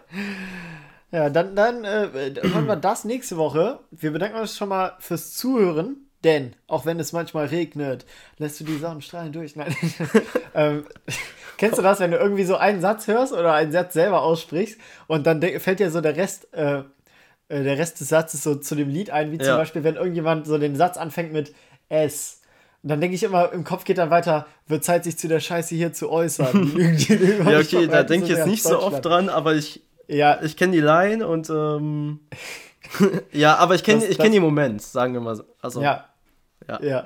Ja, 1.12 1.30
dann, 1.30 1.54
dann 1.54 1.84
äh, 1.84 2.34
hören 2.42 2.66
wir 2.66 2.76
das 2.76 3.04
nächste 3.04 3.36
Woche. 3.36 3.80
Wir 3.90 4.10
bedanken 4.10 4.38
uns 4.38 4.56
schon 4.56 4.68
mal 4.68 4.96
fürs 4.98 5.32
Zuhören. 5.32 6.05
Denn, 6.26 6.56
auch 6.66 6.84
wenn 6.84 6.98
es 6.98 7.12
manchmal 7.12 7.46
regnet, 7.46 8.04
lässt 8.38 8.58
du 8.58 8.64
die 8.64 8.78
Sonnenstrahlen 8.78 9.32
durch. 9.32 9.54
Nein. 9.54 9.76
ähm, 10.56 10.84
kennst 11.56 11.78
du 11.78 11.82
das, 11.82 12.00
wenn 12.00 12.10
du 12.10 12.16
irgendwie 12.16 12.42
so 12.42 12.56
einen 12.56 12.80
Satz 12.80 13.06
hörst 13.06 13.32
oder 13.32 13.52
einen 13.52 13.70
Satz 13.70 13.94
selber 13.94 14.22
aussprichst 14.22 14.76
und 15.06 15.24
dann 15.24 15.40
fällt 15.40 15.78
dir 15.78 15.88
so 15.92 16.00
der 16.00 16.16
Rest, 16.16 16.52
äh, 16.52 16.78
äh, 17.48 17.62
der 17.62 17.78
Rest 17.78 18.00
des 18.00 18.08
Satzes 18.08 18.42
so 18.42 18.56
zu 18.56 18.74
dem 18.74 18.88
Lied 18.88 19.10
ein, 19.10 19.30
wie 19.30 19.38
zum 19.38 19.56
Beispiel, 19.56 19.84
wenn 19.84 19.94
irgendjemand 19.94 20.48
so 20.48 20.58
den 20.58 20.74
Satz 20.74 20.96
anfängt 20.96 21.32
mit 21.32 21.54
S. 21.88 22.40
Und 22.82 22.88
dann 22.88 23.00
denke 23.00 23.14
ich 23.14 23.22
immer, 23.22 23.52
im 23.52 23.62
Kopf 23.62 23.84
geht 23.84 23.98
dann 23.98 24.10
weiter, 24.10 24.48
wird 24.66 24.82
Zeit, 24.82 25.04
sich 25.04 25.16
zu 25.16 25.28
der 25.28 25.38
Scheiße 25.38 25.76
hier 25.76 25.92
zu 25.92 26.10
äußern. 26.10 26.72
ja, 27.46 27.60
okay, 27.60 27.86
da 27.86 28.02
denke 28.02 28.26
ich 28.26 28.36
jetzt 28.36 28.48
nicht 28.48 28.64
so 28.64 28.82
oft 28.82 29.04
dran, 29.04 29.28
aber 29.28 29.54
ich, 29.54 29.80
ja. 30.08 30.42
ich 30.42 30.56
kenne 30.56 30.72
die 30.72 30.80
Line 30.80 31.24
und 31.24 31.50
ähm, 31.50 32.18
ja, 33.30 33.58
aber 33.58 33.76
ich 33.76 33.84
kenne 33.84 34.04
kenn 34.08 34.32
den 34.32 34.42
Moment, 34.42 34.82
sagen 34.82 35.12
wir 35.12 35.20
mal 35.20 35.36
so. 35.36 35.44
Also, 35.60 35.80
ja, 35.80 36.04
ja. 36.68 36.82
ja. 36.82 37.04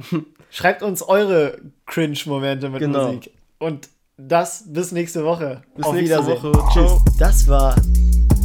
Schreibt 0.50 0.82
uns 0.82 1.02
eure 1.02 1.58
Cringe-Momente 1.86 2.68
mit 2.68 2.80
genau. 2.80 3.06
Musik. 3.06 3.30
Und 3.58 3.88
das 4.16 4.64
bis 4.66 4.92
nächste 4.92 5.24
Woche. 5.24 5.62
Bis 5.76 5.84
Auf 5.84 5.94
nächste 5.94 6.18
Wiedersehen. 6.26 6.54
Woche. 6.54 6.72
Tschüss. 6.72 7.18
Das 7.18 7.48
war 7.48 7.74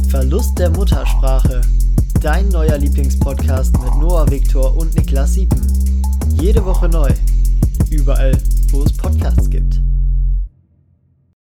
Verlust 0.08 0.58
der 0.58 0.70
Muttersprache. 0.70 1.60
Dein 2.22 2.48
neuer 2.48 2.78
Lieblingspodcast 2.78 3.72
mit 3.72 3.94
Noah 3.96 4.30
Viktor 4.30 4.76
und 4.76 4.94
Niklas 4.94 5.34
Siepen. 5.34 5.60
Jede 6.40 6.64
Woche 6.64 6.88
neu. 6.88 7.10
Überall, 7.90 8.36
wo 8.70 8.82
es 8.82 8.96
Podcasts 8.96 9.50
gibt. 9.50 9.80